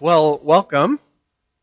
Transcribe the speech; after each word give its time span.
Well, 0.00 0.38
welcome. 0.38 1.00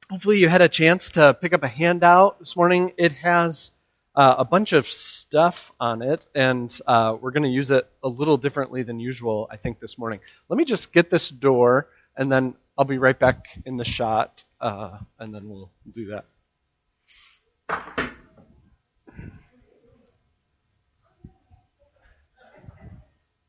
Hopefully, 0.09 0.39
you 0.39 0.49
had 0.49 0.59
a 0.59 0.67
chance 0.67 1.11
to 1.11 1.33
pick 1.33 1.53
up 1.53 1.63
a 1.63 1.69
handout 1.69 2.37
this 2.37 2.57
morning. 2.57 2.91
It 2.97 3.13
has 3.13 3.71
uh, 4.13 4.35
a 4.39 4.43
bunch 4.43 4.73
of 4.73 4.85
stuff 4.87 5.71
on 5.79 6.01
it, 6.01 6.27
and 6.35 6.77
uh, 6.85 7.15
we're 7.21 7.31
going 7.31 7.43
to 7.43 7.49
use 7.49 7.71
it 7.71 7.89
a 8.03 8.09
little 8.09 8.35
differently 8.35 8.83
than 8.83 8.99
usual, 8.99 9.47
I 9.49 9.55
think, 9.55 9.79
this 9.79 9.97
morning. 9.97 10.19
Let 10.49 10.57
me 10.57 10.65
just 10.65 10.91
get 10.91 11.09
this 11.09 11.29
door, 11.29 11.87
and 12.17 12.29
then 12.29 12.55
I'll 12.77 12.83
be 12.83 12.97
right 12.97 13.17
back 13.17 13.45
in 13.65 13.77
the 13.77 13.85
shot, 13.85 14.43
uh, 14.59 14.97
and 15.17 15.33
then 15.33 15.47
we'll 15.47 15.71
do 15.93 16.07
that. 16.07 16.25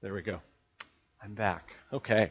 There 0.01 0.15
we 0.15 0.23
go. 0.23 0.41
I'm 1.21 1.35
back. 1.35 1.75
Okay. 1.93 2.31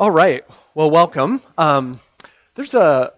All 0.00 0.10
right. 0.10 0.46
Well, 0.74 0.90
welcome. 0.90 1.42
Um, 1.58 2.00
there's 2.54 2.72
a 2.72 3.12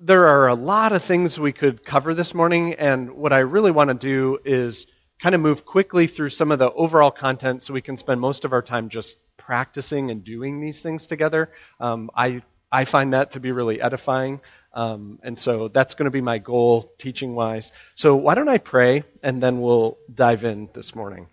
there 0.00 0.26
are 0.28 0.48
a 0.48 0.54
lot 0.54 0.92
of 0.92 1.04
things 1.04 1.38
we 1.38 1.52
could 1.52 1.84
cover 1.84 2.14
this 2.14 2.32
morning, 2.32 2.72
and 2.76 3.10
what 3.10 3.34
I 3.34 3.40
really 3.40 3.70
want 3.70 3.88
to 3.88 3.94
do 3.94 4.38
is 4.42 4.86
kind 5.20 5.34
of 5.34 5.42
move 5.42 5.66
quickly 5.66 6.06
through 6.06 6.30
some 6.30 6.50
of 6.50 6.58
the 6.58 6.72
overall 6.72 7.10
content 7.10 7.60
so 7.60 7.74
we 7.74 7.82
can 7.82 7.98
spend 7.98 8.22
most 8.22 8.46
of 8.46 8.54
our 8.54 8.62
time 8.62 8.88
just 8.88 9.18
practicing 9.36 10.10
and 10.10 10.24
doing 10.24 10.62
these 10.62 10.80
things 10.80 11.06
together. 11.06 11.50
Um, 11.78 12.10
I 12.16 12.40
I 12.72 12.86
find 12.86 13.12
that 13.12 13.32
to 13.32 13.40
be 13.40 13.52
really 13.52 13.78
edifying, 13.82 14.40
um, 14.72 15.18
and 15.22 15.38
so 15.38 15.68
that's 15.68 15.92
going 15.92 16.06
to 16.06 16.10
be 16.10 16.22
my 16.22 16.38
goal 16.38 16.90
teaching 16.96 17.34
wise. 17.34 17.70
So 17.96 18.16
why 18.16 18.34
don't 18.34 18.48
I 18.48 18.56
pray 18.56 19.04
and 19.22 19.42
then 19.42 19.60
we'll 19.60 19.98
dive 20.14 20.44
in 20.44 20.70
this 20.72 20.94
morning. 20.94 21.26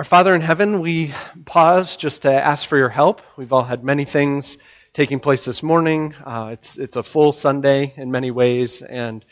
Our 0.00 0.04
Father 0.04 0.34
in 0.34 0.40
heaven, 0.40 0.80
we 0.80 1.12
pause 1.44 1.98
just 1.98 2.22
to 2.22 2.32
ask 2.32 2.66
for 2.66 2.78
your 2.78 2.88
help. 2.88 3.20
We've 3.36 3.52
all 3.52 3.64
had 3.64 3.84
many 3.84 4.06
things 4.06 4.56
taking 4.94 5.20
place 5.20 5.44
this 5.44 5.62
morning. 5.62 6.14
Uh, 6.24 6.52
it's, 6.54 6.78
it's 6.78 6.96
a 6.96 7.02
full 7.02 7.34
Sunday 7.34 7.92
in 7.98 8.10
many 8.10 8.30
ways, 8.30 8.80
and 8.80 9.22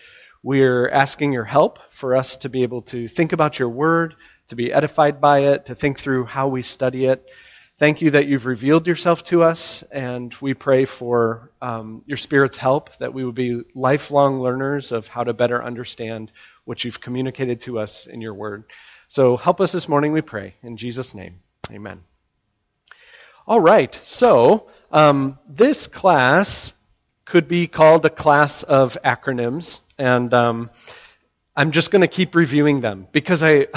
we're 0.42 0.86
asking 0.91 1.33
your 1.33 1.44
help 1.44 1.78
for 1.88 2.14
us 2.14 2.36
to 2.36 2.50
be 2.50 2.64
able 2.64 2.83
to 2.83 3.08
think 3.08 3.33
about 3.33 3.58
your 3.58 3.70
word, 3.70 4.16
to 4.48 4.56
be 4.56 4.70
edified 4.70 5.22
by 5.22 5.38
it, 5.44 5.64
to 5.64 5.75
think 5.75 5.98
through 5.98 6.27
how 6.27 6.48
we 6.48 6.60
study 6.60 7.06
it. 7.06 7.30
Thank 7.78 8.03
you 8.03 8.10
that 8.10 8.27
you've 8.27 8.44
revealed 8.44 8.86
yourself 8.86 9.25
to 9.25 9.44
us, 9.44 9.82
and 9.84 10.34
we 10.42 10.53
pray 10.53 10.84
for 10.84 11.50
um, 11.62 12.03
your 12.05 12.19
Spirit's 12.19 12.58
help, 12.58 12.94
that 12.98 13.14
we 13.14 13.25
would 13.25 13.34
be 13.34 13.62
lifelong 13.75 14.42
learners 14.42 14.92
of 14.92 15.06
how 15.06 15.25
to 15.25 15.32
better 15.32 15.64
understand 15.64 16.30
what 16.66 16.84
you've 16.84 17.00
communicated 17.00 17.62
to 17.62 17.78
us 17.78 18.06
in 18.06 18.20
your 18.20 18.34
word. 18.34 18.64
So 19.11 19.39
help 19.39 19.62
us 19.62 19.73
this 19.73 19.89
morning, 19.89 20.12
we 20.12 20.20
pray. 20.20 20.55
In 20.62 20.77
Jesus' 20.77 21.14
name, 21.14 21.41
amen. 21.73 22.03
All 23.47 23.59
right, 23.59 23.95
so 24.05 24.67
um, 24.92 25.39
this 25.48 25.87
class 25.87 26.75
could 27.25 27.48
be 27.48 27.69
called 27.69 28.05
a 28.05 28.11
class 28.11 28.62
of 28.62 28.98
acronyms, 29.03 29.81
and 29.97 30.33
um, 30.34 30.70
I'm 31.56 31.70
just 31.70 31.91
going 31.91 32.03
to 32.03 32.09
keep 32.09 32.34
reviewing 32.34 32.83
them 32.83 33.09
because 33.11 33.42
I. 33.42 33.67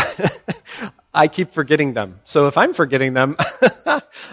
I 1.14 1.28
keep 1.28 1.52
forgetting 1.52 1.94
them. 1.94 2.22
So 2.23 2.48
if 2.48 2.58
I'm 2.58 2.73
forgetting 2.73 3.14
them, 3.14 3.36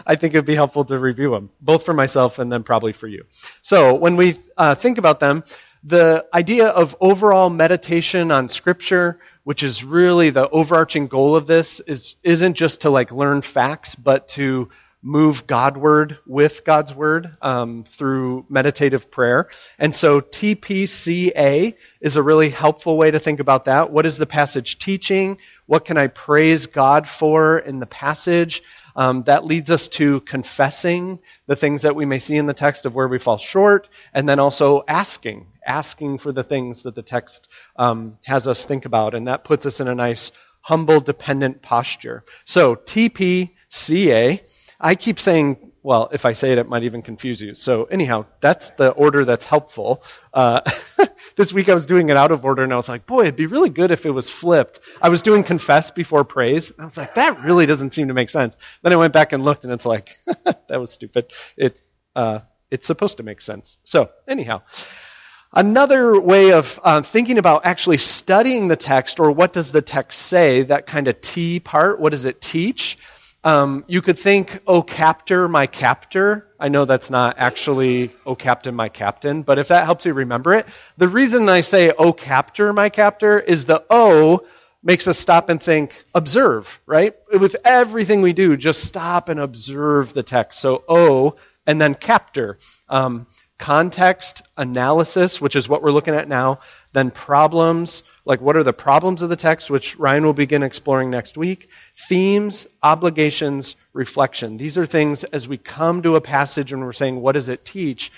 I 0.07 0.15
think 0.15 0.33
it 0.33 0.39
would 0.39 0.45
be 0.45 0.55
helpful 0.55 0.85
to 0.85 0.97
review 0.97 1.33
them, 1.33 1.51
both 1.61 1.85
for 1.85 1.93
myself 1.93 2.39
and 2.39 2.53
then 2.53 2.63
probably 2.63 2.93
for 2.93 3.09
you. 3.09 3.25
So 3.63 3.95
when 3.95 4.15
we 4.15 4.39
uh, 4.57 4.77
think 4.77 4.99
about 4.99 5.19
them, 5.19 5.43
the 5.83 6.25
idea 6.33 6.69
of 6.69 6.95
overall 7.01 7.51
meditation 7.51 8.31
on 8.31 8.49
Scripture, 8.49 9.19
which 9.49 9.63
is 9.63 9.83
really 9.83 10.29
the 10.29 10.47
overarching 10.51 11.07
goal 11.07 11.35
of 11.35 11.47
this, 11.47 11.81
is, 11.81 12.17
isn't 12.23 12.53
just 12.53 12.83
to 12.83 12.91
like 12.91 13.11
learn 13.11 13.41
facts, 13.41 13.95
but 13.95 14.29
to 14.29 14.69
move 15.03 15.47
Godward 15.47 16.19
with 16.27 16.65
God's 16.65 16.95
Word 16.95 17.37
um, 17.41 17.85
through 17.85 18.47
meditative 18.49 19.11
prayer. 19.11 19.49
And 19.79 19.95
so 19.95 20.21
TPCA 20.21 21.75
is 22.01 22.17
a 22.17 22.23
really 22.23 22.51
helpful 22.51 22.97
way 22.97 23.11
to 23.11 23.19
think 23.19 23.41
about 23.41 23.67
that. 23.67 23.91
What 23.91 24.07
is 24.07 24.19
the 24.19 24.27
passage 24.27 24.79
teaching? 24.79 25.39
What 25.67 25.85
can 25.85 25.97
I 25.97 26.09
praise 26.09 26.67
God 26.67 27.07
for 27.07 27.59
in 27.59 27.79
the 27.79 27.87
passage? 27.87 28.63
Um, 28.97 29.23
that 29.25 29.45
leads 29.45 29.71
us 29.71 29.87
to 29.89 30.21
confessing 30.23 31.21
the 31.47 31.55
things 31.55 31.83
that 31.83 31.95
we 31.95 32.05
may 32.05 32.19
see 32.19 32.37
in 32.37 32.47
the 32.47 32.55
text 32.55 32.85
of 32.85 32.97
where 32.97 33.07
we 33.07 33.21
fall 33.21 33.39
short, 33.39 33.89
and 34.13 34.29
then 34.29 34.41
also 34.41 34.83
asking 34.89 35.47
asking 35.69 36.19
for 36.19 36.33
the 36.33 36.43
things 36.43 36.83
that 36.83 36.95
the 36.95 37.03
text 37.03 37.49
um, 37.77 38.19
has 38.25 38.49
us 38.49 38.65
think 38.65 38.87
about, 38.87 39.15
and 39.15 39.29
that 39.29 39.45
puts 39.45 39.67
us 39.67 39.79
in 39.81 39.87
a 39.87 39.95
nice, 39.95 40.33
humble, 40.63 40.99
dependent 40.99 41.63
posture. 41.63 42.25
So, 42.45 42.75
TPCA, 42.75 44.41
I 44.81 44.95
keep 44.95 45.19
saying, 45.19 45.73
well, 45.83 46.09
if 46.13 46.25
I 46.25 46.35
say 46.35 46.53
it, 46.53 46.59
it 46.59 46.69
might 46.69 46.85
even 46.85 47.03
confuse 47.03 47.41
you. 47.41 47.55
So, 47.55 47.85
anyhow, 47.85 48.27
that's 48.41 48.71
the 48.71 48.91
order 48.91 49.25
that's 49.25 49.45
helpful. 49.45 50.03
Uh, 50.33 50.61
this 51.37 51.53
week 51.53 51.69
I 51.69 51.75
was 51.75 51.87
doing 51.87 52.11
it 52.11 52.17
out 52.17 52.31
of 52.31 52.45
order, 52.45 52.63
and 52.63 52.73
I 52.73 52.77
was 52.77 52.89
like, 52.89 53.07
boy, 53.07 53.23
it'd 53.23 53.37
be 53.37 53.47
really 53.47 53.71
good 53.71 53.91
if 53.91 54.07
it 54.07 54.11
was 54.11 54.31
flipped. 54.31 54.81
I 55.01 55.09
was 55.09 55.23
doing 55.23 55.43
confess 55.43 55.91
before 55.91 56.25
praise, 56.25 56.71
and 56.71 56.81
I 56.81 56.85
was 56.85 56.97
like, 56.97 57.15
that 57.15 57.43
really 57.43 57.67
doesn't 57.67 57.93
seem 57.93 58.09
to 58.09 58.15
make 58.15 58.31
sense. 58.31 58.57
Then 58.83 58.93
I 58.93 58.97
went 58.97 59.13
back 59.13 59.33
and 59.33 59.43
looked, 59.45 59.65
and 59.65 59.73
it's 59.73 59.87
like, 59.87 60.17
that 60.45 60.81
was 60.81 60.93
stupid. 60.93 61.33
It, 61.57 61.83
uh, 62.15 62.41
it's 62.71 62.87
supposed 62.87 63.17
to 63.17 63.23
make 63.23 63.41
sense. 63.41 63.79
So, 63.85 64.11
anyhow. 64.27 64.63
Another 65.51 66.21
way 66.21 66.53
of 66.53 66.79
uh, 66.85 67.01
thinking 67.01 67.39
about 67.39 67.65
actually 67.65 67.97
studying 67.97 68.69
the 68.69 68.77
text, 68.77 69.19
or 69.19 69.33
what 69.33 69.55
does 69.55 69.73
the 69.73 69.81
text 69.81 70.21
say, 70.21 70.63
that 70.65 70.87
kind 70.87 71.09
of 71.09 71.21
T 71.23 71.59
part, 71.59 71.99
what 71.99 72.11
does 72.11 72.27
it 72.27 72.43
teach? 72.43 72.99
Um, 73.49 73.87
you 73.89 74.03
could 74.03 74.19
think, 74.19 74.61
oh, 74.67 74.83
captor, 74.83 75.49
my 75.49 75.67
captor. 75.67 76.47
I 76.61 76.69
know 76.69 76.85
that's 76.85 77.09
not 77.09 77.37
actually, 77.39 78.15
oh, 78.27 78.35
captain, 78.35 78.75
my 78.75 78.91
captain, 78.91 79.41
but 79.41 79.59
if 79.59 79.69
that 79.69 79.87
helps 79.87 80.05
you 80.05 80.13
remember 80.13 80.53
it, 80.53 80.67
the 80.99 81.09
reason 81.09 81.49
I 81.49 81.63
say, 81.63 81.91
oh, 81.97 82.13
captor, 82.13 82.75
my 82.75 82.91
captor, 82.91 83.41
is 83.41 83.65
the 83.65 83.83
O 83.89 84.45
makes 84.83 85.09
us 85.09 85.19
stop 85.19 85.49
and 85.49 85.63
think, 85.63 85.95
observe, 86.15 86.79
right? 86.85 87.15
With 87.33 87.57
everything 87.65 88.21
we 88.21 88.35
do, 88.35 88.55
just 88.55 88.85
stop 88.85 89.31
and 89.31 89.41
observe 89.41 90.13
the 90.13 90.23
text. 90.23 90.61
So 90.61 90.85
O, 90.87 91.37
and 91.67 91.81
then 91.81 91.95
captor. 91.95 92.59
Um, 92.87 93.27
context 93.59 94.43
analysis, 94.59 95.41
which 95.41 95.57
is 95.57 95.71
what 95.71 95.83
we're 95.83 95.91
looking 95.91 96.15
at 96.15 96.29
now, 96.29 96.61
then 96.93 97.11
problems, 97.11 98.03
like 98.29 98.43
what 98.43 98.59
are 98.59 98.63
the 98.63 98.75
problems 98.75 99.23
of 99.23 99.31
the 99.31 99.37
text, 99.37 99.71
which 99.71 99.99
Ryan 99.99 100.27
will 100.27 100.35
begin 100.35 100.63
exploring 100.63 101.09
next 101.09 101.39
week, 101.39 101.71
themes, 101.95 102.69
obligations, 102.83 103.75
reflection. 103.95 104.59
These 104.59 104.77
are 104.77 104.85
things 104.85 105.25
as 105.25 105.49
we 105.49 105.57
come 105.57 106.03
to 106.03 106.15
a 106.15 106.21
passage 106.21 106.75
and 106.75 106.83
we're 106.83 106.93
saying, 106.93 107.19
what 107.19 107.33
does 107.33 107.49
it 107.49 107.65
teach? 107.65 108.13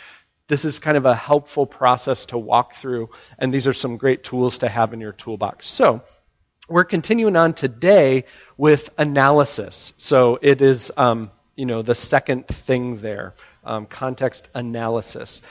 This 0.48 0.64
is 0.64 0.80
kind 0.80 0.96
of 0.96 1.06
a 1.06 1.14
helpful 1.14 1.64
process 1.64 2.26
to 2.26 2.38
walk 2.38 2.74
through, 2.74 3.10
and 3.38 3.54
these 3.54 3.68
are 3.68 3.72
some 3.72 3.98
great 3.98 4.24
tools 4.24 4.58
to 4.58 4.68
have 4.68 4.92
in 4.92 5.00
your 5.00 5.12
toolbox. 5.12 5.68
So, 5.68 6.02
we're 6.68 6.84
continuing 6.84 7.36
on 7.36 7.52
today 7.52 8.24
with 8.56 8.90
analysis. 8.98 9.92
So, 9.96 10.40
it 10.42 10.60
is, 10.60 10.90
um, 10.96 11.30
you 11.54 11.66
know, 11.66 11.82
the 11.82 11.94
second 11.94 12.48
thing 12.48 12.98
there 12.98 13.34
um, 13.64 13.86
context 13.86 14.48
analysis. 14.54 15.42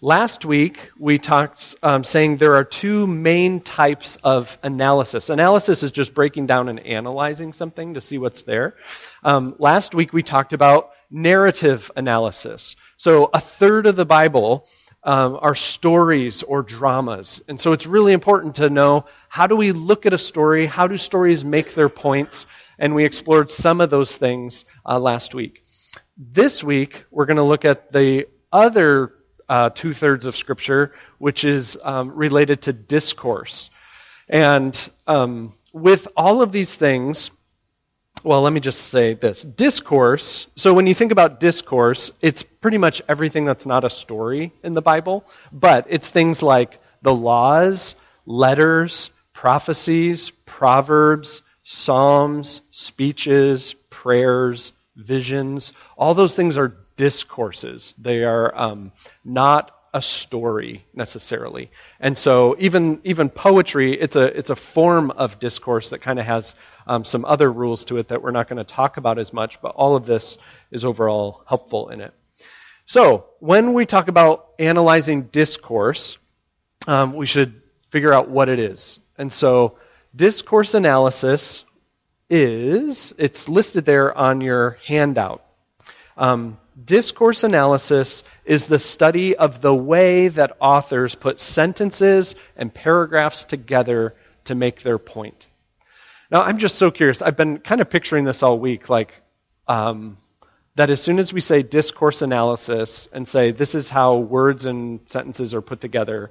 Last 0.00 0.44
week, 0.44 0.92
we 0.96 1.18
talked 1.18 1.74
um, 1.82 2.04
saying 2.04 2.36
there 2.36 2.54
are 2.54 2.62
two 2.62 3.08
main 3.08 3.60
types 3.60 4.14
of 4.22 4.56
analysis. 4.62 5.28
Analysis 5.28 5.82
is 5.82 5.90
just 5.90 6.14
breaking 6.14 6.46
down 6.46 6.68
and 6.68 6.78
analyzing 6.78 7.52
something 7.52 7.94
to 7.94 8.00
see 8.00 8.16
what's 8.16 8.42
there. 8.42 8.76
Um, 9.24 9.56
last 9.58 9.96
week, 9.96 10.12
we 10.12 10.22
talked 10.22 10.52
about 10.52 10.90
narrative 11.10 11.90
analysis. 11.96 12.76
So, 12.96 13.28
a 13.34 13.40
third 13.40 13.86
of 13.86 13.96
the 13.96 14.04
Bible 14.04 14.68
um, 15.02 15.36
are 15.42 15.56
stories 15.56 16.44
or 16.44 16.62
dramas. 16.62 17.42
And 17.48 17.58
so, 17.58 17.72
it's 17.72 17.84
really 17.84 18.12
important 18.12 18.54
to 18.56 18.70
know 18.70 19.06
how 19.28 19.48
do 19.48 19.56
we 19.56 19.72
look 19.72 20.06
at 20.06 20.12
a 20.12 20.18
story? 20.18 20.66
How 20.66 20.86
do 20.86 20.96
stories 20.96 21.44
make 21.44 21.74
their 21.74 21.88
points? 21.88 22.46
And 22.78 22.94
we 22.94 23.04
explored 23.04 23.50
some 23.50 23.80
of 23.80 23.90
those 23.90 24.14
things 24.14 24.64
uh, 24.86 25.00
last 25.00 25.34
week. 25.34 25.64
This 26.16 26.62
week, 26.62 27.04
we're 27.10 27.26
going 27.26 27.38
to 27.38 27.42
look 27.42 27.64
at 27.64 27.90
the 27.90 28.28
other 28.52 29.12
uh, 29.48 29.70
two 29.70 29.94
thirds 29.94 30.26
of 30.26 30.36
Scripture, 30.36 30.92
which 31.18 31.44
is 31.44 31.78
um, 31.82 32.14
related 32.14 32.62
to 32.62 32.72
discourse. 32.72 33.70
And 34.28 34.76
um, 35.06 35.54
with 35.72 36.08
all 36.16 36.42
of 36.42 36.52
these 36.52 36.74
things, 36.74 37.30
well, 38.24 38.42
let 38.42 38.52
me 38.52 38.60
just 38.60 38.88
say 38.88 39.14
this 39.14 39.42
discourse. 39.42 40.48
So, 40.56 40.74
when 40.74 40.86
you 40.86 40.94
think 40.94 41.12
about 41.12 41.40
discourse, 41.40 42.10
it's 42.20 42.42
pretty 42.42 42.78
much 42.78 43.00
everything 43.08 43.44
that's 43.44 43.66
not 43.66 43.84
a 43.84 43.90
story 43.90 44.52
in 44.62 44.74
the 44.74 44.82
Bible, 44.82 45.24
but 45.52 45.86
it's 45.88 46.10
things 46.10 46.42
like 46.42 46.80
the 47.02 47.14
laws, 47.14 47.94
letters, 48.26 49.10
prophecies, 49.32 50.30
proverbs, 50.30 51.42
psalms, 51.62 52.60
speeches, 52.72 53.74
prayers, 53.88 54.72
visions. 54.96 55.72
All 55.96 56.14
those 56.14 56.34
things 56.34 56.56
are 56.56 56.76
discourses. 56.98 57.94
They 57.96 58.24
are 58.24 58.54
um, 58.54 58.92
not 59.24 59.74
a 59.94 60.02
story 60.02 60.84
necessarily. 60.92 61.70
And 61.98 62.18
so 62.18 62.56
even 62.58 63.00
even 63.04 63.30
poetry, 63.30 63.94
it's 63.94 64.16
a 64.16 64.24
it's 64.38 64.50
a 64.50 64.56
form 64.56 65.10
of 65.12 65.38
discourse 65.38 65.90
that 65.90 66.00
kind 66.00 66.18
of 66.18 66.26
has 66.26 66.54
um, 66.86 67.04
some 67.04 67.24
other 67.24 67.50
rules 67.50 67.86
to 67.86 67.96
it 67.96 68.08
that 68.08 68.22
we're 68.22 68.32
not 68.32 68.48
going 68.48 68.58
to 68.58 68.64
talk 68.64 68.98
about 68.98 69.18
as 69.18 69.32
much. 69.32 69.62
But 69.62 69.68
all 69.68 69.96
of 69.96 70.04
this 70.04 70.36
is 70.70 70.84
overall 70.84 71.42
helpful 71.46 71.88
in 71.88 72.02
it. 72.02 72.12
So, 72.84 73.26
when 73.40 73.72
we 73.72 73.86
talk 73.86 74.08
about 74.08 74.48
analyzing 74.58 75.22
discourse, 75.24 76.18
um, 76.86 77.14
we 77.14 77.26
should 77.26 77.62
figure 77.90 78.12
out 78.12 78.28
what 78.28 78.48
it 78.48 78.58
is. 78.58 78.98
And 79.16 79.32
so, 79.32 79.78
discourse 80.14 80.74
analysis 80.74 81.64
is, 82.30 83.14
it's 83.18 83.48
listed 83.48 83.84
there 83.84 84.16
on 84.16 84.40
your 84.40 84.78
handout. 84.84 85.44
Um, 86.16 86.58
discourse 86.84 87.44
analysis 87.44 88.24
is 88.44 88.66
the 88.66 88.78
study 88.78 89.36
of 89.36 89.60
the 89.60 89.74
way 89.74 90.28
that 90.28 90.56
authors 90.60 91.14
put 91.14 91.40
sentences 91.40 92.34
and 92.56 92.72
paragraphs 92.72 93.44
together 93.44 94.14
to 94.44 94.54
make 94.54 94.82
their 94.82 94.98
point. 94.98 95.48
Now, 96.30 96.42
I'm 96.42 96.58
just 96.58 96.76
so 96.76 96.90
curious. 96.90 97.22
I've 97.22 97.36
been 97.36 97.58
kind 97.58 97.80
of 97.80 97.90
picturing 97.90 98.24
this 98.24 98.42
all 98.42 98.58
week, 98.58 98.88
like, 98.88 99.20
um, 99.66 100.18
that 100.74 100.90
as 100.90 101.02
soon 101.02 101.18
as 101.18 101.32
we 101.32 101.40
say 101.40 101.62
discourse 101.62 102.22
analysis 102.22 103.08
and 103.12 103.26
say 103.26 103.50
this 103.50 103.74
is 103.74 103.88
how 103.88 104.18
words 104.18 104.64
and 104.64 105.00
sentences 105.06 105.54
are 105.54 105.62
put 105.62 105.80
together, 105.80 106.30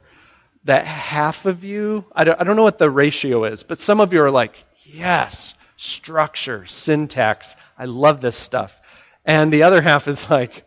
that 0.63 0.85
half 0.85 1.45
of 1.45 1.63
you, 1.63 2.05
I 2.15 2.23
don't, 2.23 2.39
I 2.39 2.43
don't 2.43 2.55
know 2.55 2.63
what 2.63 2.77
the 2.77 2.89
ratio 2.89 3.43
is, 3.43 3.63
but 3.63 3.81
some 3.81 3.99
of 3.99 4.13
you 4.13 4.21
are 4.21 4.31
like, 4.31 4.63
yes, 4.83 5.53
structure, 5.75 6.65
syntax, 6.65 7.55
I 7.77 7.85
love 7.85 8.21
this 8.21 8.37
stuff. 8.37 8.81
And 9.27 9.51
the 9.51 9.63
other 9.63 9.81
half 9.81 10.07
is 10.07 10.29
like, 10.29 10.63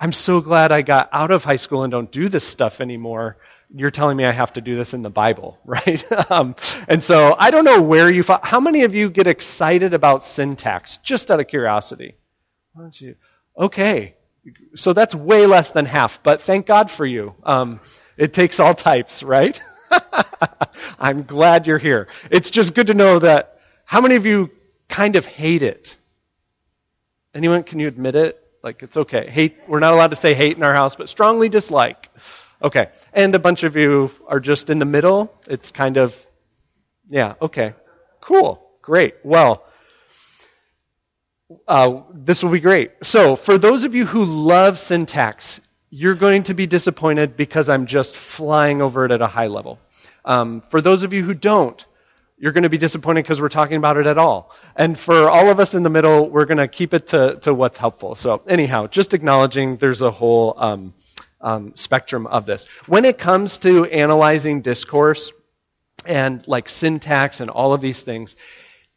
I'm 0.00 0.12
so 0.12 0.40
glad 0.40 0.70
I 0.70 0.82
got 0.82 1.08
out 1.12 1.32
of 1.32 1.42
high 1.42 1.56
school 1.56 1.82
and 1.82 1.90
don't 1.90 2.10
do 2.10 2.28
this 2.28 2.44
stuff 2.44 2.80
anymore. 2.80 3.38
You're 3.74 3.90
telling 3.90 4.16
me 4.16 4.24
I 4.24 4.30
have 4.30 4.52
to 4.54 4.60
do 4.60 4.76
this 4.76 4.94
in 4.94 5.02
the 5.02 5.10
Bible, 5.10 5.58
right? 5.64 6.30
um, 6.30 6.54
and 6.86 7.02
so 7.02 7.34
I 7.36 7.50
don't 7.50 7.64
know 7.64 7.82
where 7.82 8.08
you. 8.08 8.24
How 8.42 8.60
many 8.60 8.84
of 8.84 8.94
you 8.94 9.10
get 9.10 9.26
excited 9.26 9.92
about 9.92 10.22
syntax? 10.22 10.98
Just 10.98 11.30
out 11.30 11.40
of 11.40 11.48
curiosity. 11.48 12.14
Why 12.72 12.82
don't 12.82 13.00
you? 13.00 13.16
Okay, 13.58 14.14
so 14.76 14.92
that's 14.92 15.14
way 15.14 15.46
less 15.46 15.72
than 15.72 15.84
half, 15.84 16.22
but 16.22 16.40
thank 16.40 16.66
God 16.66 16.90
for 16.90 17.04
you. 17.04 17.34
Um, 17.42 17.80
it 18.16 18.32
takes 18.32 18.60
all 18.60 18.74
types, 18.74 19.24
right? 19.24 19.60
I'm 21.00 21.24
glad 21.24 21.66
you're 21.66 21.78
here. 21.78 22.06
It's 22.30 22.50
just 22.50 22.74
good 22.74 22.86
to 22.86 22.94
know 22.94 23.18
that. 23.18 23.58
How 23.84 24.00
many 24.00 24.14
of 24.14 24.24
you 24.24 24.50
kind 24.88 25.16
of 25.16 25.26
hate 25.26 25.62
it? 25.62 25.96
Anyone? 27.34 27.62
Can 27.62 27.78
you 27.78 27.88
admit 27.88 28.14
it? 28.14 28.42
Like 28.62 28.82
it's 28.82 28.96
okay. 28.96 29.28
Hate. 29.28 29.56
We're 29.68 29.80
not 29.80 29.94
allowed 29.94 30.10
to 30.10 30.16
say 30.16 30.34
hate 30.34 30.56
in 30.56 30.62
our 30.62 30.74
house, 30.74 30.96
but 30.96 31.08
strongly 31.08 31.48
dislike. 31.48 32.10
Okay. 32.62 32.88
And 33.12 33.34
a 33.34 33.38
bunch 33.38 33.62
of 33.62 33.76
you 33.76 34.10
are 34.26 34.40
just 34.40 34.70
in 34.70 34.78
the 34.78 34.84
middle. 34.84 35.32
It's 35.46 35.70
kind 35.70 35.96
of, 35.96 36.16
yeah. 37.08 37.34
Okay. 37.40 37.74
Cool. 38.20 38.60
Great. 38.82 39.14
Well 39.22 39.64
uh, 41.66 42.02
this 42.12 42.42
will 42.42 42.50
be 42.50 42.60
great. 42.60 42.92
So, 43.02 43.36
for 43.36 43.58
those 43.58 43.84
of 43.84 43.94
you 43.94 44.04
who 44.04 44.24
love 44.24 44.78
syntax, 44.78 45.60
you're 45.90 46.14
going 46.14 46.42
to 46.44 46.54
be 46.54 46.66
disappointed 46.66 47.36
because 47.36 47.68
I'm 47.68 47.86
just 47.86 48.14
flying 48.14 48.82
over 48.82 49.04
it 49.04 49.10
at 49.10 49.22
a 49.22 49.26
high 49.26 49.46
level. 49.46 49.78
Um, 50.24 50.60
for 50.60 50.80
those 50.80 51.02
of 51.02 51.12
you 51.12 51.22
who 51.22 51.34
don't, 51.34 51.84
you're 52.38 52.52
going 52.52 52.62
to 52.62 52.68
be 52.68 52.78
disappointed 52.78 53.22
because 53.22 53.40
we're 53.40 53.48
talking 53.48 53.76
about 53.76 53.96
it 53.96 54.06
at 54.06 54.16
all. 54.16 54.54
And 54.76 54.98
for 54.98 55.28
all 55.28 55.50
of 55.50 55.58
us 55.58 55.74
in 55.74 55.82
the 55.82 55.90
middle, 55.90 56.28
we're 56.30 56.44
going 56.44 56.58
to 56.58 56.68
keep 56.68 56.94
it 56.94 57.08
to, 57.08 57.38
to 57.42 57.52
what's 57.52 57.78
helpful. 57.78 58.14
So, 58.14 58.42
anyhow, 58.46 58.86
just 58.86 59.12
acknowledging 59.12 59.76
there's 59.76 60.02
a 60.02 60.10
whole 60.10 60.54
um, 60.56 60.94
um, 61.40 61.72
spectrum 61.74 62.26
of 62.26 62.46
this. 62.46 62.64
When 62.86 63.04
it 63.04 63.18
comes 63.18 63.58
to 63.58 63.84
analyzing 63.86 64.62
discourse 64.62 65.32
and 66.06 66.46
like 66.46 66.68
syntax 66.68 67.40
and 67.40 67.50
all 67.50 67.74
of 67.74 67.80
these 67.80 68.02
things, 68.02 68.36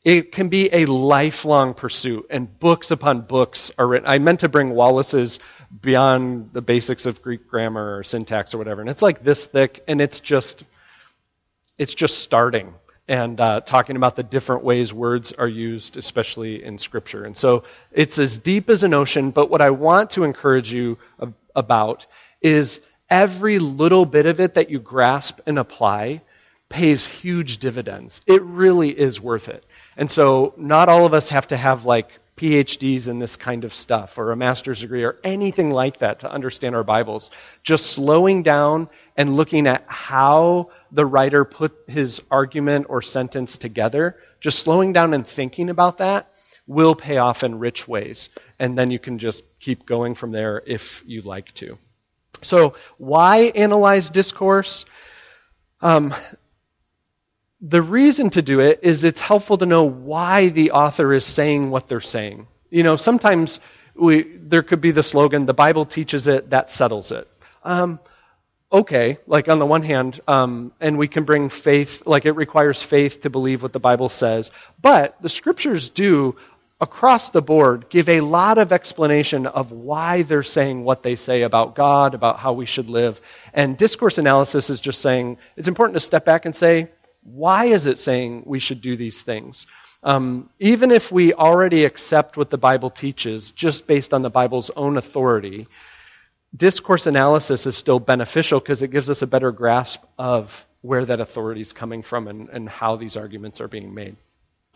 it 0.03 0.31
can 0.31 0.49
be 0.49 0.69
a 0.73 0.85
lifelong 0.85 1.75
pursuit, 1.75 2.27
and 2.31 2.59
books 2.59 2.89
upon 2.89 3.21
books 3.21 3.71
are 3.77 3.87
written. 3.87 4.07
I 4.07 4.17
meant 4.17 4.39
to 4.39 4.49
bring 4.49 4.71
Wallace's 4.71 5.39
Beyond 5.79 6.53
the 6.53 6.61
Basics 6.61 7.05
of 7.05 7.21
Greek 7.21 7.47
Grammar 7.47 7.97
or 7.97 8.03
Syntax 8.03 8.55
or 8.55 8.57
whatever, 8.57 8.81
and 8.81 8.89
it's 8.89 9.03
like 9.03 9.23
this 9.23 9.45
thick, 9.45 9.83
and 9.87 10.01
it's 10.01 10.19
just, 10.19 10.63
it's 11.77 11.93
just 11.93 12.17
starting 12.17 12.73
and 13.11 13.41
uh, 13.41 13.59
talking 13.59 13.97
about 13.97 14.15
the 14.15 14.23
different 14.23 14.63
ways 14.63 14.93
words 14.93 15.33
are 15.33 15.47
used, 15.47 15.97
especially 15.97 16.63
in 16.63 16.77
Scripture. 16.77 17.25
And 17.25 17.35
so 17.35 17.65
it's 17.91 18.17
as 18.17 18.37
deep 18.37 18.69
as 18.69 18.83
an 18.83 18.93
ocean, 18.93 19.31
but 19.31 19.49
what 19.49 19.61
I 19.61 19.71
want 19.71 20.11
to 20.11 20.23
encourage 20.23 20.71
you 20.71 20.97
about 21.53 22.05
is 22.41 22.79
every 23.09 23.59
little 23.59 24.05
bit 24.05 24.27
of 24.27 24.39
it 24.39 24.53
that 24.53 24.69
you 24.69 24.79
grasp 24.79 25.41
and 25.45 25.59
apply 25.59 26.21
pays 26.69 27.03
huge 27.03 27.57
dividends. 27.57 28.21
It 28.27 28.41
really 28.43 28.97
is 28.97 29.19
worth 29.19 29.49
it. 29.49 29.65
And 29.97 30.09
so, 30.09 30.53
not 30.55 30.87
all 30.87 31.05
of 31.05 31.13
us 31.13 31.27
have 31.27 31.47
to 31.47 31.57
have 31.57 31.83
like 31.83 32.07
PhDs 32.41 33.07
in 33.07 33.19
this 33.19 33.35
kind 33.35 33.65
of 33.65 33.73
stuff 33.75 34.17
or 34.17 34.31
a 34.31 34.35
master's 34.35 34.81
degree 34.81 35.03
or 35.03 35.19
anything 35.23 35.69
like 35.69 35.99
that 35.99 36.21
to 36.21 36.31
understand 36.31 36.75
our 36.75 36.83
Bibles. 36.83 37.29
Just 37.61 37.91
slowing 37.91 38.41
down 38.41 38.89
and 39.15 39.35
looking 39.35 39.67
at 39.67 39.83
how 39.85 40.71
the 40.91 41.05
writer 41.05 41.45
put 41.45 41.71
his 41.85 42.19
argument 42.31 42.87
or 42.89 43.03
sentence 43.03 43.59
together, 43.59 44.17
just 44.39 44.57
slowing 44.57 44.91
down 44.91 45.13
and 45.13 45.27
thinking 45.27 45.69
about 45.69 45.99
that 45.99 46.33
will 46.65 46.95
pay 46.95 47.17
off 47.17 47.43
in 47.43 47.59
rich 47.59 47.87
ways. 47.87 48.29
And 48.57 48.75
then 48.75 48.89
you 48.89 48.97
can 48.97 49.19
just 49.19 49.43
keep 49.59 49.85
going 49.85 50.15
from 50.15 50.31
there 50.31 50.63
if 50.65 51.03
you 51.05 51.21
like 51.21 51.53
to. 51.55 51.77
So, 52.41 52.73
why 52.97 53.51
analyze 53.53 54.09
discourse? 54.09 54.85
Um, 55.79 56.15
the 57.61 57.81
reason 57.81 58.31
to 58.31 58.41
do 58.41 58.59
it 58.59 58.79
is 58.81 59.03
it's 59.03 59.21
helpful 59.21 59.57
to 59.57 59.65
know 59.65 59.83
why 59.83 60.49
the 60.49 60.71
author 60.71 61.13
is 61.13 61.25
saying 61.25 61.69
what 61.69 61.87
they're 61.87 62.01
saying. 62.01 62.47
You 62.71 62.83
know, 62.83 62.95
sometimes 62.95 63.59
we, 63.93 64.23
there 64.23 64.63
could 64.63 64.81
be 64.81 64.91
the 64.91 65.03
slogan, 65.03 65.45
the 65.45 65.53
Bible 65.53 65.85
teaches 65.85 66.27
it, 66.27 66.49
that 66.49 66.71
settles 66.71 67.11
it. 67.11 67.27
Um, 67.63 67.99
okay, 68.71 69.19
like 69.27 69.47
on 69.47 69.59
the 69.59 69.65
one 69.65 69.83
hand, 69.83 70.19
um, 70.27 70.71
and 70.79 70.97
we 70.97 71.07
can 71.07 71.23
bring 71.23 71.49
faith, 71.49 72.07
like 72.07 72.25
it 72.25 72.31
requires 72.31 72.81
faith 72.81 73.21
to 73.21 73.29
believe 73.29 73.61
what 73.61 73.73
the 73.73 73.79
Bible 73.79 74.09
says, 74.09 74.49
but 74.81 75.21
the 75.21 75.29
scriptures 75.29 75.89
do, 75.89 76.37
across 76.79 77.29
the 77.29 77.43
board, 77.43 77.89
give 77.89 78.09
a 78.09 78.21
lot 78.21 78.57
of 78.57 78.71
explanation 78.71 79.45
of 79.45 79.71
why 79.71 80.23
they're 80.23 80.41
saying 80.41 80.83
what 80.83 81.03
they 81.03 81.15
say 81.15 81.43
about 81.43 81.75
God, 81.75 82.15
about 82.15 82.39
how 82.39 82.53
we 82.53 82.65
should 82.65 82.89
live. 82.89 83.21
And 83.53 83.77
discourse 83.77 84.17
analysis 84.17 84.71
is 84.71 84.81
just 84.81 84.99
saying 84.99 85.37
it's 85.55 85.67
important 85.67 85.95
to 85.95 85.99
step 85.99 86.25
back 86.25 86.45
and 86.45 86.55
say, 86.55 86.89
why 87.23 87.65
is 87.65 87.85
it 87.85 87.99
saying 87.99 88.43
we 88.45 88.59
should 88.59 88.81
do 88.81 88.95
these 88.95 89.21
things? 89.21 89.67
Um, 90.03 90.49
even 90.59 90.89
if 90.91 91.11
we 91.11 91.33
already 91.33 91.85
accept 91.85 92.35
what 92.35 92.49
the 92.49 92.57
Bible 92.57 92.89
teaches 92.89 93.51
just 93.51 93.85
based 93.85 94.13
on 94.13 94.23
the 94.23 94.29
Bible's 94.29 94.71
own 94.71 94.97
authority, 94.97 95.67
discourse 96.55 97.05
analysis 97.05 97.65
is 97.67 97.77
still 97.77 97.99
beneficial 97.99 98.59
because 98.59 98.81
it 98.81 98.89
gives 98.89 99.09
us 99.09 99.21
a 99.21 99.27
better 99.27 99.51
grasp 99.51 100.03
of 100.17 100.65
where 100.81 101.05
that 101.05 101.19
authority 101.19 101.61
is 101.61 101.73
coming 101.73 102.01
from 102.01 102.27
and, 102.27 102.49
and 102.49 102.67
how 102.67 102.95
these 102.95 103.15
arguments 103.15 103.61
are 103.61 103.67
being 103.67 103.93
made. 103.93 104.15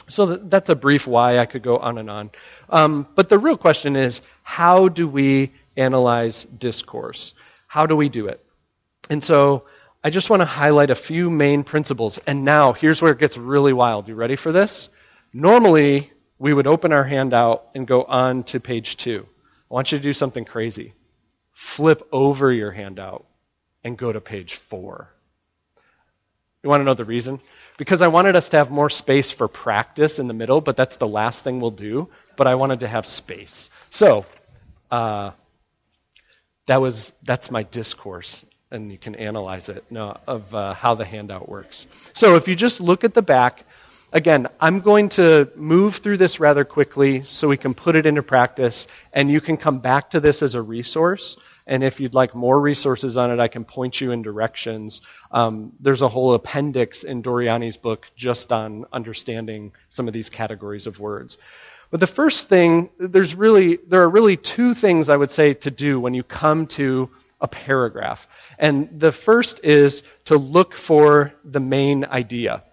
So 0.08 0.26
that's 0.26 0.70
a 0.70 0.76
brief 0.76 1.08
why. 1.08 1.40
I 1.40 1.46
could 1.46 1.64
go 1.64 1.78
on 1.78 1.98
and 1.98 2.10
on. 2.10 2.30
Um, 2.70 3.08
but 3.16 3.30
the 3.30 3.40
real 3.40 3.58
question 3.58 3.96
is 3.96 4.22
how 4.44 4.88
do 4.90 5.08
we 5.08 5.52
analyze 5.76 6.44
discourse? 6.44 7.34
How 7.68 7.88
do 7.88 7.96
we 7.96 8.10
do 8.10 8.28
it? 8.28 8.46
And 9.10 9.24
so 9.24 9.66
I 10.06 10.12
just 10.12 10.30
want 10.30 10.42
to 10.42 10.46
highlight 10.46 10.92
a 10.92 10.96
few 10.96 11.32
main 11.32 11.64
principles. 11.64 12.20
And 12.28 12.46
now, 12.46 12.74
here's 12.74 13.02
where 13.02 13.12
it 13.12 13.18
gets 13.18 13.38
really 13.38 13.74
wild. 13.74 14.08
You 14.08 14.14
ready 14.14 14.36
for 14.36 14.52
this? 14.52 14.90
Normally, 15.34 16.12
we 16.38 16.54
would 16.54 16.68
open 16.68 16.94
our 16.94 17.04
handout 17.04 17.70
and 17.74 17.88
go 17.88 18.04
on 18.04 18.44
to 18.44 18.60
page 18.60 18.98
two. 18.98 19.26
I 19.72 19.74
want 19.74 19.92
you 19.92 19.98
to 19.98 20.04
do 20.04 20.14
something 20.14 20.46
crazy. 20.46 20.94
Flip 21.54 22.08
over 22.12 22.54
your 22.54 22.70
handout 22.70 23.26
and 23.84 23.98
go 23.98 24.12
to 24.12 24.22
page 24.22 24.58
four. 24.58 25.10
You 26.62 26.70
want 26.70 26.82
to 26.82 26.86
know 26.86 26.94
the 26.94 27.04
reason? 27.04 27.40
Because 27.80 28.04
I 28.04 28.08
wanted 28.08 28.36
us 28.36 28.50
to 28.50 28.58
have 28.58 28.70
more 28.70 28.92
space 28.92 29.32
for 29.32 29.48
practice 29.48 30.20
in 30.20 30.28
the 30.28 30.36
middle, 30.36 30.62
but 30.62 30.78
that's 30.78 30.98
the 30.98 31.08
last 31.08 31.44
thing 31.44 31.60
we'll 31.60 31.72
do. 31.72 32.10
But 32.38 32.46
I 32.46 32.54
wanted 32.54 32.82
to 32.82 32.88
have 32.88 33.08
space. 33.08 33.72
So, 33.90 34.28
uh, 34.92 35.32
that 36.68 36.80
was 36.80 37.12
that's 37.24 37.50
my 37.50 37.64
discourse 37.64 38.46
and 38.76 38.92
you 38.92 38.98
can 38.98 39.16
analyze 39.16 39.70
it 39.70 39.84
no, 39.90 40.18
of 40.28 40.54
uh, 40.54 40.74
how 40.74 40.94
the 40.94 41.06
handout 41.06 41.50
works. 41.50 41.88
So 42.14 42.36
if 42.36 42.48
you 42.48 42.56
just 42.56 42.80
look 42.80 43.04
at 43.04 43.14
the 43.14 43.22
back, 43.22 43.66
again, 44.12 44.48
I'm 44.60 44.82
going 44.82 45.10
to 45.10 45.50
move 45.56 45.96
through 45.96 46.18
this 46.18 46.40
rather 46.40 46.64
quickly 46.66 47.24
so 47.24 47.48
we 47.48 47.58
can 47.58 47.74
put 47.74 47.96
it 47.96 48.06
into 48.06 48.22
practice, 48.22 48.88
and 49.14 49.30
you 49.30 49.42
can 49.42 49.58
come 49.58 49.80
back 49.80 50.12
to 50.12 50.20
this 50.20 50.44
as 50.44 50.54
a 50.56 50.62
resource. 50.62 51.38
And 51.68 51.84
if 51.84 52.00
you'd 52.00 52.14
like 52.14 52.36
more 52.36 52.62
resources 52.62 53.18
on 53.18 53.32
it, 53.32 53.40
I 53.40 53.48
can 53.48 53.66
point 53.66 54.00
you 54.00 54.12
in 54.12 54.22
directions. 54.22 55.02
Um, 55.32 55.72
there's 55.80 56.04
a 56.04 56.10
whole 56.10 56.36
appendix 56.36 57.04
in 57.04 57.24
Doriani's 57.24 57.78
book 57.78 58.08
just 58.16 58.52
on 58.52 58.86
understanding 58.94 59.72
some 59.90 60.08
of 60.08 60.14
these 60.14 60.30
categories 60.30 60.86
of 60.86 61.00
words. 61.00 61.40
But 61.90 62.00
the 62.00 62.08
first 62.08 62.50
thing, 62.50 62.90
there's 63.00 63.34
really, 63.34 63.78
there 63.78 64.02
are 64.02 64.10
really 64.10 64.38
two 64.38 64.74
things 64.74 65.10
I 65.10 65.18
would 65.18 65.32
say 65.32 65.54
to 65.54 65.72
do 65.72 66.00
when 66.00 66.14
you 66.14 66.24
come 66.24 66.68
to 66.68 67.10
a 67.42 67.48
paragraph. 67.48 68.28
And 68.58 69.00
the 69.00 69.12
first 69.12 69.64
is 69.64 70.04
to 70.26 70.38
look 70.38 70.76
for 70.76 71.34
the 71.44 71.60
main 71.60 72.06
idea. 72.06 72.64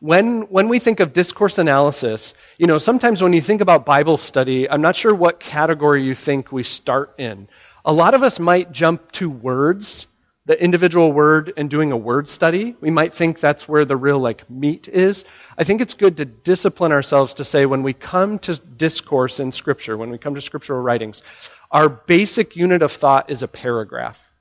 When, 0.00 0.42
when 0.42 0.68
we 0.68 0.80
think 0.80 0.98
of 0.98 1.12
discourse 1.12 1.58
analysis, 1.58 2.34
you 2.58 2.66
know, 2.66 2.78
sometimes 2.78 3.22
when 3.22 3.32
you 3.32 3.40
think 3.40 3.60
about 3.60 3.86
Bible 3.86 4.16
study, 4.16 4.68
I'm 4.68 4.82
not 4.82 4.96
sure 4.96 5.14
what 5.14 5.38
category 5.38 6.02
you 6.02 6.16
think 6.16 6.50
we 6.50 6.64
start 6.64 7.14
in. 7.18 7.46
A 7.84 7.92
lot 7.92 8.14
of 8.14 8.24
us 8.24 8.40
might 8.40 8.72
jump 8.72 9.12
to 9.12 9.30
words, 9.30 10.08
the 10.44 10.60
individual 10.60 11.12
word, 11.12 11.52
and 11.56 11.70
doing 11.70 11.92
a 11.92 11.96
word 11.96 12.28
study. 12.28 12.74
We 12.80 12.90
might 12.90 13.14
think 13.14 13.38
that's 13.38 13.68
where 13.68 13.84
the 13.84 13.96
real 13.96 14.18
like 14.18 14.50
meat 14.50 14.88
is. 14.88 15.24
I 15.56 15.62
think 15.62 15.80
it's 15.80 15.94
good 15.94 16.16
to 16.16 16.24
discipline 16.24 16.90
ourselves 16.90 17.34
to 17.34 17.44
say 17.44 17.64
when 17.64 17.84
we 17.84 17.92
come 17.92 18.40
to 18.40 18.58
discourse 18.58 19.38
in 19.38 19.52
Scripture, 19.52 19.96
when 19.96 20.10
we 20.10 20.18
come 20.18 20.34
to 20.34 20.40
scriptural 20.40 20.82
writings, 20.82 21.22
our 21.70 21.88
basic 21.88 22.56
unit 22.56 22.82
of 22.82 22.90
thought 22.90 23.30
is 23.30 23.44
a 23.44 23.48
paragraph. 23.48 24.31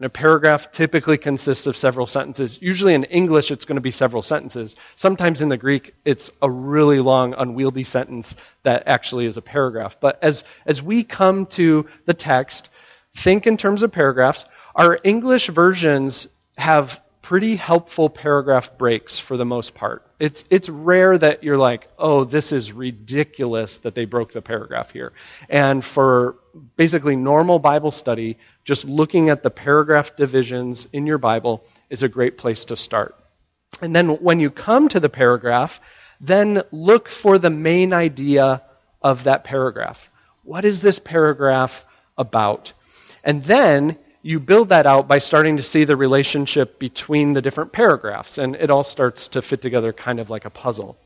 And 0.00 0.06
a 0.06 0.10
paragraph 0.10 0.72
typically 0.72 1.18
consists 1.18 1.66
of 1.66 1.76
several 1.76 2.06
sentences. 2.06 2.60
Usually 2.62 2.94
in 2.94 3.04
English, 3.04 3.50
it's 3.50 3.66
going 3.66 3.76
to 3.76 3.82
be 3.82 3.90
several 3.90 4.22
sentences. 4.22 4.74
Sometimes 4.96 5.42
in 5.42 5.50
the 5.50 5.58
Greek, 5.58 5.94
it's 6.06 6.30
a 6.40 6.50
really 6.50 7.00
long, 7.00 7.34
unwieldy 7.36 7.84
sentence 7.84 8.34
that 8.62 8.84
actually 8.86 9.26
is 9.26 9.36
a 9.36 9.42
paragraph. 9.42 10.00
But 10.00 10.18
as, 10.22 10.42
as 10.64 10.82
we 10.82 11.04
come 11.04 11.44
to 11.46 11.84
the 12.06 12.14
text, 12.14 12.70
think 13.12 13.46
in 13.46 13.58
terms 13.58 13.82
of 13.82 13.92
paragraphs. 13.92 14.46
Our 14.74 14.98
English 15.04 15.48
versions 15.48 16.28
have 16.56 17.02
pretty 17.20 17.56
helpful 17.56 18.08
paragraph 18.08 18.78
breaks 18.78 19.18
for 19.18 19.36
the 19.36 19.44
most 19.44 19.74
part. 19.74 20.06
It's, 20.20 20.44
it's 20.50 20.68
rare 20.68 21.16
that 21.16 21.42
you're 21.42 21.56
like, 21.56 21.88
oh, 21.98 22.24
this 22.24 22.52
is 22.52 22.74
ridiculous 22.74 23.78
that 23.78 23.94
they 23.94 24.04
broke 24.04 24.32
the 24.32 24.42
paragraph 24.42 24.90
here. 24.90 25.14
And 25.48 25.82
for 25.82 26.36
basically 26.76 27.16
normal 27.16 27.58
Bible 27.58 27.90
study, 27.90 28.36
just 28.62 28.84
looking 28.84 29.30
at 29.30 29.42
the 29.42 29.50
paragraph 29.50 30.16
divisions 30.16 30.86
in 30.92 31.06
your 31.06 31.16
Bible 31.16 31.64
is 31.88 32.02
a 32.02 32.08
great 32.08 32.36
place 32.36 32.66
to 32.66 32.76
start. 32.76 33.16
And 33.80 33.96
then 33.96 34.10
when 34.16 34.40
you 34.40 34.50
come 34.50 34.88
to 34.88 35.00
the 35.00 35.08
paragraph, 35.08 35.80
then 36.20 36.62
look 36.70 37.08
for 37.08 37.38
the 37.38 37.48
main 37.48 37.94
idea 37.94 38.62
of 39.00 39.24
that 39.24 39.44
paragraph. 39.44 40.10
What 40.42 40.66
is 40.66 40.82
this 40.82 40.98
paragraph 40.98 41.82
about? 42.18 42.74
And 43.24 43.42
then 43.42 43.96
you 44.22 44.38
build 44.40 44.68
that 44.68 44.86
out 44.86 45.08
by 45.08 45.18
starting 45.18 45.56
to 45.56 45.62
see 45.62 45.84
the 45.84 45.96
relationship 45.96 46.78
between 46.78 47.32
the 47.32 47.42
different 47.42 47.72
paragraphs, 47.72 48.38
and 48.38 48.56
it 48.56 48.70
all 48.70 48.84
starts 48.84 49.28
to 49.28 49.42
fit 49.42 49.62
together 49.62 49.92
kind 49.92 50.20
of 50.20 50.28
like 50.28 50.44
a 50.44 50.50
puzzle. 50.50 50.98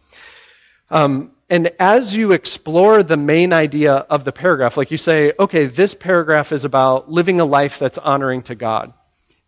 Um, 0.91 1.33
and 1.49 1.73
as 1.79 2.15
you 2.15 2.33
explore 2.33 3.03
the 3.03 3.17
main 3.17 3.53
idea 3.53 3.95
of 3.95 4.25
the 4.25 4.33
paragraph, 4.33 4.77
like 4.77 4.91
you 4.91 4.97
say, 4.97 5.33
okay, 5.39 5.67
this 5.67 5.95
paragraph 5.95 6.53
is 6.53 6.65
about 6.65 7.11
living 7.11 7.41
a 7.41 7.45
life 7.45 7.79
that's 7.79 7.99
honoring 7.99 8.43
to 8.43 8.55
God. 8.55 8.93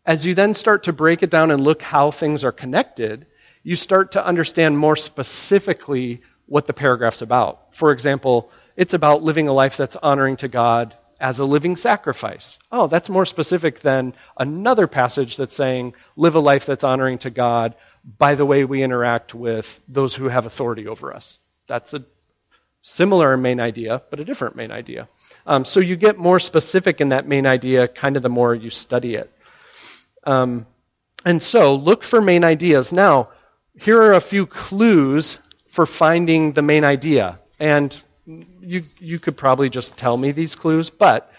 As 0.05 0.25
you 0.25 0.35
then 0.35 0.55
start 0.55 0.85
to 0.85 0.93
break 0.93 1.23
it 1.23 1.31
down 1.31 1.51
and 1.51 1.65
look 1.65 1.83
how 1.83 2.11
things 2.11 2.45
are 2.45 2.53
connected, 2.53 3.27
you 3.65 3.75
start 3.75 4.13
to 4.13 4.25
understand 4.25 4.79
more 4.79 4.95
specifically 4.95 6.21
what 6.47 6.69
the 6.69 6.73
paragraph's 6.73 7.23
about. 7.23 7.75
For 7.75 7.91
example, 7.91 8.51
it's 8.77 8.95
about 8.95 9.25
living 9.25 9.49
a 9.49 9.53
life 9.53 9.77
that's 9.77 9.97
honoring 9.97 10.37
to 10.37 10.49
God 10.49 10.95
as 11.21 11.39
a 11.39 11.45
living 11.45 11.77
sacrifice. 11.77 12.59
Oh, 12.71 12.87
that's 12.87 13.09
more 13.09 13.27
specific 13.27 13.81
than 13.81 14.15
another 14.37 14.87
passage 14.87 15.37
that's 15.37 15.55
saying, 15.55 15.95
live 16.17 16.35
a 16.35 16.41
life 16.41 16.67
that's 16.67 16.85
honoring 16.85 17.19
to 17.19 17.31
God 17.31 17.75
by 18.19 18.35
the 18.35 18.47
way 18.47 18.65
we 18.65 18.83
interact 18.83 19.35
with 19.35 19.81
those 19.89 20.15
who 20.15 20.29
have 20.29 20.47
authority 20.47 20.87
over 20.87 21.13
us. 21.13 21.39
That's 21.67 21.95
a 21.95 22.05
similar 22.83 23.37
main 23.37 23.59
idea, 23.59 24.03
but 24.11 24.21
a 24.21 24.25
different 24.25 24.57
main 24.57 24.71
idea. 24.71 25.09
Um, 25.47 25.65
so 25.65 25.81
you 25.81 25.97
get 25.97 26.19
more 26.19 26.39
specific 26.39 27.01
in 27.01 27.09
that 27.09 27.27
main 27.27 27.47
idea 27.47 27.89
kind 27.89 28.17
of 28.17 28.23
the 28.23 28.29
more 28.29 28.55
you 28.55 28.71
study 28.71 29.17
it. 29.17 29.33
Um, 30.25 30.67
and 31.25 31.43
so 31.43 31.75
look 31.75 32.05
for 32.05 32.21
main 32.21 32.45
ideas. 32.45 32.93
Now, 32.93 33.31
here 33.79 34.01
are 34.01 34.13
a 34.13 34.21
few 34.21 34.47
clues 34.47 35.41
for 35.69 35.87
finding 35.87 36.53
the 36.53 36.63
main 36.63 36.85
idea. 36.85 37.41
And 37.59 38.01
you, 38.27 38.83
you 38.99 39.19
could 39.19 39.37
probably 39.37 39.71
just 39.71 39.97
tell 39.97 40.17
me 40.17 40.33
these 40.33 40.55
clues, 40.55 40.91
but 40.91 41.33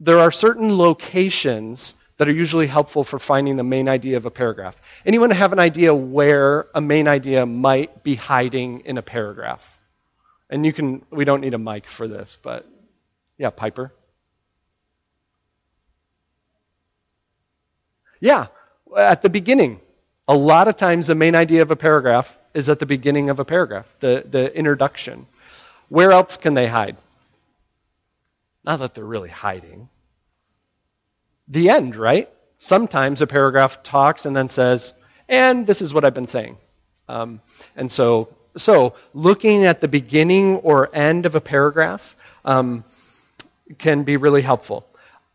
there 0.00 0.18
are 0.18 0.30
certain 0.30 0.76
locations 0.76 1.94
that 2.16 2.28
are 2.28 2.32
usually 2.32 2.66
helpful 2.66 3.04
for 3.04 3.18
finding 3.18 3.56
the 3.56 3.64
main 3.64 3.88
idea 3.88 4.16
of 4.16 4.24
a 4.24 4.30
paragraph. 4.30 4.76
Anyone 5.04 5.30
have 5.30 5.52
an 5.52 5.58
idea 5.58 5.94
where 5.94 6.66
a 6.74 6.80
main 6.80 7.08
idea 7.08 7.44
might 7.44 8.02
be 8.02 8.14
hiding 8.14 8.80
in 8.80 8.96
a 8.96 9.02
paragraph? 9.02 9.70
And 10.48 10.64
you 10.64 10.72
can, 10.72 11.04
we 11.10 11.24
don't 11.24 11.40
need 11.40 11.54
a 11.54 11.58
mic 11.58 11.86
for 11.86 12.08
this, 12.08 12.38
but 12.42 12.66
yeah, 13.36 13.50
Piper. 13.50 13.92
Yeah, 18.20 18.46
at 18.96 19.20
the 19.20 19.28
beginning. 19.28 19.80
A 20.28 20.36
lot 20.36 20.68
of 20.68 20.76
times 20.76 21.06
the 21.06 21.14
main 21.14 21.34
idea 21.34 21.62
of 21.62 21.70
a 21.70 21.76
paragraph 21.76 22.36
is 22.54 22.68
at 22.68 22.78
the 22.78 22.86
beginning 22.86 23.28
of 23.30 23.38
a 23.38 23.44
paragraph, 23.44 23.86
the, 24.00 24.24
the 24.28 24.56
introduction. 24.56 25.26
Where 25.88 26.12
else 26.12 26.36
can 26.36 26.54
they 26.54 26.66
hide? 26.66 26.96
Not 28.64 28.80
that 28.80 28.94
they're 28.94 29.04
really 29.04 29.30
hiding 29.30 29.88
the 31.48 31.70
end, 31.70 31.96
right? 31.96 32.28
Sometimes 32.58 33.22
a 33.22 33.26
paragraph 33.26 33.82
talks 33.82 34.26
and 34.26 34.34
then 34.34 34.48
says, 34.48 34.92
and 35.28 35.66
this 35.66 35.82
is 35.82 35.92
what 35.92 36.04
I've 36.04 36.14
been 36.14 36.26
saying. 36.26 36.56
Um, 37.08 37.40
and 37.76 37.90
so, 37.90 38.34
so 38.56 38.94
looking 39.14 39.64
at 39.64 39.80
the 39.80 39.88
beginning 39.88 40.56
or 40.56 40.90
end 40.94 41.26
of 41.26 41.34
a 41.34 41.40
paragraph 41.40 42.16
um, 42.44 42.84
can 43.78 44.04
be 44.04 44.16
really 44.16 44.42
helpful. 44.42 44.86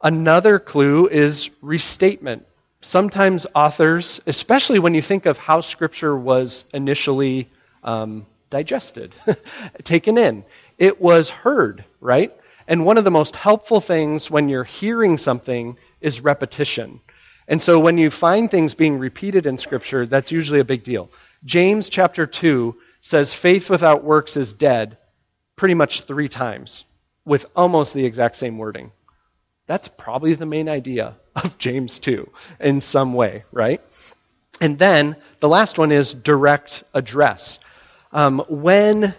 Another 0.02 0.60
clue 0.60 1.08
is 1.08 1.50
restatement. 1.62 2.46
Sometimes 2.82 3.46
authors, 3.54 4.20
especially 4.26 4.80
when 4.80 4.96
you 4.96 5.02
think 5.02 5.28
of 5.28 5.38
how 5.38 5.62
Scripture 5.62 6.18
was 6.18 6.66
initially 6.74 7.50
um, 7.84 8.26
digested, 8.52 9.16
taken 9.84 10.20
in, 10.20 10.46
it 10.78 11.02
was 11.02 11.32
heard, 11.32 11.84
right? 12.00 12.32
And 12.68 12.86
one 12.86 13.00
of 13.00 13.04
the 13.04 13.10
most 13.10 13.36
helpful 13.36 13.82
things 13.82 14.30
when 14.30 14.48
you're 14.48 14.64
hearing 14.64 15.18
something 15.18 15.78
is 16.00 16.22
repetition. 16.22 17.00
And 17.48 17.60
so 17.60 17.80
when 17.80 17.98
you 17.98 18.12
find 18.12 18.50
things 18.50 18.76
being 18.76 19.00
repeated 19.00 19.48
in 19.48 19.58
Scripture, 19.58 20.06
that's 20.06 20.32
usually 20.32 20.60
a 20.60 20.66
big 20.66 20.84
deal. 20.84 21.10
James 21.44 21.90
chapter 21.90 22.28
2 22.28 22.76
says 23.02 23.34
faith 23.34 23.70
without 23.70 24.04
works 24.04 24.38
is 24.38 24.54
dead 24.54 24.98
pretty 25.56 25.74
much 25.74 26.02
three 26.02 26.30
times 26.30 26.86
with 27.26 27.46
almost 27.56 27.94
the 27.94 28.06
exact 28.06 28.38
same 28.38 28.58
wording. 28.58 28.92
That's 29.68 29.88
probably 29.88 30.34
the 30.34 30.46
main 30.46 30.70
idea 30.70 31.16
of 31.36 31.58
James 31.58 32.00
2 32.00 32.30
in 32.60 32.82
some 32.82 33.14
way, 33.14 33.44
right? 33.52 33.82
And 34.60 34.78
then 34.78 35.16
the 35.40 35.50
last 35.50 35.78
one 35.78 35.92
is 35.92 36.14
direct 36.14 36.84
address. 36.94 37.60
Um, 38.14 38.44
when 38.50 39.16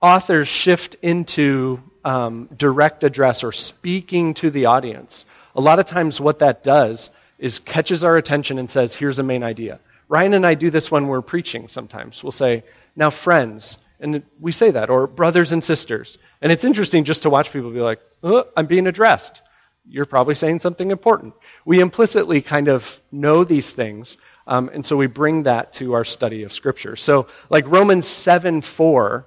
authors 0.00 0.48
shift 0.48 0.96
into 1.02 1.82
um, 2.04 2.48
direct 2.56 3.04
address 3.04 3.44
or 3.44 3.52
speaking 3.52 4.34
to 4.34 4.50
the 4.50 4.66
audience, 4.66 5.24
a 5.54 5.60
lot 5.60 5.78
of 5.78 5.86
times 5.86 6.20
what 6.20 6.40
that 6.40 6.62
does 6.62 7.10
is 7.38 7.58
catches 7.58 8.04
our 8.04 8.16
attention 8.16 8.58
and 8.58 8.68
says, 8.68 8.94
here's 8.94 9.18
a 9.18 9.22
main 9.22 9.42
idea. 9.42 9.80
Ryan 10.08 10.34
and 10.34 10.46
I 10.46 10.54
do 10.54 10.70
this 10.70 10.90
when 10.90 11.06
we're 11.06 11.22
preaching 11.22 11.68
sometimes. 11.68 12.22
We'll 12.22 12.32
say, 12.32 12.64
now, 12.96 13.10
friends, 13.10 13.78
and 14.00 14.22
we 14.40 14.52
say 14.52 14.70
that, 14.72 14.90
or 14.90 15.06
brothers 15.06 15.52
and 15.52 15.62
sisters. 15.62 16.18
And 16.42 16.52
it's 16.52 16.64
interesting 16.64 17.04
just 17.04 17.22
to 17.22 17.30
watch 17.30 17.52
people 17.52 17.70
be 17.70 17.80
like, 17.80 18.00
oh, 18.22 18.44
I'm 18.56 18.66
being 18.66 18.86
addressed. 18.86 19.40
You're 19.86 20.06
probably 20.06 20.34
saying 20.34 20.60
something 20.60 20.90
important. 20.90 21.34
We 21.64 21.80
implicitly 21.80 22.40
kind 22.40 22.68
of 22.68 23.00
know 23.12 23.44
these 23.44 23.70
things, 23.70 24.16
um, 24.46 24.70
and 24.72 24.84
so 24.84 24.96
we 24.96 25.06
bring 25.06 25.44
that 25.44 25.74
to 25.74 25.94
our 25.94 26.04
study 26.04 26.42
of 26.44 26.52
Scripture. 26.52 26.96
So, 26.96 27.28
like 27.50 27.66
Romans 27.68 28.06
7 28.06 28.62
4 28.62 29.26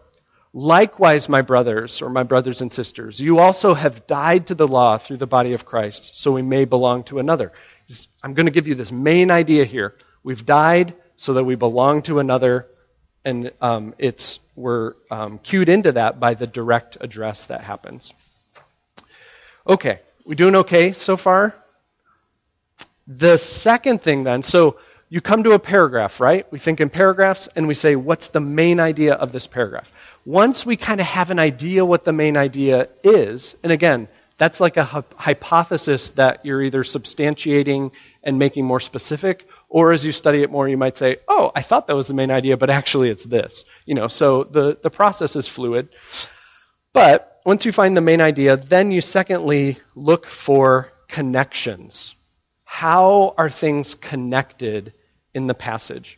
Likewise, 0.59 1.29
my 1.29 1.43
brothers, 1.43 2.01
or 2.01 2.09
my 2.09 2.23
brothers 2.23 2.61
and 2.61 2.71
sisters, 2.71 3.19
you 3.19 3.37
also 3.37 3.75
have 3.75 4.07
died 4.07 4.47
to 4.47 4.55
the 4.55 4.67
law 4.67 4.97
through 4.97 5.17
the 5.17 5.27
body 5.27 5.53
of 5.53 5.65
Christ, 5.65 6.17
so 6.17 6.31
we 6.31 6.41
may 6.41 6.65
belong 6.65 7.03
to 7.05 7.19
another. 7.19 7.51
I'm 8.23 8.33
going 8.33 8.47
to 8.47 8.51
give 8.51 8.67
you 8.67 8.73
this 8.73 8.91
main 8.91 9.29
idea 9.29 9.65
here. 9.65 9.95
We've 10.23 10.43
died 10.43 10.95
so 11.15 11.35
that 11.35 11.43
we 11.43 11.53
belong 11.53 12.01
to 12.03 12.17
another, 12.17 12.65
and 13.23 13.51
um, 13.61 13.93
it's 13.99 14.39
we're 14.55 14.93
um, 15.11 15.37
cued 15.37 15.69
into 15.69 15.91
that 15.91 16.19
by 16.19 16.33
the 16.33 16.47
direct 16.47 16.97
address 17.01 17.45
that 17.45 17.61
happens. 17.61 18.11
Okay, 19.67 19.99
we 20.27 20.35
doing 20.35 20.55
okay 20.55 20.91
so 20.91 21.17
far? 21.17 21.55
The 23.07 23.37
second 23.37 24.01
thing, 24.01 24.23
then, 24.23 24.43
so 24.43 24.77
you 25.09 25.21
come 25.21 25.43
to 25.43 25.53
a 25.53 25.59
paragraph, 25.59 26.19
right? 26.19 26.45
We 26.51 26.59
think 26.59 26.81
in 26.81 26.89
paragraphs, 26.89 27.47
and 27.55 27.67
we 27.67 27.73
say, 27.73 27.95
what's 27.95 28.27
the 28.27 28.41
main 28.41 28.79
idea 28.79 29.13
of 29.13 29.31
this 29.31 29.47
paragraph? 29.47 29.89
once 30.27 30.65
we 30.65 30.75
kind 30.75 30.99
of 30.99 31.07
have 31.07 31.31
an 31.31 31.39
idea 31.39 31.85
what 31.85 32.03
the 32.03 32.11
main 32.11 32.35
idea 32.35 32.89
is, 33.01 33.55
and 33.63 33.71
again, 33.71 34.09
that's 34.37 34.59
like 34.59 34.75
a 34.75 34.83
hypothesis 35.15 36.09
that 36.11 36.45
you're 36.45 36.61
either 36.61 36.83
substantiating 36.83 37.93
and 38.23 38.37
making 38.37 38.65
more 38.65 38.81
specific, 38.81 39.47
or 39.69 39.93
as 39.93 40.05
you 40.05 40.11
study 40.11 40.43
it 40.43 40.51
more, 40.51 40.67
you 40.67 40.75
might 40.75 40.97
say, 40.97 41.15
oh, 41.29 41.49
I 41.55 41.61
thought 41.61 41.87
that 41.87 41.95
was 41.95 42.07
the 42.07 42.13
main 42.13 42.29
idea, 42.29 42.57
but 42.57 42.69
actually 42.69 43.09
it's 43.09 43.23
this. 43.23 43.63
You 43.85 43.95
know, 43.95 44.09
so 44.09 44.43
the, 44.43 44.77
the 44.83 44.89
process 44.89 45.37
is 45.37 45.47
fluid. 45.47 45.87
But 46.97 47.41
once 47.45 47.63
you 47.63 47.71
find 47.71 47.95
the 47.95 48.01
main 48.01 48.21
idea, 48.21 48.57
then 48.57 48.89
you 48.89 49.01
secondly 49.01 49.77
look 49.93 50.25
for 50.25 50.91
connections. 51.07 52.15
How 52.65 53.35
are 53.37 53.51
things 53.51 53.93
connected 53.93 54.93
in 55.31 55.45
the 55.45 55.53
passage? 55.53 56.17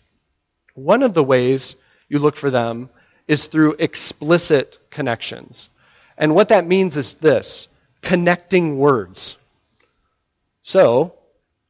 One 0.76 1.04
of 1.04 1.14
the 1.14 1.22
ways 1.22 1.76
you 2.08 2.20
look 2.20 2.38
for 2.38 2.50
them 2.50 2.90
is 3.28 3.48
through 3.48 3.76
explicit 3.80 4.78
connections. 4.90 5.68
And 6.18 6.34
what 6.34 6.48
that 6.48 6.66
means 6.66 6.96
is 6.96 7.16
this 7.16 7.68
connecting 8.02 8.78
words. 8.78 9.36
So, 10.62 11.14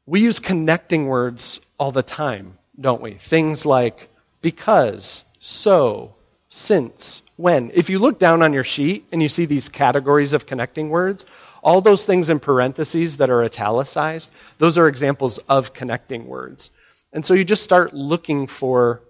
we 0.06 0.22
use 0.22 0.38
connecting 0.38 1.08
words 1.08 1.62
all 1.80 1.92
the 1.92 2.04
time, 2.04 2.60
don't 2.80 3.02
we? 3.02 3.16
Things 3.16 3.66
like 3.66 4.08
because, 4.44 5.24
so, 5.40 6.14
since, 6.50 7.22
when. 7.38 7.72
If 7.74 7.90
you 7.90 8.00
look 8.00 8.20
down 8.20 8.42
on 8.42 8.54
your 8.54 8.64
sheet 8.64 9.06
and 9.12 9.22
you 9.22 9.30
see 9.30 9.46
these 9.46 9.70
categories 9.70 10.34
of 10.34 10.46
connecting 10.46 10.90
words, 10.90 11.26
all 11.64 11.82
those 11.82 12.06
things 12.06 12.30
in 12.30 12.40
parentheses 12.40 13.18
that 13.18 13.30
are 13.30 13.44
italicized, 13.44 14.30
those 14.58 14.78
are 14.78 14.88
examples 14.88 15.38
of 15.50 15.74
connecting 15.74 16.26
words. 16.26 16.72
And 17.14 17.26
so 17.26 17.34
you 17.34 17.44
just 17.44 17.64
start 17.64 17.94
looking 17.94 18.48
for 18.48 19.02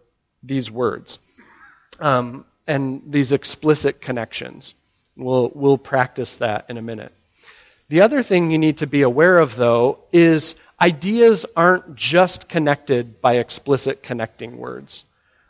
these 0.44 0.70
words 0.70 1.20
um, 2.00 2.46
and 2.68 3.02
these 3.08 3.32
explicit 3.32 4.02
connections. 4.02 4.74
We'll, 5.16 5.52
we'll 5.54 5.78
practice 5.78 6.38
that 6.38 6.70
in 6.70 6.78
a 6.78 6.82
minute. 6.82 7.14
The 7.90 8.02
other 8.02 8.22
thing 8.22 8.52
you 8.52 8.58
need 8.58 8.78
to 8.78 8.88
be 8.88 9.02
aware 9.02 9.38
of, 9.38 9.56
though, 9.56 10.00
is 10.14 10.56
ideas 10.80 11.46
aren't 11.56 11.96
just 11.96 12.48
connected 12.48 13.20
by 13.20 13.38
explicit 13.38 14.04
connecting 14.04 14.58
words. 14.58 15.04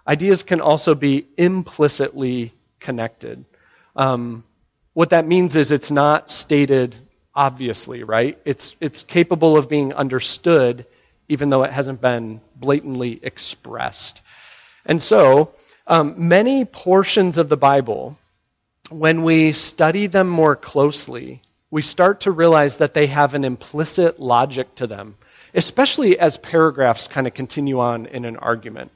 Ideas 0.09 0.41
can 0.41 0.59
also 0.59 0.95
be 0.95 1.27
implicitly 1.37 2.51
connected. 2.79 3.45
Um, 3.95 4.43
what 4.93 5.11
that 5.11 5.27
means 5.27 5.55
is 5.55 5.71
it's 5.71 5.91
not 5.91 6.31
stated 6.31 6.97
obviously, 7.35 8.03
right? 8.03 8.39
It's, 8.43 8.75
it's 8.81 9.03
capable 9.03 9.55
of 9.55 9.69
being 9.69 9.93
understood 9.93 10.87
even 11.27 11.51
though 11.51 11.63
it 11.63 11.71
hasn't 11.71 12.01
been 12.01 12.41
blatantly 12.55 13.19
expressed. 13.21 14.21
And 14.83 15.01
so, 15.01 15.53
um, 15.85 16.27
many 16.27 16.65
portions 16.65 17.37
of 17.37 17.47
the 17.47 17.57
Bible, 17.57 18.17
when 18.89 19.21
we 19.21 19.51
study 19.51 20.07
them 20.07 20.27
more 20.27 20.55
closely, 20.55 21.41
we 21.69 21.83
start 21.83 22.21
to 22.21 22.31
realize 22.31 22.77
that 22.77 22.95
they 22.95 23.05
have 23.07 23.35
an 23.35 23.43
implicit 23.43 24.19
logic 24.19 24.73
to 24.75 24.87
them, 24.87 25.17
especially 25.53 26.17
as 26.17 26.37
paragraphs 26.37 27.07
kind 27.07 27.27
of 27.27 27.35
continue 27.35 27.79
on 27.79 28.07
in 28.07 28.25
an 28.25 28.37
argument. 28.37 28.91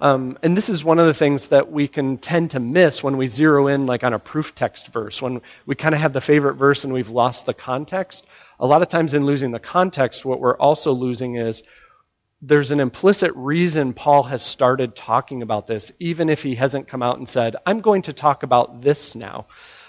Um, 0.00 0.38
and 0.42 0.56
this 0.56 0.70
is 0.70 0.82
one 0.82 0.98
of 0.98 1.06
the 1.06 1.14
things 1.14 1.48
that 1.48 1.70
we 1.70 1.86
can 1.86 2.16
tend 2.16 2.52
to 2.52 2.60
miss 2.60 3.02
when 3.02 3.18
we 3.18 3.26
zero 3.26 3.66
in 3.66 3.86
like 3.86 4.02
on 4.02 4.14
a 4.14 4.18
proof 4.18 4.54
text 4.54 4.88
verse, 4.88 5.20
when 5.20 5.42
we 5.66 5.74
kind 5.74 5.94
of 5.94 6.00
have 6.00 6.14
the 6.14 6.22
favorite 6.22 6.54
verse 6.54 6.84
and 6.84 6.92
we've 6.92 7.10
lost 7.10 7.44
the 7.44 7.52
context. 7.52 8.26
A 8.58 8.66
lot 8.66 8.80
of 8.80 8.88
times 8.88 9.12
in 9.12 9.26
losing 9.26 9.50
the 9.50 9.60
context, 9.60 10.24
what 10.24 10.40
we're 10.40 10.56
also 10.56 10.92
losing 10.92 11.36
is 11.36 11.62
there's 12.40 12.72
an 12.72 12.80
implicit 12.80 13.32
reason 13.36 13.92
Paul 13.92 14.22
has 14.22 14.42
started 14.42 14.96
talking 14.96 15.42
about 15.42 15.66
this, 15.66 15.92
even 15.98 16.30
if 16.30 16.42
he 16.42 16.54
hasn't 16.54 16.88
come 16.88 17.02
out 17.02 17.18
and 17.18 17.28
said, 17.28 17.56
I'm 17.66 17.80
going 17.80 18.02
to 18.02 18.14
talk 18.14 18.42
about 18.42 18.80
this 18.80 19.14
now. 19.14 19.46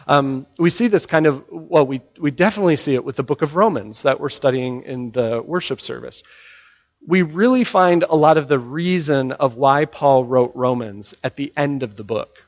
Um, 0.08 0.46
we 0.60 0.70
see 0.70 0.88
this 0.88 1.06
kind 1.06 1.26
of, 1.26 1.46
well, 1.50 1.86
we, 1.86 2.02
we 2.20 2.32
definitely 2.32 2.76
see 2.76 2.96
it 2.96 3.06
with 3.06 3.16
the 3.16 3.24
book 3.24 3.42
of 3.44 3.56
Romans 3.56 4.02
that 4.02 4.20
we're 4.20 4.30
studying 4.30 4.84
in 4.84 5.12
the 5.12 5.42
worship 5.42 5.80
service 5.80 6.24
we 7.06 7.24
really 7.24 7.64
find 7.64 8.04
a 8.04 8.16
lot 8.16 8.38
of 8.38 8.48
the 8.48 8.60
reason 8.60 9.32
of 9.32 9.56
why 9.56 9.86
Paul 9.86 10.24
wrote 10.26 10.52
Romans 10.56 11.16
at 11.24 11.36
the 11.36 11.52
end 11.58 11.84
of 11.84 11.96
the 11.96 12.04
book. 12.04 12.46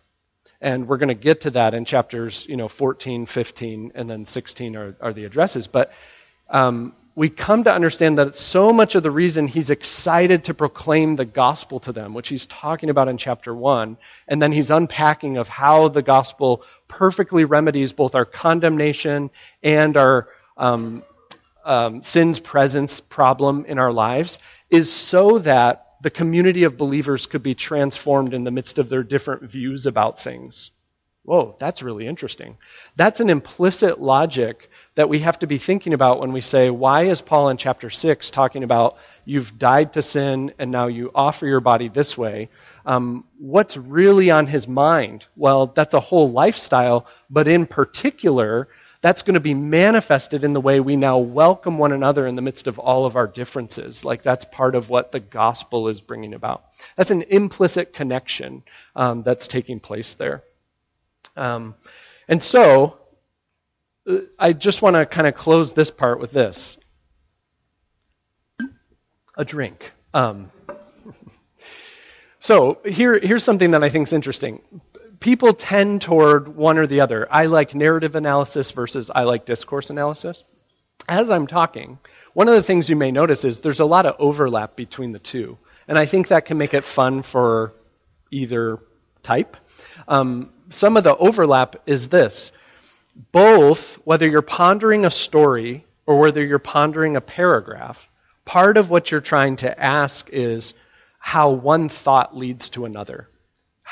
And 0.61 0.87
we're 0.87 0.97
going 0.97 1.09
to 1.09 1.19
get 1.19 1.41
to 1.41 1.51
that 1.51 1.73
in 1.73 1.85
chapters, 1.85 2.45
you 2.47 2.55
know, 2.55 2.67
14, 2.67 3.25
15, 3.25 3.91
and 3.95 4.09
then 4.09 4.25
16 4.25 4.77
are, 4.77 4.95
are 5.01 5.11
the 5.11 5.25
addresses. 5.25 5.67
But 5.67 5.91
um, 6.49 6.95
we 7.15 7.29
come 7.29 7.65
to 7.65 7.73
understand 7.73 8.17
that 8.17 8.35
so 8.35 8.71
much 8.71 8.95
of 8.95 9.03
the 9.03 9.11
reason 9.11 9.47
he's 9.47 9.69
excited 9.69 10.45
to 10.45 10.53
proclaim 10.53 11.15
the 11.15 11.25
gospel 11.25 11.79
to 11.81 11.91
them, 11.91 12.13
which 12.13 12.29
he's 12.29 12.45
talking 12.45 12.89
about 12.89 13.07
in 13.07 13.17
chapter 13.17 13.53
1, 13.53 13.97
and 14.27 14.41
then 14.41 14.51
he's 14.51 14.71
unpacking 14.71 15.37
of 15.37 15.49
how 15.49 15.89
the 15.89 16.01
gospel 16.01 16.63
perfectly 16.87 17.43
remedies 17.43 17.91
both 17.91 18.15
our 18.15 18.25
condemnation 18.25 19.29
and 19.61 19.97
our 19.97 20.29
um, 20.57 21.03
um, 21.65 22.03
sin's 22.03 22.39
presence 22.39 22.99
problem 22.99 23.65
in 23.65 23.79
our 23.79 23.91
lives 23.91 24.39
is 24.69 24.91
so 24.91 25.39
that 25.39 25.95
the 26.01 26.09
community 26.09 26.63
of 26.65 26.77
believers 26.77 27.25
could 27.25 27.43
be 27.43 27.55
transformed 27.55 28.33
in 28.33 28.43
the 28.43 28.51
midst 28.51 28.77
of 28.77 28.89
their 28.89 29.03
different 29.03 29.43
views 29.43 29.85
about 29.85 30.19
things. 30.19 30.71
Whoa, 31.25 31.55
that's 31.57 31.81
really 31.81 32.05
interesting. 32.05 32.57
That's 32.97 33.21
an 33.21 33.29
implicit 33.29 34.01
logic 34.01 34.69
that 34.95 35.07
we 35.07 35.19
have 35.19 35.39
to 35.39 35.47
be 35.47 35.57
thinking 35.57 35.93
about 35.93 36.19
when 36.19 36.33
we 36.33 36.41
say, 36.41 36.69
why 36.69 37.03
is 37.03 37.21
Paul 37.21 37.47
in 37.47 37.55
chapter 37.55 37.89
6 37.89 38.29
talking 38.29 38.65
about 38.65 38.97
you've 39.23 39.57
died 39.57 39.93
to 39.93 40.01
sin 40.01 40.51
and 40.59 40.69
now 40.69 40.87
you 40.87 41.11
offer 41.15 41.47
your 41.47 41.61
body 41.61 41.87
this 41.87 42.17
way? 42.17 42.49
Um, 42.85 43.23
what's 43.39 43.77
really 43.77 44.31
on 44.31 44.47
his 44.47 44.67
mind? 44.67 45.25
Well, 45.37 45.67
that's 45.67 45.93
a 45.93 46.01
whole 46.01 46.29
lifestyle, 46.29 47.07
but 47.29 47.47
in 47.47 47.67
particular, 47.67 48.67
that's 49.03 49.21
going 49.21 49.33
to 49.33 49.41
be 49.41 49.53
manifested 49.53 50.45
in 50.45 50.53
the 50.53 50.61
way 50.61 50.79
we 50.79 50.95
now 50.95 51.17
welcome 51.17 51.77
one 51.77 51.91
another 51.91 52.25
in 52.25 52.35
the 52.35 52.41
midst 52.41 52.67
of 52.67 52.79
all 52.79 53.05
of 53.05 53.17
our 53.17 53.27
differences. 53.27 54.05
Like 54.05 54.23
that's 54.23 54.45
part 54.45 54.75
of 54.75 54.89
what 54.89 55.11
the 55.11 55.19
gospel 55.19 55.89
is 55.89 55.99
bringing 55.99 56.33
about. 56.33 56.63
That's 56.95 57.11
an 57.11 57.23
implicit 57.23 57.91
connection 57.91 58.63
um, 58.95 59.23
that's 59.23 59.49
taking 59.49 59.81
place 59.81 60.13
there. 60.13 60.41
Um, 61.35 61.75
and 62.29 62.41
so, 62.41 62.97
uh, 64.09 64.19
I 64.39 64.53
just 64.53 64.81
want 64.81 64.95
to 64.95 65.05
kind 65.05 65.27
of 65.27 65.35
close 65.35 65.73
this 65.73 65.91
part 65.91 66.21
with 66.21 66.31
this 66.31 66.77
a 69.35 69.43
drink. 69.43 69.91
Um, 70.13 70.49
so 72.39 72.77
here, 72.85 73.19
here's 73.19 73.43
something 73.43 73.71
that 73.71 73.83
I 73.83 73.89
think 73.89 74.07
is 74.07 74.13
interesting 74.13 74.61
people 75.19 75.53
tend 75.53 76.01
toward 76.01 76.55
one 76.55 76.77
or 76.77 76.87
the 76.87 77.01
other. 77.01 77.27
I 77.29 77.45
like 77.45 77.75
narrative 77.75 78.15
analysis 78.15 78.71
versus 78.71 79.11
I 79.13 79.23
like 79.23 79.45
discourse 79.45 79.89
analysis. 79.89 80.43
As 81.07 81.29
I'm 81.29 81.47
talking, 81.47 81.99
one 82.33 82.47
of 82.47 82.55
the 82.55 82.63
things 82.63 82.89
you 82.89 82.95
may 82.95 83.11
notice 83.11 83.45
is 83.45 83.61
there's 83.61 83.79
a 83.79 83.85
lot 83.85 84.05
of 84.05 84.15
overlap 84.19 84.75
between 84.75 85.11
the 85.11 85.19
two. 85.19 85.57
And 85.87 85.97
I 85.97 86.05
think 86.05 86.29
that 86.29 86.45
can 86.45 86.57
make 86.57 86.73
it 86.73 86.83
fun 86.83 87.21
for 87.21 87.73
either 88.31 88.79
type. 89.21 89.57
Um, 90.07 90.51
some 90.69 90.97
of 90.97 91.03
the 91.03 91.15
overlap 91.15 91.75
is 91.85 92.09
this 92.09 92.51
both, 93.31 93.95
whether 94.05 94.27
you're 94.27 94.41
pondering 94.41 95.05
a 95.05 95.11
story 95.11 95.85
or 96.05 96.19
whether 96.19 96.43
you're 96.43 96.59
pondering 96.59 97.15
a 97.15 97.21
paragraph, 97.21 98.09
part 98.45 98.77
of 98.77 98.89
what 98.89 99.11
you're 99.11 99.21
trying 99.21 99.57
to 99.57 99.79
ask 99.79 100.29
is 100.31 100.73
how 101.19 101.51
one 101.51 101.89
thought 101.89 102.35
leads 102.35 102.69
to 102.69 102.85
another 102.85 103.29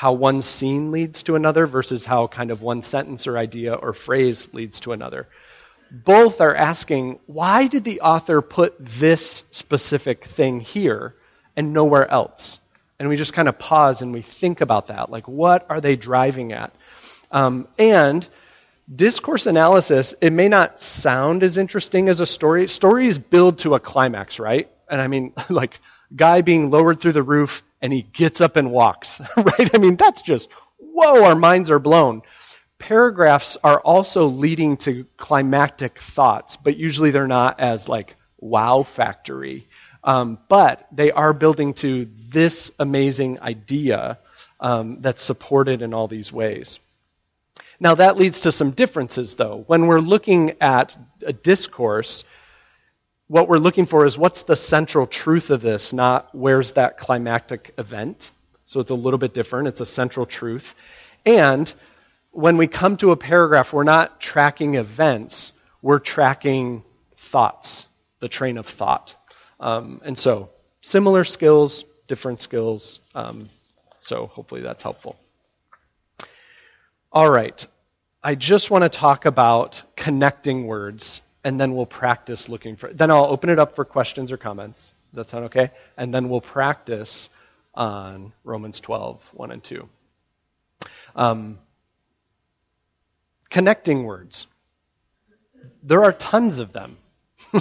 how 0.02 0.12
one 0.12 0.42
scene 0.42 0.90
leads 0.90 1.22
to 1.22 1.36
another 1.36 1.64
versus 1.64 2.04
how 2.04 2.26
kind 2.26 2.50
of 2.50 2.60
one 2.60 2.82
sentence 2.82 3.28
or 3.28 3.38
idea 3.38 3.72
or 3.72 3.92
phrase 3.92 4.52
leads 4.52 4.80
to 4.80 4.90
another. 4.90 5.28
Both 5.92 6.40
are 6.40 6.56
asking, 6.56 7.20
why 7.26 7.68
did 7.68 7.84
the 7.84 8.00
author 8.00 8.42
put 8.42 8.74
this 8.80 9.44
specific 9.52 10.24
thing 10.24 10.58
here 10.58 11.14
and 11.54 11.72
nowhere 11.72 12.10
else? 12.10 12.58
And 12.98 13.08
we 13.08 13.16
just 13.16 13.32
kind 13.32 13.48
of 13.48 13.60
pause 13.60 14.02
and 14.02 14.12
we 14.12 14.22
think 14.22 14.60
about 14.60 14.88
that. 14.88 15.08
Like, 15.08 15.28
what 15.28 15.66
are 15.70 15.80
they 15.80 15.94
driving 15.94 16.52
at? 16.52 16.74
Um, 17.30 17.68
and 17.78 18.28
discourse 18.92 19.46
analysis, 19.46 20.16
it 20.20 20.32
may 20.32 20.48
not 20.48 20.82
sound 20.82 21.44
as 21.44 21.58
interesting 21.58 22.08
as 22.08 22.18
a 22.18 22.26
story. 22.26 22.66
Stories 22.66 23.18
build 23.18 23.60
to 23.60 23.76
a 23.76 23.78
climax, 23.78 24.40
right? 24.40 24.68
And 24.90 25.00
I 25.00 25.06
mean, 25.06 25.32
like, 25.48 25.78
guy 26.16 26.40
being 26.40 26.70
lowered 26.72 27.00
through 27.00 27.12
the 27.12 27.22
roof 27.22 27.62
and 27.82 27.92
he 27.92 28.02
gets 28.02 28.40
up 28.40 28.56
and 28.56 28.70
walks, 28.70 29.20
right? 29.36 29.74
I 29.74 29.78
mean, 29.78 29.96
that's 29.96 30.22
just, 30.22 30.48
whoa, 30.78 31.24
our 31.24 31.34
minds 31.34 31.70
are 31.70 31.80
blown. 31.80 32.22
Paragraphs 32.78 33.56
are 33.62 33.80
also 33.80 34.26
leading 34.26 34.76
to 34.78 35.04
climactic 35.16 35.98
thoughts, 35.98 36.56
but 36.56 36.76
usually 36.76 37.10
they're 37.10 37.26
not 37.28 37.60
as 37.60 37.88
like 37.88 38.16
wow 38.38 38.82
factory. 38.82 39.68
Um, 40.04 40.38
but 40.48 40.86
they 40.90 41.12
are 41.12 41.32
building 41.32 41.74
to 41.74 42.08
this 42.28 42.72
amazing 42.78 43.40
idea 43.40 44.18
um, 44.58 44.98
that's 45.00 45.22
supported 45.22 45.82
in 45.82 45.94
all 45.94 46.08
these 46.08 46.32
ways. 46.32 46.80
Now, 47.78 47.96
that 47.96 48.16
leads 48.16 48.40
to 48.40 48.52
some 48.52 48.70
differences, 48.70 49.34
though. 49.34 49.64
When 49.66 49.86
we're 49.86 49.98
looking 49.98 50.56
at 50.60 50.96
a 51.26 51.32
discourse, 51.32 52.24
what 53.32 53.48
we're 53.48 53.56
looking 53.56 53.86
for 53.86 54.04
is 54.04 54.18
what's 54.18 54.42
the 54.42 54.56
central 54.56 55.06
truth 55.06 55.48
of 55.48 55.62
this, 55.62 55.94
not 55.94 56.28
where's 56.34 56.72
that 56.72 56.98
climactic 56.98 57.72
event. 57.78 58.30
So 58.66 58.78
it's 58.80 58.90
a 58.90 58.94
little 58.94 59.16
bit 59.16 59.32
different. 59.32 59.68
It's 59.68 59.80
a 59.80 59.86
central 59.86 60.26
truth. 60.26 60.74
And 61.24 61.72
when 62.32 62.58
we 62.58 62.66
come 62.66 62.98
to 62.98 63.10
a 63.10 63.16
paragraph, 63.16 63.72
we're 63.72 63.84
not 63.84 64.20
tracking 64.20 64.74
events, 64.74 65.54
we're 65.80 65.98
tracking 65.98 66.84
thoughts, 67.16 67.86
the 68.20 68.28
train 68.28 68.58
of 68.58 68.66
thought. 68.66 69.16
Um, 69.58 70.02
and 70.04 70.18
so, 70.18 70.50
similar 70.82 71.24
skills, 71.24 71.86
different 72.08 72.42
skills. 72.42 73.00
Um, 73.14 73.48
so, 74.00 74.26
hopefully, 74.26 74.60
that's 74.60 74.82
helpful. 74.82 75.16
All 77.10 77.30
right. 77.30 77.66
I 78.22 78.34
just 78.34 78.70
want 78.70 78.84
to 78.84 78.90
talk 78.90 79.24
about 79.24 79.82
connecting 79.96 80.66
words 80.66 81.22
and 81.44 81.60
then 81.60 81.74
we'll 81.74 81.86
practice 81.86 82.48
looking 82.48 82.76
for. 82.76 82.92
Then 82.92 83.10
I'll 83.10 83.26
open 83.26 83.50
it 83.50 83.58
up 83.58 83.74
for 83.74 83.84
questions 83.84 84.32
or 84.32 84.36
comments. 84.36 84.92
Does 85.12 85.26
that 85.26 85.28
sound 85.30 85.44
okay? 85.46 85.70
And 85.96 86.12
then 86.12 86.28
we'll 86.28 86.40
practice 86.40 87.28
on 87.74 88.32
Romans 88.44 88.80
12, 88.80 89.20
1 89.34 89.50
and 89.50 89.62
2. 89.62 89.88
Um, 91.16 91.58
connecting 93.50 94.04
words. 94.04 94.46
There 95.82 96.04
are 96.04 96.12
tons 96.12 96.58
of 96.58 96.72
them. 96.72 96.96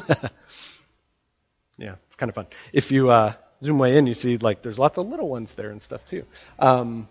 Yeah, 1.81 1.95
it's 2.05 2.15
kind 2.15 2.29
of 2.29 2.35
fun. 2.35 2.45
If 2.73 2.91
you 2.91 3.09
uh, 3.09 3.33
zoom 3.63 3.79
way 3.79 3.97
in, 3.97 4.05
you 4.05 4.13
see 4.13 4.37
like 4.37 4.61
there's 4.61 4.77
lots 4.77 4.99
of 4.99 5.07
little 5.07 5.27
ones 5.27 5.53
there 5.53 5.71
and 5.71 5.81
stuff 5.81 6.05
too. 6.05 6.25
Um, 6.59 7.07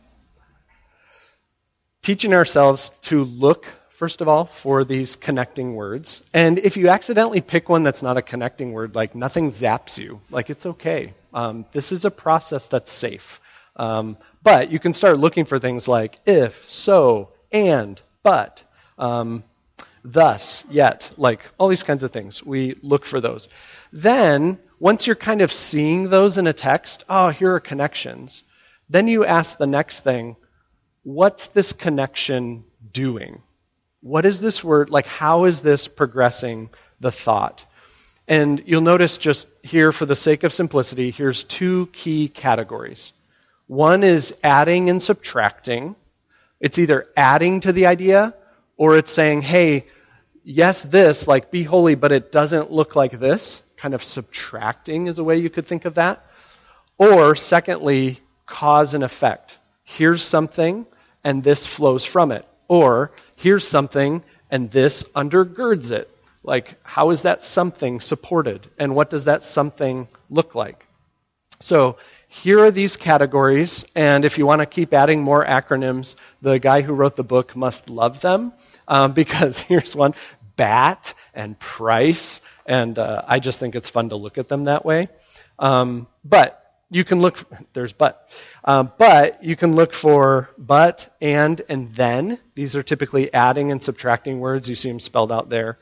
teaching 2.03 2.33
ourselves 2.33 2.91
to 3.03 3.25
look 3.25 3.67
first 4.01 4.23
of 4.23 4.29
all, 4.29 4.47
for 4.47 4.83
these 4.83 5.15
connecting 5.15 5.75
words. 5.75 6.23
And 6.33 6.59
if 6.59 6.79
you 6.79 6.89
accidentally 6.89 7.43
pick 7.43 7.69
one 7.69 7.83
that's 7.83 8.03
not 8.03 8.17
a 8.17 8.23
connecting 8.23 8.73
word, 8.73 8.95
like 8.95 9.15
nothing 9.15 9.49
zaps 9.49 9.99
you, 9.99 10.23
like 10.31 10.49
it's 10.49 10.65
okay. 10.65 11.13
Um, 11.35 11.67
this 11.73 11.93
is 11.93 12.07
a 12.07 12.11
process 12.11 12.67
that's 12.69 12.91
safe. 12.91 13.43
Um, 13.77 14.17
but 14.43 14.71
you 14.71 14.79
can 14.79 14.95
start 14.95 15.19
looking 15.19 15.45
for 15.45 15.59
things 15.59 15.87
like 15.87 16.19
if, 16.25 16.65
so, 16.67 17.29
and, 17.53 18.01
but, 18.23 18.63
um, 18.99 19.45
thus, 20.03 20.65
yet, 20.71 21.11
like 21.19 21.45
all 21.59 21.69
these 21.69 21.83
kinds 21.83 22.03
of 22.03 22.11
things. 22.11 22.43
We 22.43 22.77
look 22.83 23.05
for 23.05 23.21
those. 23.21 23.51
Then, 23.93 24.59
once 24.79 25.07
you're 25.07 25.15
kind 25.15 25.43
of 25.43 25.53
seeing 25.53 26.09
those 26.09 26.39
in 26.39 26.47
a 26.47 26.55
text, 26.55 27.05
oh, 27.11 27.29
here 27.29 27.53
are 27.53 27.61
connections. 27.61 28.45
Then 28.89 29.09
you 29.09 29.27
ask 29.27 29.59
the 29.59 29.67
next 29.67 30.01
thing, 30.01 30.37
what's 31.03 31.49
this 31.49 31.75
connection 31.75 32.65
doing? 32.95 33.43
What 34.03 34.25
is 34.25 34.41
this 34.41 34.65
word? 34.65 34.91
Like, 34.91 35.07
how 35.07 35.45
is 35.45 35.61
this 35.61 35.89
progressing 35.89 36.71
the 37.01 37.13
thought? 37.13 37.67
And 38.27 38.63
you'll 38.65 38.81
notice 38.81 39.19
just 39.19 39.49
here, 39.63 39.93
for 39.93 40.07
the 40.07 40.17
sake 40.17 40.45
of 40.45 40.53
simplicity, 40.53 41.11
here's 41.11 41.43
two 41.43 41.87
key 41.89 42.29
categories. 42.29 43.13
One 43.67 44.03
is 44.03 44.39
adding 44.43 44.89
and 44.89 45.03
subtracting. 45.03 45.97
It's 46.61 46.79
either 46.79 47.07
adding 47.17 47.61
to 47.61 47.73
the 47.73 47.87
idea 47.87 48.35
or 48.77 48.97
it's 48.97 49.13
saying, 49.13 49.43
hey, 49.43 49.87
yes, 50.45 50.83
this, 50.83 51.27
like 51.29 51.51
be 51.51 51.63
holy, 51.63 51.95
but 51.95 52.13
it 52.13 52.33
doesn't 52.33 52.73
look 52.73 52.97
like 52.97 53.13
this. 53.13 53.63
Kind 53.77 53.95
of 53.95 54.03
subtracting 54.03 55.07
is 55.07 55.19
a 55.19 55.25
way 55.25 55.39
you 55.39 55.51
could 55.51 55.67
think 55.67 55.85
of 55.85 55.95
that. 55.95 56.25
Or, 56.99 57.35
secondly, 57.35 58.21
cause 58.47 58.95
and 58.95 59.05
effect. 59.05 59.59
Here's 59.85 60.23
something, 60.23 60.87
and 61.25 61.43
this 61.43 61.67
flows 61.67 62.05
from 62.05 62.31
it. 62.33 62.47
Or, 62.69 63.13
here's 63.41 63.67
something, 63.67 64.23
and 64.51 64.71
this 64.71 65.05
undergirds 65.15 65.91
it. 65.91 66.11
Like, 66.43 66.77
how 66.83 67.11
is 67.11 67.23
that 67.23 67.43
something 67.43 68.01
supported? 68.01 68.67
And 68.79 68.95
what 68.95 69.11
does 69.11 69.25
that 69.27 69.45
something 69.45 70.09
look 70.29 70.55
like? 70.55 70.87
So, 71.61 71.97
here 72.29 72.61
are 72.61 72.71
these 72.71 72.97
categories, 72.97 73.85
and 73.95 74.25
if 74.25 74.39
you 74.39 74.47
want 74.47 74.61
to 74.61 74.67
keep 74.67 74.95
adding 74.95 75.23
more 75.23 75.45
acronyms, 75.45 76.15
the 76.41 76.59
guy 76.59 76.81
who 76.81 76.95
wrote 76.95 77.17
the 77.17 77.25
book 77.25 77.57
must 77.57 77.91
love 77.91 78.21
them, 78.21 78.53
um, 78.89 79.13
because 79.23 79.59
here's 79.61 79.97
one 79.97 80.15
BAT 80.57 81.15
and 81.35 81.59
price, 81.59 82.41
and 82.67 82.99
uh, 82.99 83.23
I 83.27 83.41
just 83.41 83.59
think 83.59 83.75
it's 83.75 83.91
fun 83.91 84.11
to 84.11 84.17
look 84.17 84.39
at 84.39 84.49
them 84.49 84.65
that 84.65 84.85
way. 84.85 85.09
Um, 85.59 86.07
but 86.25 86.60
you 86.91 87.05
can 87.05 87.21
look, 87.21 87.39
there's 87.73 87.93
but. 87.93 88.29
Um, 88.65 88.93
but 88.99 89.43
you 89.45 89.57
can 89.57 89.75
look 89.75 89.95
for 89.95 90.51
but, 90.59 91.15
and, 91.21 91.61
and 91.69 91.95
then. 91.95 92.39
These 92.55 92.77
are 92.77 92.83
typically 92.83 93.33
adding 93.33 93.71
and 93.71 93.83
subtracting 93.83 94.41
words. 94.41 94.69
You 94.69 94.75
see 94.75 94.89
them 94.89 95.01
spelled 95.01 95.33
out 95.33 95.49
there. 95.49 95.79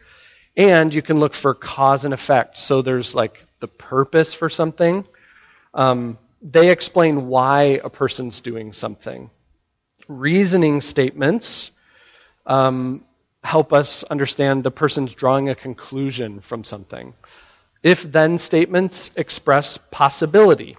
And 0.56 0.92
you 0.92 1.02
can 1.02 1.18
look 1.18 1.34
for 1.34 1.54
cause 1.54 2.04
and 2.04 2.12
effect. 2.12 2.58
So 2.58 2.82
there's 2.82 3.14
like 3.14 3.44
the 3.60 3.68
purpose 3.68 4.34
for 4.34 4.48
something. 4.48 5.06
Um, 5.72 6.18
they 6.42 6.70
explain 6.70 7.28
why 7.28 7.80
a 7.82 7.90
person's 7.90 8.40
doing 8.40 8.72
something. 8.72 9.30
Reasoning 10.08 10.80
statements 10.80 11.70
um, 12.46 13.04
help 13.42 13.72
us 13.72 14.02
understand 14.04 14.62
the 14.62 14.70
person's 14.70 15.14
drawing 15.14 15.48
a 15.48 15.54
conclusion 15.54 16.40
from 16.40 16.64
something. 16.64 17.14
If 17.82 18.02
then 18.02 18.38
statements 18.38 19.10
express 19.16 19.78
possibility. 19.90 20.76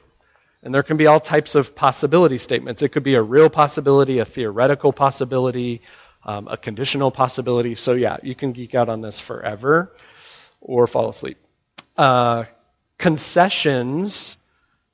And 0.61 0.73
there 0.73 0.83
can 0.83 0.97
be 0.97 1.07
all 1.07 1.19
types 1.19 1.55
of 1.55 1.73
possibility 1.73 2.37
statements. 2.37 2.81
It 2.81 2.89
could 2.89 3.03
be 3.03 3.15
a 3.15 3.21
real 3.21 3.49
possibility, 3.49 4.19
a 4.19 4.25
theoretical 4.25 4.91
possibility, 4.91 5.81
um, 6.25 6.47
a 6.49 6.57
conditional 6.57 7.11
possibility. 7.11 7.75
So, 7.75 7.93
yeah, 7.93 8.17
you 8.23 8.35
can 8.35 8.51
geek 8.51 8.75
out 8.75 8.89
on 8.89 9.01
this 9.01 9.19
forever 9.19 9.95
or 10.59 10.85
fall 10.87 11.09
asleep. 11.09 11.37
Uh, 11.97 12.43
concessions 12.97 14.35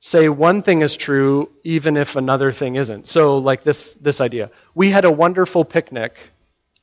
say 0.00 0.28
one 0.28 0.62
thing 0.62 0.82
is 0.82 0.96
true 0.96 1.50
even 1.64 1.96
if 1.96 2.14
another 2.14 2.52
thing 2.52 2.76
isn't. 2.76 3.08
So, 3.08 3.38
like 3.38 3.64
this, 3.64 3.94
this 3.94 4.20
idea 4.20 4.50
we 4.74 4.90
had 4.90 5.04
a 5.04 5.10
wonderful 5.10 5.64
picnic 5.64 6.16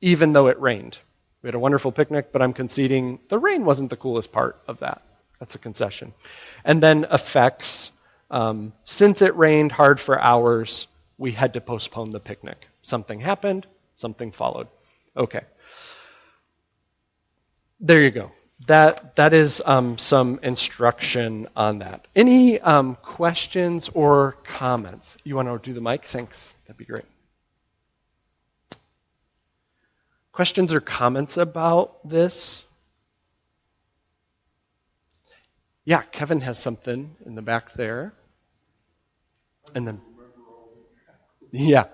even 0.02 0.34
though 0.34 0.48
it 0.48 0.60
rained. 0.60 0.98
We 1.42 1.48
had 1.48 1.56
a 1.56 1.60
wonderful 1.60 1.92
picnic, 1.92 2.32
but 2.34 2.42
I'm 2.42 2.54
conceding 2.54 3.20
the 3.30 3.40
rain 3.40 3.64
wasn't 3.64 3.90
the 3.90 3.98
coolest 3.98 4.32
part 4.32 4.62
of 4.68 4.80
that. 4.80 5.02
That's 5.40 5.56
a 5.56 5.60
concession. 5.60 6.14
And 6.66 6.84
then 6.84 7.06
effects 7.10 7.92
um, 8.32 8.74
since 8.84 9.22
it 9.22 9.36
rained 9.36 9.72
hard 9.72 10.00
for 10.00 10.20
hours, 10.20 10.88
we 11.18 11.32
had 11.32 11.54
to 11.54 11.62
postpone 11.62 12.12
the 12.12 12.20
picnic. 12.20 12.68
Something 12.82 13.20
happened, 13.20 13.68
something 13.96 14.32
followed. 14.32 14.68
Okay. 15.16 15.42
There 17.80 18.02
you 18.02 18.12
go. 18.12 18.32
That, 18.68 19.18
that 19.18 19.34
is 19.34 19.62
um, 19.66 19.98
some 19.98 20.40
instruction 20.42 21.48
on 21.56 21.80
that. 21.80 22.08
Any 22.16 22.60
um, 22.62 22.96
questions 23.02 23.90
or 23.94 24.38
comments? 24.44 25.18
You 25.24 25.36
want 25.36 25.50
to 25.50 25.60
do 25.60 25.74
the 25.74 25.82
mic? 25.82 26.06
Thanks. 26.06 26.56
That'd 26.66 26.78
be 26.78 26.86
great. 26.86 27.06
Questions 30.32 30.74
or 30.74 30.80
comments 30.80 31.38
about 31.38 32.08
this? 32.08 32.64
Yeah, 35.86 36.02
Kevin 36.02 36.42
has 36.42 36.60
something 36.60 37.16
in 37.26 37.36
the 37.36 37.42
back 37.42 37.74
there. 37.74 38.14
And 39.76 39.88
then, 39.88 40.02
yeah, 41.52 41.86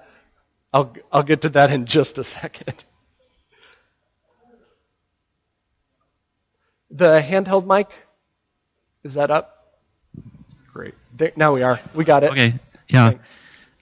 I'll, 0.73 0.93
I'll 1.11 1.23
get 1.23 1.41
to 1.41 1.49
that 1.49 1.71
in 1.71 1.85
just 1.85 2.17
a 2.17 2.23
second. 2.23 2.83
The 6.91 7.21
handheld 7.21 7.65
mic, 7.65 7.87
is 9.03 9.13
that 9.13 9.29
up? 9.29 9.79
Great. 10.73 10.95
There, 11.15 11.31
now 11.35 11.53
we 11.53 11.61
are. 11.61 11.79
We 11.93 12.03
got 12.03 12.23
it. 12.23 12.31
Okay, 12.31 12.55
yeah. 12.87 13.13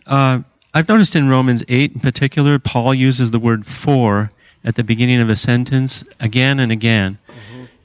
Uh, 0.05 0.41
I've 0.73 0.87
noticed 0.87 1.15
in 1.15 1.29
Romans 1.29 1.63
8 1.67 1.93
in 1.93 1.99
particular, 1.99 2.59
Paul 2.59 2.93
uses 2.93 3.31
the 3.31 3.39
word 3.39 3.65
for 3.65 4.29
at 4.63 4.75
the 4.75 4.83
beginning 4.83 5.21
of 5.21 5.29
a 5.29 5.35
sentence 5.35 6.03
again 6.19 6.59
and 6.59 6.71
again. 6.71 7.17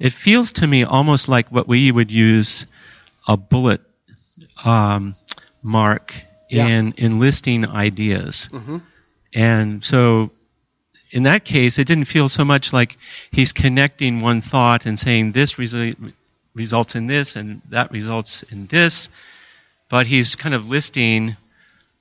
It 0.03 0.13
feels 0.13 0.55
to 0.55 0.67
me 0.67 0.83
almost 0.83 1.29
like 1.29 1.47
what 1.53 1.69
we 1.69 1.93
would 1.93 2.11
use 2.11 2.67
a 3.29 3.37
bullet 3.37 3.81
um, 4.65 5.15
mark 5.63 6.13
yeah. 6.51 6.67
in 6.67 6.95
enlisting 6.97 7.69
ideas. 7.69 8.49
Mm-hmm. 8.51 8.79
And 9.33 9.85
so 9.85 10.33
in 11.13 11.23
that 11.23 11.45
case, 11.45 11.79
it 11.79 11.87
didn't 11.87 12.07
feel 12.07 12.29
so 12.29 12.45
much 12.45 12.73
like 12.73 12.97
he's 13.31 13.53
connecting 13.53 14.21
one 14.21 14.41
thought 14.41 14.87
and 14.87 14.99
saying 14.99 15.31
this 15.31 15.55
resu- 15.55 16.13
results 16.53 16.97
in 16.97 17.07
this 17.07 17.37
and 17.37 17.63
that 17.69 17.93
results 17.93 18.43
in 18.43 18.67
this, 18.67 19.09
but 19.89 20.09
he's 20.09 20.35
kind 20.35 20.57
of 20.57 20.69
listing 20.69 21.37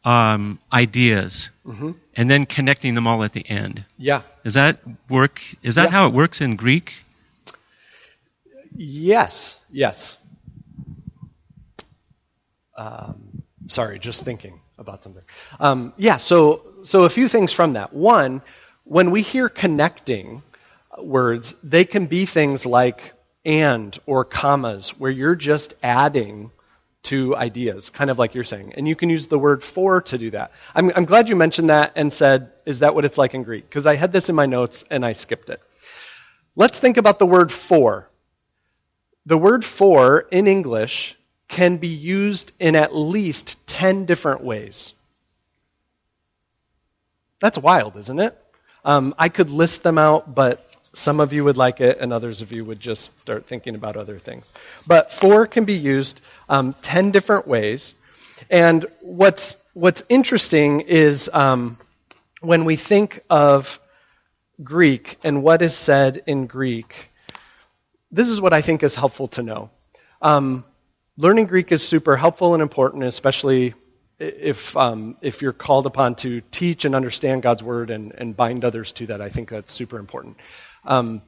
um, 0.04 0.58
ideas 0.74 1.52
mm-hmm. 1.64 1.92
and 2.16 2.28
then 2.28 2.48
connecting 2.48 2.96
them 2.96 3.06
all 3.06 3.24
at 3.24 3.34
the 3.34 3.48
end. 3.48 3.86
Yeah. 4.00 4.24
Does 4.44 4.56
that 4.56 4.80
work? 5.08 5.40
Is 5.62 5.76
that 5.76 5.90
yeah. 5.90 5.92
how 5.92 6.08
it 6.08 6.14
works 6.14 6.42
in 6.42 6.56
Greek? 6.56 6.96
Yes. 8.76 9.60
Yes. 9.72 10.18
Um, 12.78 13.44
Sorry, 13.68 14.00
just 14.00 14.24
thinking 14.26 14.60
about 14.78 15.02
something. 15.02 15.24
Um, 15.60 15.94
yeah, 15.96 16.18
so 16.18 16.66
so 16.84 17.06
a 17.06 17.10
few 17.10 17.30
things 17.30 17.54
from 17.54 17.74
that. 17.74 17.94
One, 17.94 18.42
when 18.84 19.12
we 19.12 19.22
hear 19.22 19.48
connecting 19.50 20.44
words, 20.98 21.56
they 21.64 21.86
can 21.86 22.08
be 22.08 22.26
things 22.26 22.66
like 22.66 23.14
and 23.46 23.98
or 24.06 24.26
commas, 24.26 24.90
where 25.00 25.12
you're 25.12 25.36
just 25.36 25.74
adding 25.82 26.52
to 27.04 27.36
ideas, 27.36 27.90
kind 27.90 28.10
of 28.10 28.20
like 28.20 28.36
you're 28.36 28.44
saying. 28.44 28.74
And 28.76 28.88
you 28.88 28.96
can 28.96 29.10
use 29.10 29.28
the 29.28 29.40
word 29.40 29.64
for 29.64 30.02
to 30.02 30.18
do 30.18 30.32
that. 30.32 30.52
I'm, 30.76 30.92
I'm 30.96 31.06
glad 31.06 31.30
you 31.30 31.36
mentioned 31.38 31.70
that 31.70 31.94
and 31.96 32.14
said, 32.14 32.52
is 32.66 32.80
that 32.80 32.94
what 32.94 33.06
it's 33.06 33.18
like 33.18 33.34
in 33.34 33.44
Greek? 33.44 33.68
Because 33.68 33.86
I 33.88 33.96
had 33.96 34.12
this 34.12 34.30
in 34.30 34.36
my 34.36 34.46
notes 34.46 34.86
and 34.92 35.06
I 35.06 35.14
skipped 35.14 35.50
it. 35.50 35.62
Let's 36.56 36.80
think 36.80 36.98
about 36.98 37.20
the 37.20 37.26
word 37.26 37.52
for. 37.52 38.11
The 39.26 39.38
word 39.38 39.64
for 39.64 40.20
in 40.32 40.48
English 40.48 41.16
can 41.48 41.78
be 41.78 41.90
used 41.90 42.54
in 42.60 42.76
at 42.76 42.96
least 42.96 43.58
10 43.68 44.06
different 44.06 44.44
ways. 44.44 44.94
That's 47.40 47.58
wild, 47.58 47.98
isn't 47.98 48.20
it? 48.20 48.38
Um, 48.86 49.14
I 49.18 49.30
could 49.30 49.50
list 49.50 49.84
them 49.84 49.98
out, 49.98 50.34
but 50.34 50.66
some 50.94 51.20
of 51.20 51.34
you 51.34 51.44
would 51.44 51.58
like 51.58 51.82
it, 51.82 52.00
and 52.00 52.12
others 52.12 52.42
of 52.42 52.52
you 52.52 52.64
would 52.66 52.80
just 52.80 53.18
start 53.20 53.48
thinking 53.48 53.76
about 53.76 53.96
other 53.96 54.18
things. 54.20 54.52
But 54.88 55.14
for 55.14 55.46
can 55.46 55.66
be 55.66 55.74
used 55.74 56.20
um, 56.50 56.74
10 56.82 57.12
different 57.12 57.48
ways. 57.48 57.94
And 58.50 58.86
what's, 59.02 59.58
what's 59.74 60.04
interesting 60.10 60.82
is 60.82 61.30
um, 61.32 61.78
when 62.42 62.66
we 62.66 62.76
think 62.76 63.20
of 63.30 63.80
Greek 64.64 65.18
and 65.24 65.44
what 65.44 65.62
is 65.62 65.76
said 65.76 66.24
in 66.26 66.48
Greek, 66.48 67.11
this 68.12 68.30
is 68.30 68.42
what 68.42 68.54
I 68.54 68.62
think 68.62 68.84
is 68.84 68.96
helpful 68.96 69.28
to 69.30 69.44
know. 69.44 69.70
Um, 70.22 70.66
learning 71.18 71.46
Greek 71.46 71.72
is 71.72 71.88
super 71.88 72.18
helpful 72.18 72.54
and 72.54 72.62
important, 72.62 73.04
especially 73.04 73.74
if 74.20 74.78
um, 74.78 75.18
if 75.22 75.42
you're 75.42 75.54
called 75.54 75.86
upon 75.86 76.16
to 76.16 76.42
teach 76.52 76.86
and 76.86 76.94
understand 76.96 77.42
God's 77.42 77.64
word 77.64 77.90
and, 77.90 78.14
and 78.14 78.36
bind 78.36 78.64
others 78.64 78.92
to 78.94 79.08
that. 79.08 79.22
I 79.22 79.30
think 79.30 79.50
that's 79.50 79.74
super 79.74 79.98
important. 79.98 80.38
Um, 80.86 81.22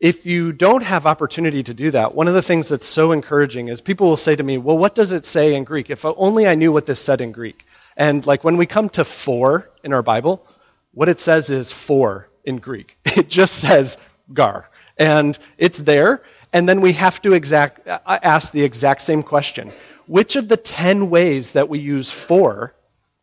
if 0.00 0.26
you 0.26 0.52
don't 0.52 0.82
have 0.82 1.06
opportunity 1.06 1.62
to 1.62 1.74
do 1.74 1.90
that, 1.92 2.14
one 2.14 2.26
of 2.26 2.34
the 2.34 2.42
things 2.42 2.68
that's 2.68 2.86
so 2.86 3.12
encouraging 3.12 3.68
is 3.68 3.80
people 3.80 4.08
will 4.08 4.16
say 4.16 4.34
to 4.34 4.42
me, 4.42 4.58
"Well, 4.58 4.78
what 4.78 4.94
does 4.94 5.12
it 5.12 5.26
say 5.26 5.54
in 5.54 5.64
Greek? 5.64 5.90
If 5.90 6.04
only 6.04 6.46
I 6.48 6.54
knew 6.54 6.72
what 6.72 6.86
this 6.86 7.00
said 7.00 7.20
in 7.20 7.32
Greek." 7.32 7.66
And 7.96 8.24
like 8.26 8.42
when 8.42 8.56
we 8.56 8.66
come 8.66 8.88
to 8.90 9.04
for 9.04 9.70
in 9.84 9.92
our 9.92 10.02
Bible, 10.02 10.46
what 10.92 11.08
it 11.08 11.20
says 11.20 11.50
is 11.50 11.72
for 11.72 12.28
in 12.44 12.58
Greek. 12.58 12.96
It 13.16 13.28
just 13.28 13.56
says 13.56 13.98
gar, 14.32 14.70
and 15.02 15.36
it's 15.58 15.80
there. 15.82 16.22
And 16.52 16.68
then 16.68 16.80
we 16.80 16.92
have 16.92 17.20
to 17.22 17.32
exact, 17.32 17.88
uh, 17.88 17.98
ask 18.06 18.52
the 18.52 18.62
exact 18.62 19.02
same 19.02 19.22
question. 19.22 19.72
Which 20.06 20.36
of 20.36 20.48
the 20.48 20.56
10 20.56 21.10
ways 21.10 21.52
that 21.52 21.68
we 21.68 21.78
use 21.80 22.10
for 22.10 22.74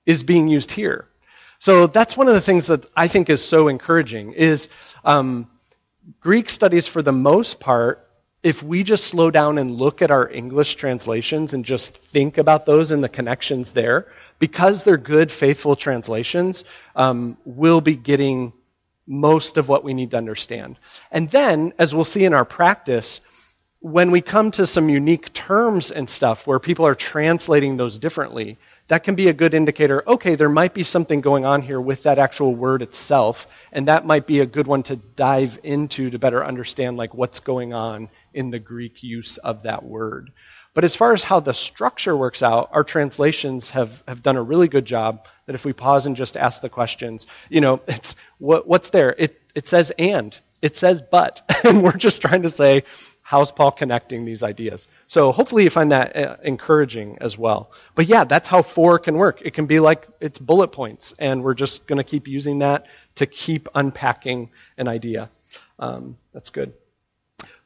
is 0.06 0.24
being 0.24 0.48
used 0.48 0.72
here? 0.72 1.08
So 1.60 1.88
that's 1.88 2.18
one 2.18 2.28
of 2.28 2.34
the 2.34 2.42
things 2.42 2.68
that 2.68 2.86
I 2.96 3.08
think 3.08 3.30
is 3.30 3.44
so 3.44 3.68
encouraging 3.68 4.34
is 4.34 4.68
um, 5.06 5.48
Greek 6.20 6.50
studies 6.50 6.88
for 6.88 7.02
the 7.02 7.12
most 7.12 7.60
part, 7.60 8.06
if 8.42 8.64
we 8.64 8.84
just 8.84 9.06
slow 9.06 9.32
down 9.32 9.58
and 9.58 9.72
look 9.72 10.02
at 10.02 10.12
our 10.12 10.30
English 10.30 10.76
translations 10.76 11.54
and 11.54 11.66
just 11.66 11.96
think 11.96 12.38
about 12.38 12.66
those 12.66 12.92
and 12.92 13.04
the 13.04 13.10
connections 13.10 13.72
there, 13.72 14.08
because 14.40 14.84
they're 14.84 14.98
good, 14.98 15.32
faithful 15.32 15.76
translations, 15.76 16.64
um, 16.96 17.38
we'll 17.46 17.82
be 17.82 17.96
getting 17.96 18.54
most 19.10 19.58
of 19.58 19.68
what 19.68 19.84
we 19.84 19.94
need 19.94 20.12
to 20.12 20.18
understand. 20.18 20.78
And 21.12 21.30
then, 21.32 21.74
as 21.80 21.94
we'll 21.94 22.04
see 22.04 22.24
in 22.24 22.34
our 22.36 22.46
practice, 22.46 23.22
when 23.82 24.12
we 24.12 24.22
come 24.22 24.52
to 24.52 24.68
some 24.68 24.88
unique 24.88 25.34
terms 25.34 25.90
and 25.90 26.08
stuff 26.08 26.46
where 26.46 26.60
people 26.60 26.86
are 26.86 26.96
translating 26.96 27.76
those 27.76 27.98
differently, 27.98 28.58
that 28.88 29.04
can 29.04 29.16
be 29.16 29.30
a 29.30 29.34
good 29.34 29.54
indicator. 29.54 30.04
Okay, 30.08 30.36
there 30.36 30.50
might 30.50 30.74
be 30.74 30.84
something 30.84 31.22
going 31.22 31.46
on 31.46 31.62
here 31.62 31.80
with 31.82 32.04
that 32.04 32.20
actual 32.20 32.54
word 32.54 32.82
itself, 32.82 33.48
and 33.72 33.88
that 33.88 34.06
might 34.06 34.28
be 34.28 34.42
a 34.42 34.46
good 34.46 34.68
one 34.68 34.84
to 34.84 34.98
dive 34.98 35.60
into 35.64 36.10
to 36.10 36.20
better 36.20 36.46
understand 36.46 36.98
like 36.98 37.14
what's 37.14 37.40
going 37.40 37.74
on 37.74 38.10
in 38.34 38.52
the 38.52 38.60
Greek 38.60 39.02
use 39.02 39.38
of 39.38 39.64
that 39.64 39.84
word. 39.84 40.32
But 40.74 40.84
as 40.84 40.96
far 40.96 41.14
as 41.14 41.24
how 41.24 41.40
the 41.40 41.54
structure 41.54 42.16
works 42.16 42.44
out, 42.44 42.70
our 42.72 42.84
translations 42.84 43.72
have, 43.72 44.04
have 44.08 44.24
done 44.24 44.38
a 44.38 44.44
really 44.44 44.68
good 44.68 44.86
job 44.86 45.26
that 45.46 45.56
if 45.56 45.66
we 45.66 45.74
pause 45.74 46.06
and 46.06 46.16
just 46.16 46.38
ask 46.38 46.62
the 46.62 46.70
questions, 46.70 47.28
you 47.50 47.62
know, 47.62 47.82
it's 47.88 48.16
what, 48.38 48.68
what's 48.68 48.92
there? 48.92 49.16
It, 49.18 49.42
it 49.56 49.68
says 49.68 49.92
and, 49.98 50.38
it 50.62 50.78
says 50.78 51.02
but, 51.02 51.42
and 51.64 51.84
we're 51.84 51.98
just 51.98 52.22
trying 52.22 52.44
to 52.44 52.50
say, 52.50 52.84
how's 53.30 53.52
Paul 53.52 53.72
connecting 53.72 54.26
these 54.26 54.42
ideas? 54.42 54.88
So 55.06 55.32
hopefully 55.32 55.64
you 55.64 55.70
find 55.70 55.92
that 55.92 56.16
uh, 56.16 56.38
encouraging 56.44 57.20
as 57.22 57.38
well. 57.38 57.72
But 57.94 58.08
yeah, 58.08 58.24
that's 58.24 58.48
how 58.48 58.64
for 58.64 58.98
can 58.98 59.18
work. 59.18 59.44
It 59.44 59.54
can 59.54 59.68
be 59.68 59.80
like 59.80 60.08
it's 60.20 60.40
bullet 60.40 60.70
points, 60.70 61.14
and 61.20 61.44
we're 61.44 61.54
just 61.54 61.86
going 61.86 61.98
to 61.98 62.04
keep 62.04 62.28
using 62.28 62.60
that 62.60 62.88
to 63.16 63.28
keep 63.28 63.70
unpacking 63.76 64.50
an 64.80 64.88
idea. 64.88 65.30
Um, 65.78 66.18
that's 66.34 66.50
good. 66.50 66.74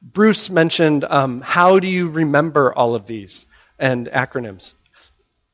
Bruce 0.03 0.49
mentioned 0.49 1.05
um, 1.05 1.39
how 1.39 1.79
do 1.79 1.87
you 1.87 2.09
remember 2.09 2.73
all 2.73 2.93
of 2.93 3.05
these 3.05 3.45
and 3.79 4.07
acronyms? 4.07 4.73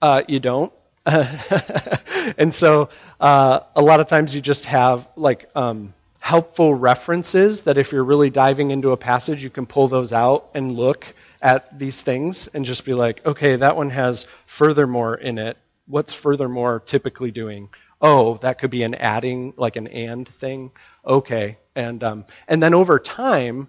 Uh, 0.01 0.23
you 0.27 0.39
don't. 0.39 0.73
and 1.05 2.53
so 2.53 2.89
uh, 3.19 3.59
a 3.75 3.81
lot 3.81 3.99
of 3.99 4.07
times 4.07 4.33
you 4.33 4.41
just 4.41 4.65
have 4.65 5.07
like 5.15 5.49
um, 5.55 5.93
helpful 6.19 6.73
references 6.73 7.62
that 7.62 7.77
if 7.77 7.91
you're 7.91 8.03
really 8.03 8.31
diving 8.31 8.71
into 8.71 8.91
a 8.91 8.97
passage, 8.97 9.43
you 9.43 9.51
can 9.51 9.67
pull 9.67 9.88
those 9.88 10.13
out 10.13 10.49
and 10.55 10.75
look 10.75 11.05
at 11.41 11.77
these 11.77 12.01
things 12.01 12.47
and 12.47 12.65
just 12.65 12.85
be 12.85 12.93
like, 12.93 13.25
okay, 13.25 13.55
that 13.55 13.77
one 13.77 13.91
has 13.91 14.25
furthermore 14.45 15.15
in 15.15 15.38
it. 15.38 15.57
What's 15.85 16.13
furthermore 16.13 16.81
typically 16.85 17.31
doing? 17.31 17.69
Oh, 18.01 18.38
that 18.38 18.59
could 18.59 18.69
be 18.71 18.83
an 18.83 18.95
adding, 18.95 19.53
like 19.57 19.75
an 19.75 19.88
and 19.88 20.27
thing. 20.27 20.71
Okay, 21.05 21.57
and 21.75 22.03
um, 22.03 22.25
and 22.47 22.62
then 22.62 22.73
over 22.73 22.99
time, 22.99 23.67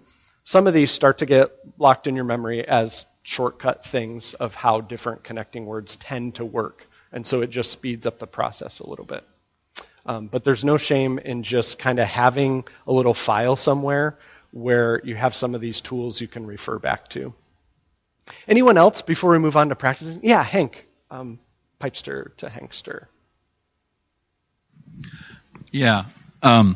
some 0.51 0.67
of 0.67 0.73
these 0.73 0.91
start 0.91 1.19
to 1.19 1.25
get 1.25 1.49
locked 1.77 2.07
in 2.07 2.15
your 2.17 2.25
memory 2.25 2.67
as 2.67 3.05
shortcut 3.23 3.85
things 3.85 4.33
of 4.33 4.53
how 4.53 4.81
different 4.81 5.23
connecting 5.23 5.65
words 5.65 5.95
tend 5.95 6.35
to 6.35 6.43
work. 6.43 6.85
And 7.13 7.25
so 7.25 7.41
it 7.41 7.49
just 7.49 7.71
speeds 7.71 8.05
up 8.05 8.19
the 8.19 8.27
process 8.27 8.79
a 8.79 8.89
little 8.89 9.05
bit. 9.05 9.23
Um, 10.05 10.27
but 10.27 10.43
there's 10.43 10.65
no 10.65 10.75
shame 10.75 11.19
in 11.19 11.43
just 11.43 11.79
kind 11.79 11.99
of 11.99 12.07
having 12.09 12.65
a 12.85 12.91
little 12.91 13.13
file 13.13 13.55
somewhere 13.55 14.19
where 14.51 14.99
you 15.05 15.15
have 15.15 15.37
some 15.37 15.55
of 15.55 15.61
these 15.61 15.79
tools 15.79 16.19
you 16.19 16.27
can 16.27 16.45
refer 16.45 16.79
back 16.79 17.07
to. 17.11 17.33
Anyone 18.45 18.77
else 18.77 19.01
before 19.01 19.31
we 19.31 19.39
move 19.39 19.55
on 19.55 19.69
to 19.69 19.75
practicing? 19.77 20.19
Yeah, 20.21 20.43
Hank. 20.43 20.85
Um, 21.09 21.39
Pipester 21.79 22.35
to 22.35 22.47
Hankster. 22.47 23.05
Yeah. 25.71 26.03
Um, 26.43 26.75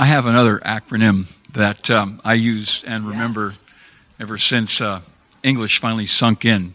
I 0.00 0.06
have 0.06 0.24
another 0.24 0.58
acronym 0.58 1.30
that 1.52 1.90
um, 1.90 2.22
I 2.24 2.32
use 2.32 2.84
and 2.84 3.06
remember 3.06 3.48
yes. 3.48 3.58
ever 4.18 4.38
since 4.38 4.80
uh, 4.80 5.02
English 5.42 5.80
finally 5.80 6.06
sunk 6.06 6.46
in. 6.46 6.72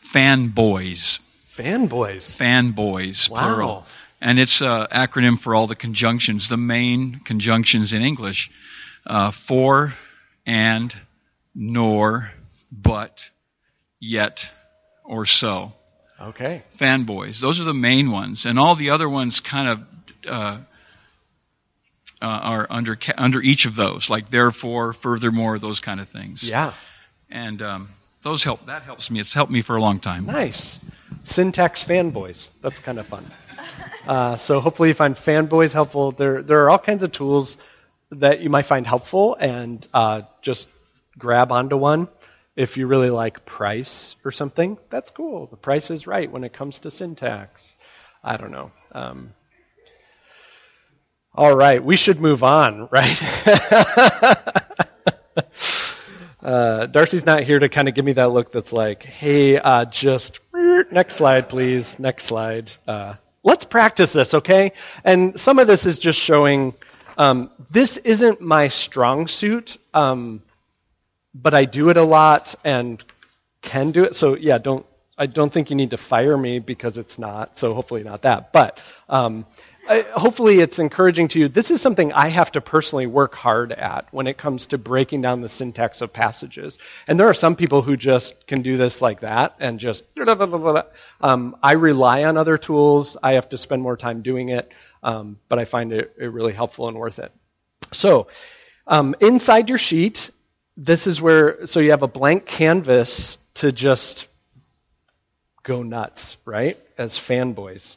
Fanboys. 0.00 1.18
Fanboys. 1.56 2.38
Fanboys, 2.38 3.28
wow. 3.28 3.40
plural. 3.40 3.86
And 4.20 4.38
it's 4.38 4.60
an 4.60 4.86
acronym 4.92 5.40
for 5.40 5.56
all 5.56 5.66
the 5.66 5.74
conjunctions, 5.74 6.48
the 6.48 6.56
main 6.56 7.18
conjunctions 7.24 7.94
in 7.94 8.02
English 8.02 8.52
uh, 9.08 9.32
for, 9.32 9.92
and, 10.46 10.94
nor, 11.56 12.30
but, 12.70 13.28
yet, 13.98 14.48
or 15.02 15.26
so. 15.26 15.72
Okay. 16.20 16.62
Fanboys. 16.78 17.40
Those 17.40 17.60
are 17.60 17.64
the 17.64 17.74
main 17.74 18.12
ones. 18.12 18.46
And 18.46 18.56
all 18.56 18.76
the 18.76 18.90
other 18.90 19.08
ones 19.08 19.40
kind 19.40 19.68
of. 19.68 19.80
Uh, 20.28 20.58
uh, 22.22 22.26
are 22.26 22.66
under 22.70 22.98
under 23.18 23.42
each 23.42 23.66
of 23.66 23.74
those, 23.74 24.08
like 24.08 24.30
therefore, 24.30 24.92
furthermore, 24.92 25.58
those 25.58 25.80
kind 25.80 26.00
of 26.00 26.08
things. 26.08 26.48
Yeah. 26.48 26.72
And 27.30 27.60
um, 27.60 27.88
those 28.22 28.44
help. 28.44 28.66
That 28.66 28.82
helps 28.82 29.10
me. 29.10 29.20
It's 29.20 29.34
helped 29.34 29.52
me 29.52 29.62
for 29.62 29.76
a 29.76 29.80
long 29.80 29.98
time. 29.98 30.26
Nice. 30.26 30.84
Syntax 31.24 31.84
fanboys. 31.84 32.50
That's 32.62 32.80
kind 32.80 32.98
of 32.98 33.06
fun. 33.06 33.30
Uh, 34.06 34.36
so 34.36 34.60
hopefully 34.60 34.88
you 34.88 34.94
find 34.94 35.14
fanboys 35.14 35.72
helpful. 35.72 36.12
There 36.12 36.42
there 36.42 36.64
are 36.64 36.70
all 36.70 36.78
kinds 36.78 37.02
of 37.02 37.12
tools 37.12 37.58
that 38.10 38.40
you 38.40 38.50
might 38.50 38.66
find 38.66 38.86
helpful, 38.86 39.36
and 39.38 39.86
uh, 39.92 40.22
just 40.40 40.68
grab 41.18 41.52
onto 41.52 41.76
one. 41.76 42.08
If 42.54 42.76
you 42.76 42.86
really 42.86 43.10
like 43.10 43.46
price 43.46 44.14
or 44.24 44.30
something, 44.30 44.76
that's 44.90 45.10
cool. 45.10 45.46
The 45.46 45.56
price 45.56 45.90
is 45.90 46.06
right 46.06 46.30
when 46.30 46.44
it 46.44 46.52
comes 46.52 46.80
to 46.80 46.90
syntax. 46.90 47.74
I 48.22 48.36
don't 48.36 48.50
know. 48.50 48.70
Um, 48.92 49.32
all 51.34 51.56
right, 51.56 51.82
we 51.82 51.96
should 51.96 52.20
move 52.20 52.42
on, 52.42 52.88
right? 52.90 53.20
uh, 56.42 56.86
Darcy's 56.86 57.24
not 57.24 57.42
here 57.42 57.58
to 57.58 57.68
kind 57.68 57.88
of 57.88 57.94
give 57.94 58.04
me 58.04 58.12
that 58.12 58.32
look 58.32 58.52
that's 58.52 58.72
like, 58.72 59.02
hey, 59.02 59.58
uh, 59.58 59.84
just 59.86 60.40
next 60.90 61.16
slide, 61.16 61.48
please. 61.48 61.98
Next 61.98 62.24
slide. 62.24 62.70
Uh, 62.86 63.14
let's 63.42 63.64
practice 63.64 64.12
this, 64.12 64.34
okay? 64.34 64.72
And 65.04 65.38
some 65.38 65.58
of 65.58 65.66
this 65.66 65.86
is 65.86 65.98
just 65.98 66.18
showing 66.18 66.74
um, 67.16 67.50
this 67.70 67.96
isn't 67.98 68.40
my 68.40 68.68
strong 68.68 69.26
suit, 69.26 69.78
um, 69.94 70.42
but 71.34 71.54
I 71.54 71.64
do 71.64 71.88
it 71.90 71.96
a 71.96 72.02
lot 72.02 72.54
and 72.64 73.02
can 73.62 73.90
do 73.90 74.04
it. 74.04 74.16
So, 74.16 74.36
yeah, 74.36 74.58
don't. 74.58 74.84
I 75.18 75.26
don't 75.26 75.52
think 75.52 75.68
you 75.70 75.76
need 75.76 75.90
to 75.90 75.98
fire 75.98 76.36
me 76.36 76.58
because 76.58 76.96
it's 76.96 77.18
not. 77.18 77.56
So 77.56 77.74
hopefully 77.74 78.02
not 78.02 78.22
that. 78.22 78.50
But 78.52 78.82
um, 79.10 79.46
hopefully 79.88 80.60
it's 80.60 80.78
encouraging 80.78 81.28
to 81.28 81.40
you. 81.40 81.48
This 81.48 81.70
is 81.70 81.80
something 81.80 82.12
I 82.12 82.28
have 82.28 82.52
to 82.52 82.60
personally 82.60 83.06
work 83.06 83.34
hard 83.34 83.72
at 83.72 84.06
when 84.12 84.26
it 84.26 84.36
comes 84.36 84.66
to 84.68 84.78
breaking 84.78 85.22
down 85.22 85.40
the 85.40 85.48
syntax 85.48 86.00
of 86.00 86.12
passages. 86.12 86.78
And 87.06 87.18
there 87.18 87.28
are 87.28 87.34
some 87.34 87.56
people 87.56 87.82
who 87.82 87.96
just 87.96 88.46
can 88.46 88.62
do 88.62 88.76
this 88.76 89.02
like 89.02 89.20
that 89.20 89.56
and 89.58 89.80
just. 89.80 90.04
Um, 91.20 91.56
I 91.62 91.72
rely 91.72 92.24
on 92.24 92.36
other 92.36 92.58
tools. 92.58 93.16
I 93.22 93.32
have 93.32 93.48
to 93.50 93.58
spend 93.58 93.82
more 93.82 93.96
time 93.96 94.22
doing 94.22 94.50
it, 94.50 94.70
um, 95.02 95.38
but 95.48 95.58
I 95.58 95.64
find 95.64 95.92
it, 95.92 96.14
it, 96.18 96.26
really 96.26 96.52
helpful 96.52 96.88
and 96.88 96.96
worth 96.96 97.18
it. 97.18 97.32
So, 97.92 98.28
um, 98.86 99.16
inside 99.20 99.68
your 99.68 99.78
sheet, 99.78 100.30
this 100.76 101.06
is 101.06 101.20
where. 101.20 101.66
So 101.66 101.80
you 101.80 101.90
have 101.90 102.02
a 102.02 102.08
blank 102.08 102.46
canvas 102.46 103.36
to 103.54 103.72
just 103.72 104.28
go 105.62 105.82
nuts, 105.82 106.36
right? 106.44 106.78
As 106.96 107.18
fanboys. 107.18 107.96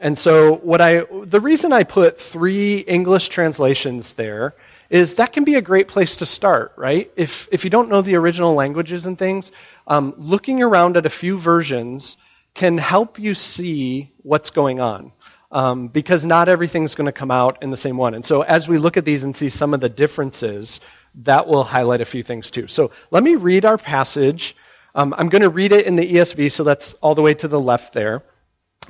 And 0.00 0.18
so 0.18 0.56
what 0.56 0.80
I 0.80 1.04
the 1.24 1.40
reason 1.40 1.72
I 1.72 1.84
put 1.84 2.20
three 2.20 2.78
English 2.78 3.28
translations 3.28 4.14
there 4.14 4.54
is 4.88 5.14
that 5.14 5.32
can 5.32 5.44
be 5.44 5.56
a 5.56 5.62
great 5.62 5.88
place 5.88 6.16
to 6.16 6.26
start, 6.26 6.72
right? 6.76 7.10
If 7.16 7.48
if 7.52 7.64
you 7.64 7.70
don't 7.70 7.90
know 7.90 8.00
the 8.00 8.16
original 8.16 8.54
languages 8.54 9.04
and 9.04 9.18
things, 9.18 9.52
um, 9.86 10.14
looking 10.16 10.62
around 10.62 10.96
at 10.96 11.04
a 11.04 11.10
few 11.10 11.36
versions 11.36 12.16
can 12.54 12.78
help 12.78 13.18
you 13.18 13.34
see 13.34 14.10
what's 14.22 14.50
going 14.50 14.80
on. 14.80 15.12
Um, 15.52 15.88
because 15.88 16.24
not 16.24 16.48
everything's 16.48 16.94
going 16.94 17.06
to 17.06 17.12
come 17.12 17.32
out 17.32 17.60
in 17.60 17.70
the 17.70 17.76
same 17.76 17.96
one. 17.96 18.14
And 18.14 18.24
so 18.24 18.42
as 18.42 18.68
we 18.68 18.78
look 18.78 18.96
at 18.96 19.04
these 19.04 19.24
and 19.24 19.34
see 19.34 19.48
some 19.50 19.74
of 19.74 19.80
the 19.80 19.88
differences, 19.88 20.80
that 21.24 21.48
will 21.48 21.64
highlight 21.64 22.00
a 22.00 22.04
few 22.04 22.22
things 22.22 22.52
too. 22.52 22.68
So 22.68 22.92
let 23.10 23.24
me 23.24 23.34
read 23.34 23.64
our 23.64 23.76
passage. 23.76 24.54
Um, 24.94 25.12
I'm 25.18 25.28
going 25.28 25.42
to 25.42 25.48
read 25.48 25.72
it 25.72 25.86
in 25.86 25.96
the 25.96 26.08
ESV, 26.08 26.52
so 26.52 26.62
that's 26.62 26.94
all 26.94 27.16
the 27.16 27.22
way 27.22 27.34
to 27.34 27.48
the 27.48 27.58
left 27.58 27.94
there. 27.94 28.22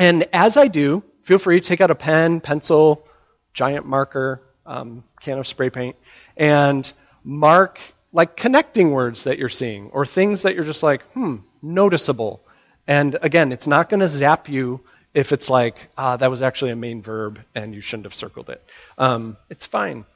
And 0.00 0.26
as 0.32 0.56
I 0.56 0.68
do, 0.68 1.04
feel 1.24 1.38
free 1.38 1.60
to 1.60 1.68
take 1.68 1.82
out 1.82 1.90
a 1.90 1.94
pen, 1.94 2.40
pencil, 2.40 3.06
giant 3.52 3.84
marker, 3.84 4.42
um, 4.64 5.04
can 5.20 5.38
of 5.38 5.46
spray 5.46 5.68
paint, 5.68 5.96
and 6.38 6.90
mark 7.22 7.78
like 8.10 8.34
connecting 8.34 8.92
words 8.92 9.24
that 9.24 9.38
you're 9.38 9.50
seeing 9.50 9.90
or 9.90 10.06
things 10.06 10.42
that 10.42 10.54
you're 10.54 10.64
just 10.64 10.82
like, 10.82 11.02
hmm, 11.12 11.36
noticeable. 11.60 12.42
And 12.86 13.18
again, 13.20 13.52
it's 13.52 13.66
not 13.66 13.90
going 13.90 14.00
to 14.00 14.08
zap 14.08 14.48
you 14.48 14.80
if 15.12 15.32
it's 15.32 15.50
like, 15.50 15.76
ah, 15.98 16.16
that 16.16 16.30
was 16.30 16.40
actually 16.40 16.70
a 16.70 16.76
main 16.76 17.02
verb 17.02 17.38
and 17.54 17.74
you 17.74 17.82
shouldn't 17.82 18.06
have 18.06 18.14
circled 18.14 18.48
it. 18.48 18.64
Um, 18.96 19.36
it's 19.50 19.66
fine. 19.66 20.06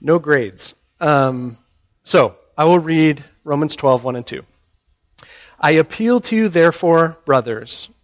No 0.00 0.18
grades. 0.18 0.74
Um, 0.98 1.58
so 2.04 2.36
I 2.56 2.64
will 2.64 2.78
read 2.78 3.22
Romans 3.44 3.76
12, 3.76 4.02
1 4.02 4.16
and 4.16 4.26
2. 4.26 4.42
I 5.60 5.72
appeal 5.72 6.20
to 6.20 6.36
you, 6.36 6.48
therefore, 6.48 7.18
brothers, 7.26 7.88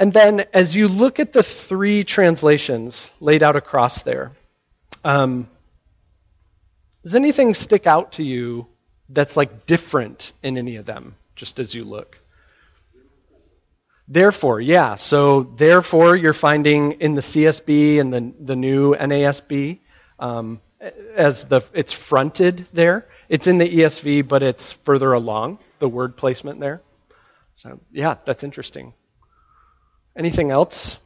And 0.00 0.14
then 0.14 0.46
as 0.54 0.74
you 0.74 0.88
look 0.88 1.20
at 1.20 1.34
the 1.34 1.42
three 1.42 2.04
translations 2.04 3.06
laid 3.20 3.42
out 3.42 3.54
across 3.54 4.00
there, 4.00 4.32
um, 5.04 5.46
does 7.02 7.14
anything 7.14 7.52
stick 7.52 7.86
out 7.86 8.12
to 8.12 8.24
you 8.24 8.66
that's 9.10 9.36
like 9.36 9.66
different 9.66 10.32
in 10.42 10.56
any 10.56 10.76
of 10.76 10.86
them, 10.86 11.16
just 11.36 11.58
as 11.58 11.74
you 11.74 11.84
look? 11.84 12.18
Therefore, 14.08 14.58
yeah. 14.58 14.96
So 14.96 15.42
therefore, 15.42 16.16
you're 16.16 16.32
finding 16.32 16.92
in 16.92 17.14
the 17.14 17.20
CSB 17.20 18.00
and 18.00 18.10
the 18.10 18.32
the 18.40 18.56
new 18.56 18.94
NASB 18.94 19.80
um, 20.18 20.62
as 21.14 21.44
the 21.44 21.60
it's 21.74 21.92
fronted 21.92 22.66
there. 22.72 23.06
It's 23.28 23.46
in 23.46 23.58
the 23.58 23.68
ESV, 23.68 24.26
but 24.26 24.42
it's 24.42 24.72
further 24.72 25.12
along 25.12 25.58
the 25.78 25.90
word 25.90 26.16
placement 26.16 26.58
there. 26.58 26.80
So 27.52 27.80
yeah, 27.92 28.16
that's 28.24 28.42
interesting. 28.42 28.94
Anything 30.16 30.50
else? 30.50 30.96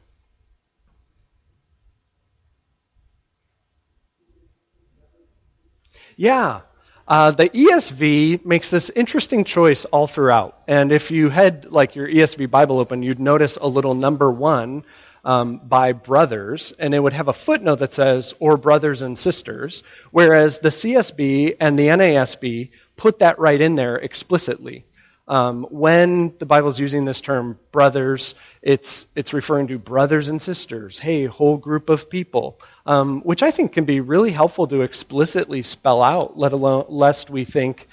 Yeah. 6.17 6.61
Uh, 7.07 7.33
the 7.33 7.51
ESV 7.51 8.47
makes 8.47 8.71
this 8.71 8.91
interesting 8.91 9.45
choice 9.45 9.85
all 9.85 10.07
throughout. 10.07 10.59
And 10.67 10.91
if 10.91 11.11
you 11.11 11.29
had 11.29 11.71
like 11.71 11.97
your 11.97 12.09
ESV 12.09 12.51
Bible 12.51 12.79
open, 12.79 13.03
you'd 13.03 13.21
notice 13.21 13.57
a 13.57 13.67
little 13.67 13.95
number 13.95 14.31
one 14.31 14.85
um, 15.25 15.59
by 15.59 15.93
brothers, 15.93 16.73
and 16.79 16.95
it 16.95 17.01
would 17.01 17.13
have 17.13 17.29
a 17.29 17.33
footnote 17.33 17.77
that 17.77 17.93
says, 17.93 18.35
or 18.41 18.57
brothers 18.57 19.03
and 19.03 19.19
sisters, 19.19 19.83
whereas 20.11 20.59
the 20.61 20.69
CSB 20.69 21.57
and 21.61 21.79
the 21.79 21.89
NASB 21.89 22.71
put 22.97 23.19
that 23.21 23.39
right 23.39 23.61
in 23.61 23.75
there 23.75 23.97
explicitly. 23.97 24.85
Um, 25.27 25.65
when 25.71 26.35
the 26.39 26.45
Bible 26.45 26.69
is 26.69 26.79
using 26.79 27.05
this 27.07 27.23
term 27.23 27.59
brothers, 27.73 28.35
it's, 28.61 29.07
it's 29.15 29.33
referring 29.33 29.69
to 29.69 29.79
brothers 29.79 30.29
and 30.29 30.41
sisters, 30.41 30.99
hey, 30.99 31.25
whole 31.25 31.57
group 31.57 31.89
of 31.89 32.11
people, 32.11 32.61
um, 32.85 33.23
which 33.23 33.43
I 33.43 33.51
think 33.51 33.73
can 33.73 33.87
be 33.87 34.01
really 34.01 34.31
helpful 34.31 34.67
to 34.67 34.83
explicitly 34.83 35.63
spell 35.63 36.03
out, 36.03 36.37
let 36.39 36.53
alone 36.53 36.87
lest 36.89 37.31
we 37.31 37.45
think 37.45 37.89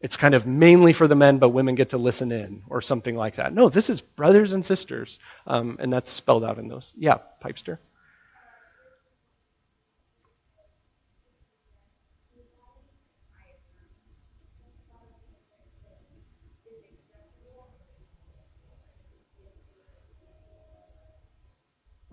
it's 0.00 0.16
kind 0.16 0.34
of 0.34 0.46
mainly 0.46 0.92
for 0.92 1.08
the 1.08 1.16
men, 1.16 1.38
but 1.38 1.48
women 1.48 1.74
get 1.74 1.88
to 1.90 1.98
listen 1.98 2.30
in 2.30 2.62
or 2.68 2.80
something 2.82 3.16
like 3.16 3.36
that. 3.36 3.52
No, 3.52 3.68
this 3.68 3.90
is 3.90 4.00
brothers 4.00 4.52
and 4.52 4.64
sisters, 4.64 5.18
um, 5.46 5.78
and 5.80 5.92
that's 5.92 6.10
spelled 6.10 6.44
out 6.44 6.58
in 6.58 6.68
those. 6.68 6.92
Yeah, 6.96 7.18
Pipester. 7.42 7.78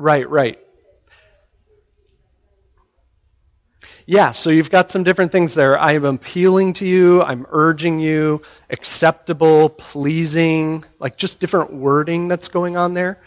Right, 0.03 0.29
right. 0.29 0.59
Yeah, 4.05 4.33
so 4.33 4.49
you've 4.49 4.69
got 4.69 4.91
some 4.91 5.05
different 5.05 5.31
things 5.31 5.53
there. 5.55 5.79
I 5.79 5.93
am 5.93 6.03
appealing 6.03 6.73
to 6.73 6.85
you, 6.85 7.21
I'm 7.23 7.45
urging 7.49 7.99
you, 7.99 8.41
acceptable, 8.69 9.69
pleasing, 9.69 10.83
like 10.99 11.15
just 11.15 11.39
different 11.39 11.71
wording 11.71 12.27
that's 12.27 12.49
going 12.49 12.75
on 12.75 12.93
there. 12.93 13.21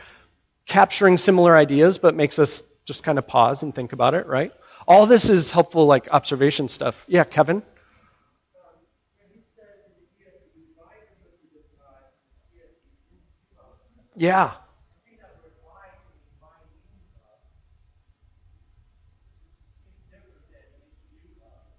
Capturing 0.67 1.17
similar 1.17 1.57
ideas, 1.57 1.97
but 1.97 2.15
makes 2.15 2.39
us 2.39 2.63
just 2.85 3.03
kind 3.05 3.17
of 3.17 3.27
pause 3.27 3.63
and 3.63 3.75
think 3.75 3.95
about 3.95 4.13
it, 4.13 4.27
right? 4.27 4.53
All 4.87 5.07
this 5.07 5.31
is 5.31 5.51
helpful, 5.51 5.87
like 5.87 6.13
observation 6.13 6.69
stuff. 6.69 7.07
Yeah, 7.09 7.25
Kevin? 7.25 7.63
Yeah, 14.15 14.53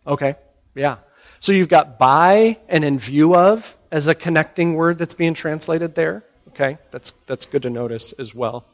Okay, 0.07 0.35
yeah. 0.73 0.97
So 1.39 1.51
you've 1.51 1.69
got 1.69 1.99
by 1.99 2.57
and 2.67 2.83
in 2.83 2.97
view 2.97 3.35
of 3.35 3.75
as 3.91 4.07
a 4.07 4.15
connecting 4.15 4.75
word 4.75 4.97
that's 4.97 5.13
being 5.13 5.33
translated 5.33 5.95
there. 5.95 6.23
Okay, 6.49 6.77
that's 6.91 7.11
that's 7.25 7.45
good 7.45 7.63
to 7.63 7.69
notice 7.69 8.13
as 8.13 8.33
well. 8.33 8.65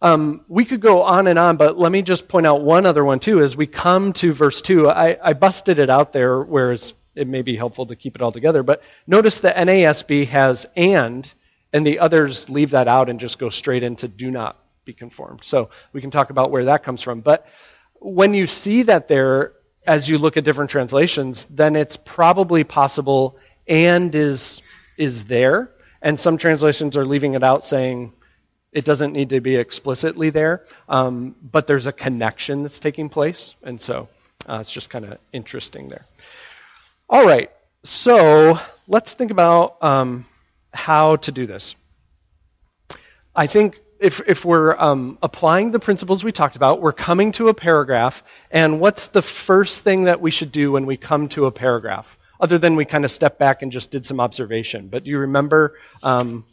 Um, 0.00 0.44
we 0.48 0.64
could 0.64 0.80
go 0.80 1.02
on 1.02 1.26
and 1.26 1.38
on, 1.38 1.56
but 1.56 1.78
let 1.78 1.90
me 1.90 2.02
just 2.02 2.28
point 2.28 2.46
out 2.46 2.62
one 2.62 2.86
other 2.86 3.04
one 3.04 3.18
too. 3.18 3.40
As 3.40 3.56
we 3.56 3.66
come 3.66 4.12
to 4.14 4.32
verse 4.32 4.62
two, 4.62 4.88
I, 4.88 5.18
I 5.22 5.32
busted 5.32 5.78
it 5.78 5.90
out 5.90 6.12
there, 6.12 6.40
whereas 6.40 6.94
it 7.14 7.26
may 7.26 7.42
be 7.42 7.56
helpful 7.56 7.86
to 7.86 7.96
keep 7.96 8.14
it 8.14 8.22
all 8.22 8.30
together. 8.30 8.62
But 8.62 8.82
notice 9.06 9.40
the 9.40 9.50
NASB 9.50 10.28
has 10.28 10.68
and, 10.76 11.30
and 11.72 11.84
the 11.84 11.98
others 11.98 12.48
leave 12.48 12.70
that 12.70 12.86
out 12.86 13.10
and 13.10 13.18
just 13.18 13.38
go 13.40 13.48
straight 13.48 13.82
into 13.82 14.06
do 14.06 14.30
not 14.30 14.56
be 14.84 14.92
conformed. 14.92 15.40
So 15.42 15.70
we 15.92 16.00
can 16.00 16.12
talk 16.12 16.30
about 16.30 16.52
where 16.52 16.66
that 16.66 16.84
comes 16.84 17.02
from. 17.02 17.20
But 17.20 17.46
when 17.94 18.34
you 18.34 18.46
see 18.46 18.84
that 18.84 19.08
there, 19.08 19.52
as 19.86 20.08
you 20.08 20.18
look 20.18 20.36
at 20.36 20.44
different 20.44 20.70
translations, 20.70 21.46
then 21.50 21.76
it's 21.76 21.96
probably 21.96 22.64
possible 22.64 23.38
and 23.66 24.14
is 24.14 24.62
is 24.96 25.24
there, 25.24 25.70
and 26.02 26.18
some 26.18 26.38
translations 26.38 26.96
are 26.96 27.04
leaving 27.04 27.34
it 27.34 27.42
out, 27.44 27.64
saying 27.64 28.12
it 28.72 28.84
doesn't 28.84 29.12
need 29.12 29.30
to 29.30 29.40
be 29.40 29.54
explicitly 29.54 30.30
there, 30.30 30.64
um, 30.88 31.34
but 31.40 31.66
there's 31.66 31.86
a 31.86 31.92
connection 31.92 32.62
that's 32.62 32.78
taking 32.78 33.08
place, 33.08 33.54
and 33.62 33.80
so 33.80 34.08
uh, 34.48 34.58
it's 34.60 34.72
just 34.72 34.90
kind 34.90 35.04
of 35.04 35.18
interesting 35.32 35.88
there. 35.88 36.04
All 37.08 37.24
right, 37.24 37.50
so 37.84 38.58
let's 38.86 39.14
think 39.14 39.30
about 39.30 39.82
um, 39.82 40.26
how 40.72 41.16
to 41.16 41.32
do 41.32 41.46
this. 41.46 41.74
I 43.34 43.46
think 43.46 43.80
if, 43.98 44.20
if 44.26 44.44
we're 44.44 44.76
um, 44.78 45.18
applying 45.22 45.70
the 45.70 45.78
principles 45.78 46.22
we 46.22 46.32
talked 46.32 46.56
about, 46.56 46.80
we're 46.80 46.92
coming 46.92 47.32
to 47.32 47.48
a 47.48 47.54
paragraph, 47.54 48.22
and 48.50 48.80
what's 48.80 49.08
the 49.08 49.22
first 49.22 49.84
thing 49.84 50.04
that 50.04 50.20
we 50.20 50.30
should 50.30 50.52
do 50.52 50.72
when 50.72 50.86
we 50.86 50.96
come 50.96 51.28
to 51.28 51.46
a 51.46 51.50
paragraph? 51.50 52.16
Other 52.40 52.58
than 52.58 52.76
we 52.76 52.84
kind 52.84 53.04
of 53.04 53.10
step 53.10 53.38
back 53.38 53.62
and 53.62 53.72
just 53.72 53.90
did 53.90 54.06
some 54.06 54.20
observation. 54.20 54.88
But 54.88 55.02
do 55.02 55.10
you 55.10 55.18
remember 55.18 55.74
um, 56.04 56.44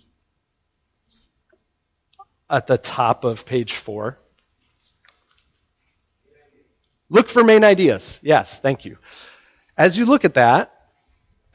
at 2.49 2.65
the 2.65 2.79
top 2.79 3.23
of 3.23 3.45
page 3.45 3.73
four? 3.73 4.17
Look 7.09 7.29
for 7.29 7.43
main 7.43 7.63
ideas. 7.63 8.19
Yes, 8.23 8.59
thank 8.59 8.85
you. 8.85 8.97
As 9.77 9.95
you 9.95 10.05
look 10.05 10.25
at 10.25 10.33
that, 10.33 10.71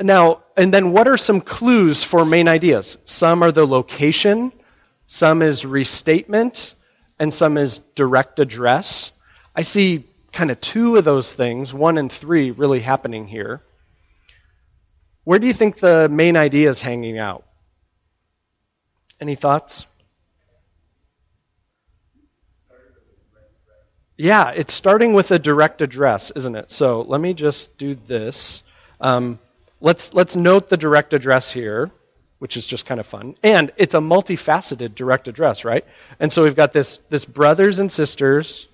now, 0.00 0.44
and 0.56 0.72
then 0.72 0.92
what 0.92 1.08
are 1.08 1.16
some 1.16 1.40
clues 1.40 2.04
for 2.04 2.24
main 2.24 2.46
ideas? 2.46 2.98
Some 3.04 3.42
are 3.42 3.50
the 3.50 3.66
location 3.66 4.52
some 5.12 5.42
is 5.42 5.66
restatement, 5.66 6.72
and 7.18 7.34
some 7.34 7.58
is 7.58 7.80
direct 7.80 8.38
address. 8.38 9.10
I 9.56 9.62
see 9.62 10.04
kind 10.30 10.52
of 10.52 10.60
two 10.60 10.98
of 10.98 11.04
those 11.04 11.32
things, 11.32 11.74
one 11.74 11.98
and 11.98 12.12
three, 12.12 12.52
really 12.52 12.78
happening 12.78 13.26
here. 13.26 13.60
Where 15.24 15.40
do 15.40 15.48
you 15.48 15.52
think 15.52 15.80
the 15.80 16.08
main 16.08 16.36
idea 16.36 16.70
is 16.70 16.80
hanging 16.80 17.18
out? 17.18 17.44
Any 19.20 19.34
thoughts? 19.34 19.84
Yeah, 24.16 24.50
it's 24.50 24.72
starting 24.72 25.12
with 25.12 25.32
a 25.32 25.40
direct 25.40 25.82
address, 25.82 26.30
isn't 26.36 26.54
it? 26.54 26.70
So 26.70 27.02
let 27.02 27.20
me 27.20 27.34
just 27.34 27.76
do 27.78 27.96
this. 27.96 28.62
Um, 29.00 29.40
let's 29.80 30.14
let's 30.14 30.36
note 30.36 30.68
the 30.68 30.76
direct 30.76 31.14
address 31.14 31.50
here, 31.50 31.90
which 32.40 32.56
is 32.56 32.66
just 32.66 32.86
kind 32.86 32.98
of 32.98 33.06
fun. 33.06 33.36
And 33.42 33.70
it's 33.76 33.94
a 33.94 33.98
multifaceted 33.98 34.94
direct 34.94 35.28
address, 35.28 35.62
right? 35.64 35.84
And 36.18 36.32
so 36.32 36.42
we've 36.42 36.56
got 36.56 36.72
this 36.72 36.98
this 37.10 37.24
brothers 37.24 37.78
and 37.78 37.92
sisters 37.92 38.66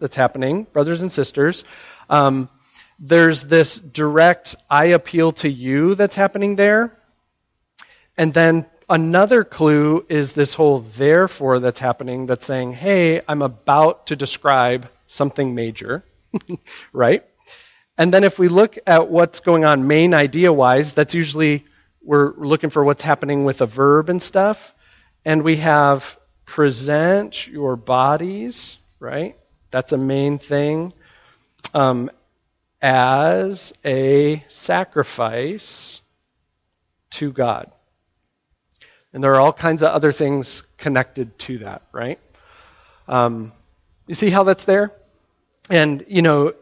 that's 0.00 0.16
happening, 0.16 0.64
brothers 0.64 1.02
and 1.02 1.10
sisters. 1.10 1.64
Um, 2.10 2.50
there's 2.98 3.44
this 3.44 3.78
direct 3.78 4.56
I 4.68 4.86
appeal 4.86 5.32
to 5.32 5.48
you 5.48 5.94
that's 5.94 6.16
happening 6.16 6.56
there. 6.56 6.98
And 8.18 8.34
then 8.34 8.66
another 8.88 9.44
clue 9.44 10.04
is 10.08 10.32
this 10.32 10.54
whole 10.54 10.80
therefore 10.80 11.60
that's 11.60 11.78
happening 11.78 12.26
that's 12.26 12.44
saying, 12.44 12.72
hey, 12.72 13.20
I'm 13.28 13.42
about 13.42 14.08
to 14.08 14.16
describe 14.16 14.88
something 15.06 15.54
major, 15.54 16.04
right? 16.92 17.24
And 17.96 18.12
then 18.12 18.24
if 18.24 18.38
we 18.38 18.48
look 18.48 18.78
at 18.84 19.08
what's 19.08 19.38
going 19.40 19.64
on 19.64 19.86
main 19.86 20.12
idea 20.12 20.52
wise, 20.52 20.92
that's 20.92 21.14
usually 21.14 21.66
we're 22.06 22.32
looking 22.36 22.70
for 22.70 22.84
what's 22.84 23.02
happening 23.02 23.44
with 23.44 23.60
a 23.60 23.66
verb 23.66 24.08
and 24.08 24.22
stuff. 24.22 24.72
And 25.24 25.42
we 25.42 25.56
have 25.56 26.16
present 26.44 27.48
your 27.48 27.74
bodies, 27.74 28.78
right? 29.00 29.36
That's 29.72 29.92
a 29.92 29.98
main 29.98 30.38
thing. 30.38 30.92
Um, 31.74 32.10
as 32.80 33.72
a 33.84 34.44
sacrifice 34.48 36.00
to 37.10 37.32
God. 37.32 37.72
And 39.12 39.24
there 39.24 39.34
are 39.34 39.40
all 39.40 39.52
kinds 39.52 39.82
of 39.82 39.88
other 39.88 40.12
things 40.12 40.62
connected 40.76 41.36
to 41.40 41.58
that, 41.58 41.82
right? 41.90 42.20
Um, 43.08 43.52
you 44.06 44.14
see 44.14 44.30
how 44.30 44.44
that's 44.44 44.64
there? 44.64 44.92
And, 45.70 46.04
you 46.06 46.22
know, 46.22 46.54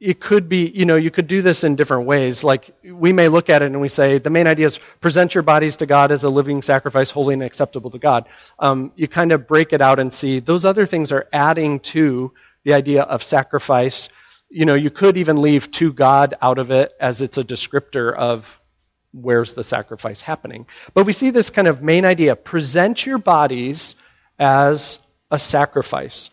it 0.00 0.20
could 0.20 0.48
be, 0.48 0.70
you 0.70 0.84
know, 0.84 0.94
you 0.94 1.10
could 1.10 1.26
do 1.26 1.42
this 1.42 1.64
in 1.64 1.74
different 1.74 2.06
ways. 2.06 2.44
Like, 2.44 2.70
we 2.84 3.12
may 3.12 3.26
look 3.28 3.50
at 3.50 3.62
it 3.62 3.66
and 3.66 3.80
we 3.80 3.88
say, 3.88 4.18
the 4.18 4.30
main 4.30 4.46
idea 4.46 4.66
is 4.66 4.78
present 5.00 5.34
your 5.34 5.42
bodies 5.42 5.78
to 5.78 5.86
God 5.86 6.12
as 6.12 6.22
a 6.22 6.30
living 6.30 6.62
sacrifice, 6.62 7.10
holy 7.10 7.34
and 7.34 7.42
acceptable 7.42 7.90
to 7.90 7.98
God. 7.98 8.26
Um, 8.60 8.92
you 8.94 9.08
kind 9.08 9.32
of 9.32 9.48
break 9.48 9.72
it 9.72 9.80
out 9.80 9.98
and 9.98 10.14
see 10.14 10.38
those 10.38 10.64
other 10.64 10.86
things 10.86 11.10
are 11.10 11.28
adding 11.32 11.80
to 11.80 12.32
the 12.62 12.74
idea 12.74 13.02
of 13.02 13.24
sacrifice. 13.24 14.08
You 14.48 14.66
know, 14.66 14.76
you 14.76 14.90
could 14.90 15.16
even 15.16 15.42
leave 15.42 15.70
to 15.72 15.92
God 15.92 16.34
out 16.40 16.58
of 16.58 16.70
it 16.70 16.92
as 17.00 17.20
it's 17.20 17.38
a 17.38 17.44
descriptor 17.44 18.14
of 18.14 18.60
where's 19.12 19.54
the 19.54 19.64
sacrifice 19.64 20.20
happening. 20.20 20.66
But 20.94 21.06
we 21.06 21.12
see 21.12 21.30
this 21.30 21.50
kind 21.50 21.66
of 21.66 21.82
main 21.82 22.04
idea 22.04 22.36
present 22.36 23.04
your 23.04 23.18
bodies 23.18 23.96
as 24.38 25.00
a 25.28 25.40
sacrifice. 25.40 26.30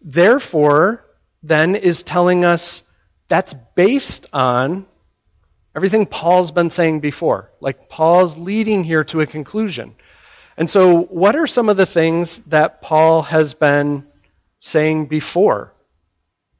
Therefore, 0.00 1.04
then 1.42 1.74
is 1.74 2.02
telling 2.02 2.44
us 2.44 2.82
that's 3.28 3.54
based 3.74 4.26
on 4.32 4.86
everything 5.76 6.06
Paul's 6.06 6.50
been 6.50 6.70
saying 6.70 7.00
before. 7.00 7.50
Like 7.60 7.88
Paul's 7.88 8.36
leading 8.36 8.84
here 8.84 9.04
to 9.04 9.20
a 9.20 9.26
conclusion. 9.26 9.94
And 10.56 10.68
so, 10.68 11.02
what 11.02 11.36
are 11.36 11.46
some 11.46 11.68
of 11.68 11.76
the 11.76 11.86
things 11.86 12.38
that 12.48 12.82
Paul 12.82 13.22
has 13.22 13.54
been 13.54 14.06
saying 14.58 15.06
before 15.06 15.72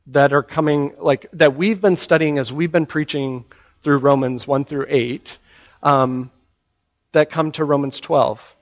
that 0.06 0.32
are 0.32 0.44
coming, 0.44 0.94
like 0.98 1.26
that 1.32 1.56
we've 1.56 1.80
been 1.80 1.96
studying 1.96 2.38
as 2.38 2.52
we've 2.52 2.70
been 2.70 2.86
preaching 2.86 3.44
through 3.82 3.98
Romans 3.98 4.46
1 4.46 4.64
through 4.66 4.86
8, 4.88 5.38
um, 5.82 6.30
that 7.10 7.30
come 7.30 7.50
to 7.52 7.64
Romans 7.64 7.98
12? 7.98 8.56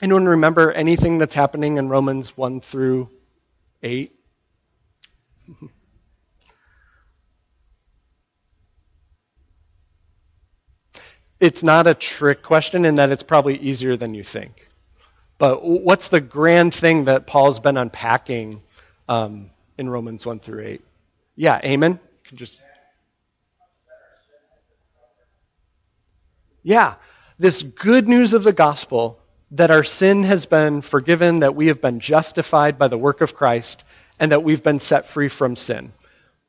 Anyone 0.00 0.26
remember 0.26 0.70
anything 0.70 1.18
that's 1.18 1.34
happening 1.34 1.78
in 1.78 1.88
Romans 1.88 2.36
1 2.36 2.60
through 2.60 3.10
8? 3.82 4.17
it's 11.40 11.62
not 11.62 11.86
a 11.86 11.94
trick 11.94 12.42
question 12.42 12.84
in 12.84 12.96
that 12.96 13.10
it's 13.10 13.22
probably 13.22 13.56
easier 13.56 13.96
than 13.96 14.14
you 14.14 14.24
think. 14.24 14.68
But 15.38 15.64
what's 15.64 16.08
the 16.08 16.20
grand 16.20 16.74
thing 16.74 17.04
that 17.04 17.26
Paul's 17.26 17.60
been 17.60 17.76
unpacking 17.76 18.60
um, 19.08 19.50
in 19.78 19.88
Romans 19.88 20.26
1 20.26 20.40
through 20.40 20.64
8? 20.64 20.82
Yeah, 21.36 21.60
Eamon? 21.60 21.92
You 21.92 21.98
can 22.24 22.36
just. 22.36 22.60
Yeah, 26.64 26.96
this 27.38 27.62
good 27.62 28.08
news 28.08 28.34
of 28.34 28.42
the 28.42 28.52
gospel 28.52 29.20
that 29.52 29.70
our 29.70 29.84
sin 29.84 30.24
has 30.24 30.44
been 30.44 30.82
forgiven, 30.82 31.40
that 31.40 31.54
we 31.54 31.68
have 31.68 31.80
been 31.80 32.00
justified 32.00 32.78
by 32.78 32.88
the 32.88 32.98
work 32.98 33.20
of 33.20 33.34
Christ, 33.34 33.84
and 34.20 34.32
that 34.32 34.42
we've 34.42 34.62
been 34.62 34.80
set 34.80 35.06
free 35.06 35.28
from 35.28 35.56
sin. 35.56 35.92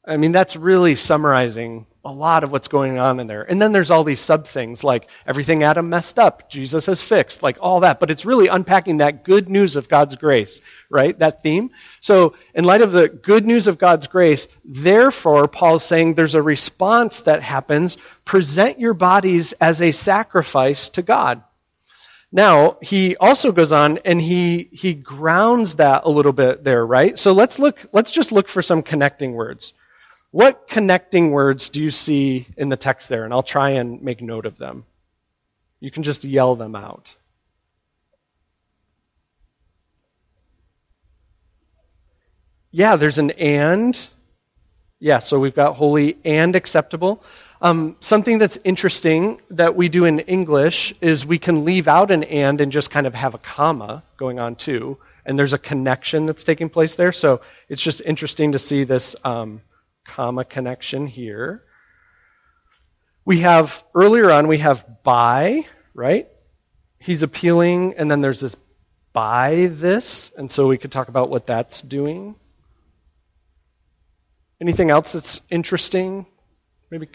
I 0.06 0.18
mean, 0.18 0.32
that's 0.32 0.56
really 0.56 0.96
summarizing 0.96 1.86
a 2.04 2.12
lot 2.12 2.44
of 2.44 2.52
what's 2.52 2.70
going 2.70 2.98
on 2.98 3.20
in 3.20 3.28
there. 3.28 3.44
And 3.44 3.62
then 3.62 3.74
there's 3.74 3.92
all 3.92 4.04
these 4.04 4.22
sub 4.22 4.48
things 4.48 4.84
like 4.84 5.10
everything 5.28 5.64
Adam 5.64 5.90
messed 5.90 6.18
up, 6.18 6.50
Jesus 6.50 6.86
has 6.86 7.02
fixed, 7.02 7.44
like 7.44 7.58
all 7.62 7.82
that. 7.82 8.00
But 8.00 8.10
it's 8.10 8.26
really 8.26 8.48
unpacking 8.48 8.98
that 8.98 9.24
good 9.24 9.50
news 9.50 9.76
of 9.76 9.90
God's 9.90 10.16
grace, 10.16 10.62
right? 10.90 11.18
That 11.20 11.44
theme. 11.44 11.72
So, 12.00 12.36
in 12.56 12.64
light 12.64 12.82
of 12.82 12.92
the 12.92 13.10
good 13.10 13.46
news 13.46 13.68
of 13.68 13.78
God's 13.78 14.08
grace, 14.08 14.48
therefore, 14.64 15.48
Paul's 15.48 15.84
saying 15.84 16.14
there's 16.14 16.36
a 16.36 16.42
response 16.42 17.22
that 17.22 17.44
happens. 17.44 17.98
Present 18.24 18.80
your 18.80 18.94
bodies 18.94 19.54
as 19.54 19.82
a 19.82 19.92
sacrifice 19.92 20.90
to 20.90 21.02
God. 21.02 21.44
Now, 22.32 22.78
he 22.82 23.16
also 23.16 23.52
goes 23.52 23.72
on 23.72 24.00
and 24.06 24.22
he, 24.22 24.70
he 24.72 24.94
grounds 24.94 25.76
that 25.76 26.04
a 26.06 26.10
little 26.10 26.32
bit 26.32 26.64
there, 26.64 26.86
right? 26.86 27.18
So 27.18 27.34
let's 27.34 27.58
look, 27.58 27.84
let's 27.92 28.12
just 28.12 28.32
look 28.32 28.48
for 28.48 28.62
some 28.62 28.84
connecting 28.84 29.34
words. 29.34 29.74
What 30.32 30.68
connecting 30.68 31.32
words 31.32 31.70
do 31.70 31.82
you 31.82 31.90
see 31.90 32.46
in 32.56 32.70
the 32.70 32.78
text 32.78 33.10
there? 33.10 33.24
And 33.26 33.34
I'll 33.34 33.42
try 33.42 33.72
and 33.72 34.04
make 34.04 34.22
note 34.22 34.46
of 34.46 34.58
them. 34.60 34.86
You 35.80 35.90
can 35.90 36.04
just 36.04 36.24
yell 36.24 36.56
them 36.56 36.76
out. 36.76 37.16
Yeah, 42.72 42.96
there's 42.96 43.18
an 43.18 43.32
and. 43.32 44.00
Yeah, 45.00 45.20
so 45.20 45.40
we've 45.40 45.56
got 45.56 45.76
holy 45.76 46.18
and 46.24 46.56
acceptable. 46.56 47.24
Um, 47.62 47.98
something 48.00 48.38
that's 48.38 48.58
interesting 48.64 49.42
that 49.50 49.76
we 49.76 49.90
do 49.90 50.06
in 50.06 50.20
English 50.20 50.94
is 51.02 51.26
we 51.26 51.40
can 51.40 51.66
leave 51.66 51.90
out 51.90 52.10
an 52.10 52.24
and 52.24 52.62
and 52.62 52.72
just 52.72 52.90
kind 52.90 53.06
of 53.06 53.14
have 53.14 53.36
a 53.36 53.38
comma 53.38 54.04
going 54.16 54.40
on 54.40 54.56
too, 54.56 54.98
and 55.26 55.38
there's 55.38 55.52
a 55.52 55.58
connection 55.58 56.26
that's 56.26 56.44
taking 56.44 56.70
place 56.70 56.96
there. 56.96 57.12
So 57.12 57.42
it's 57.68 57.82
just 57.82 58.02
interesting 58.02 58.54
to 58.54 58.60
see 58.60 58.86
this 58.86 59.16
um, 59.26 59.62
comma 60.06 60.46
connection 60.46 61.06
here. 61.06 61.64
We 63.26 63.40
have 63.40 63.84
earlier 63.94 64.32
on 64.32 64.48
we 64.48 64.60
have 64.60 65.04
by, 65.04 65.66
right? 65.94 66.30
He's 66.98 67.24
appealing, 67.24 67.96
and 67.98 68.10
then 68.10 68.22
there's 68.22 68.40
this 68.40 68.56
by 69.12 69.68
this, 69.70 70.32
and 70.38 70.50
so 70.50 70.68
we 70.68 70.78
could 70.78 70.94
talk 70.94 71.10
about 71.10 71.30
what 71.30 71.46
that's 71.46 71.82
doing. 71.82 72.36
Anything 74.62 74.92
else 74.92 75.12
that's 75.12 75.42
interesting? 75.50 76.26
Maybe 76.90 77.10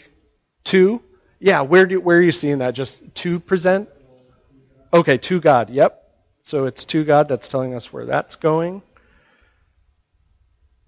Two? 0.64 1.02
Yeah, 1.40 1.62
where 1.62 1.86
do 1.86 2.00
where 2.00 2.18
are 2.18 2.22
you 2.22 2.32
seeing 2.32 2.58
that? 2.58 2.74
Just 2.74 3.02
to 3.16 3.40
present? 3.40 3.88
Okay, 4.92 5.18
to 5.18 5.40
God. 5.40 5.70
Yep. 5.70 6.00
So 6.42 6.66
it's 6.66 6.84
to 6.86 7.04
God 7.04 7.28
that's 7.28 7.48
telling 7.48 7.74
us 7.74 7.92
where 7.92 8.06
that's 8.06 8.36
going. 8.36 8.82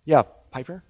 Yeah, 0.04 0.22
Piper? 0.50 0.82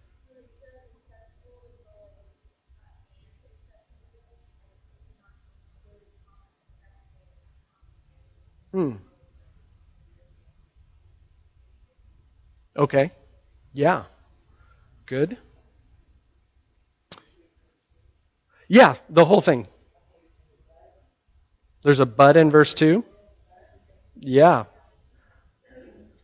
Hmm. 8.72 8.92
Okay. 12.76 13.12
Yeah. 13.72 14.04
Good. 15.06 15.38
Yeah, 18.68 18.96
the 19.08 19.24
whole 19.24 19.40
thing. 19.40 19.66
There's 21.82 22.00
a 22.00 22.06
but 22.06 22.36
in 22.36 22.50
verse 22.50 22.74
2. 22.74 23.04
Yeah. 24.20 24.64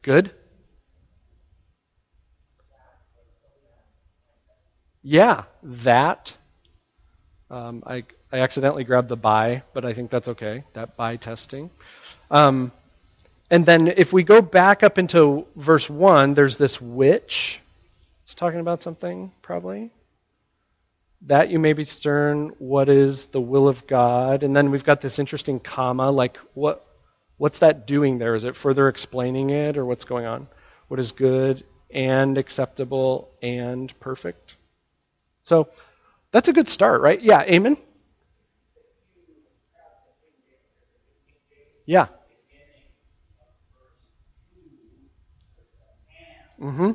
Good. 0.03 0.33
Yeah, 5.03 5.45
that. 5.63 6.37
Um, 7.51 7.85
I, 7.87 8.05
I 8.33 8.39
accidentally 8.39 8.85
grabbed 8.85 9.09
the 9.09 9.17
by, 9.17 9.63
but 9.73 9.85
I 9.85 9.93
think 9.93 10.11
that's 10.11 10.29
okay. 10.29 10.65
That 10.73 10.97
by 10.97 11.17
testing. 11.17 11.71
Um, 12.31 12.73
and 13.51 13.67
then 13.67 13.89
if 13.89 14.13
we 14.13 14.25
go 14.25 14.41
back 14.41 14.83
up 14.83 14.99
into 14.99 15.47
verse 15.55 15.89
1, 15.89 16.35
there's 16.35 16.57
this 16.57 16.81
which. 16.81 17.61
It's 18.25 18.35
talking 18.35 18.61
about 18.61 18.83
something, 18.83 19.31
probably 19.43 19.91
that 21.27 21.51
you 21.51 21.59
may 21.59 21.73
be 21.73 21.85
stern 21.85 22.51
what 22.59 22.89
is 22.89 23.27
the 23.27 23.41
will 23.41 23.69
of 23.69 23.87
god? 23.87 24.43
And 24.43 24.55
then 24.57 24.71
we've 24.71 24.85
got 24.85 25.01
this 25.01 25.19
interesting 25.19 25.61
comma 25.61 26.11
like 26.11 26.37
what 26.55 26.87
what's 27.39 27.61
that 27.61 27.87
doing 27.87 28.19
there? 28.19 28.35
Is 28.35 28.45
it 28.45 28.57
further 28.57 28.89
explaining 28.89 29.51
it 29.51 29.77
or 29.77 29.85
what's 29.85 30.05
going 30.05 30.27
on? 30.27 30.49
What 30.89 31.01
is 31.01 31.13
good 31.13 31.65
and 31.91 32.39
acceptable 32.39 33.31
and 33.43 33.99
perfect? 34.01 34.57
So 35.43 35.69
that's 36.33 36.49
a 36.49 36.53
good 36.53 36.69
start 36.69 37.01
right? 37.03 37.21
Yeah 37.21 37.45
Eamon 37.45 37.79
yeah. 41.87 42.09
Mm-hmm. 46.61 46.93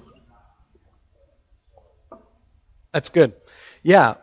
That's 2.93 3.09
good. 3.09 3.33
Yeah. 3.87 4.15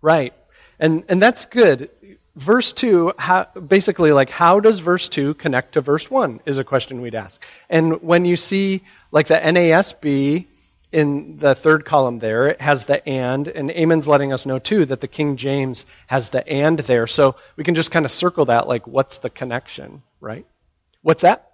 Right. 0.00 0.32
And 0.80 1.04
and 1.10 1.20
that's 1.20 1.44
good. 1.44 1.90
Verse 2.34 2.72
2, 2.72 3.12
how, 3.18 3.44
basically, 3.44 4.12
like, 4.12 4.30
how 4.30 4.60
does 4.60 4.78
verse 4.78 5.10
2 5.10 5.34
connect 5.34 5.72
to 5.72 5.82
verse 5.82 6.10
1 6.10 6.40
is 6.46 6.56
a 6.56 6.64
question 6.64 7.02
we'd 7.02 7.16
ask. 7.16 7.42
And 7.68 8.00
when 8.00 8.24
you 8.24 8.36
see, 8.36 8.82
like, 9.10 9.26
the 9.26 9.34
NASB 9.34 10.46
in 10.92 11.36
the 11.36 11.54
third 11.54 11.84
column 11.84 12.20
there, 12.20 12.46
it 12.46 12.60
has 12.60 12.86
the 12.86 13.06
and, 13.06 13.48
and 13.48 13.68
Eamon's 13.70 14.06
letting 14.06 14.32
us 14.32 14.46
know, 14.46 14.60
too, 14.60 14.86
that 14.86 15.00
the 15.00 15.08
King 15.08 15.36
James 15.36 15.84
has 16.06 16.30
the 16.30 16.48
and 16.48 16.78
there. 16.78 17.08
So 17.08 17.34
we 17.56 17.64
can 17.64 17.74
just 17.74 17.90
kind 17.90 18.06
of 18.06 18.12
circle 18.12 18.44
that, 18.46 18.68
like, 18.68 18.86
what's 18.86 19.18
the 19.18 19.30
connection, 19.30 20.02
right? 20.20 20.46
What's 21.02 21.22
that? 21.22 21.50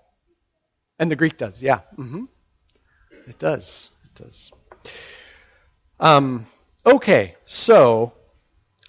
And 1.01 1.11
the 1.11 1.17
Greek 1.17 1.37
does, 1.39 1.63
yeah. 1.63 1.81
Mm-hmm. 1.97 2.25
It 3.27 3.39
does. 3.39 3.91
Does. 4.15 4.51
Um, 5.99 6.47
okay, 6.87 7.35
so 7.47 8.13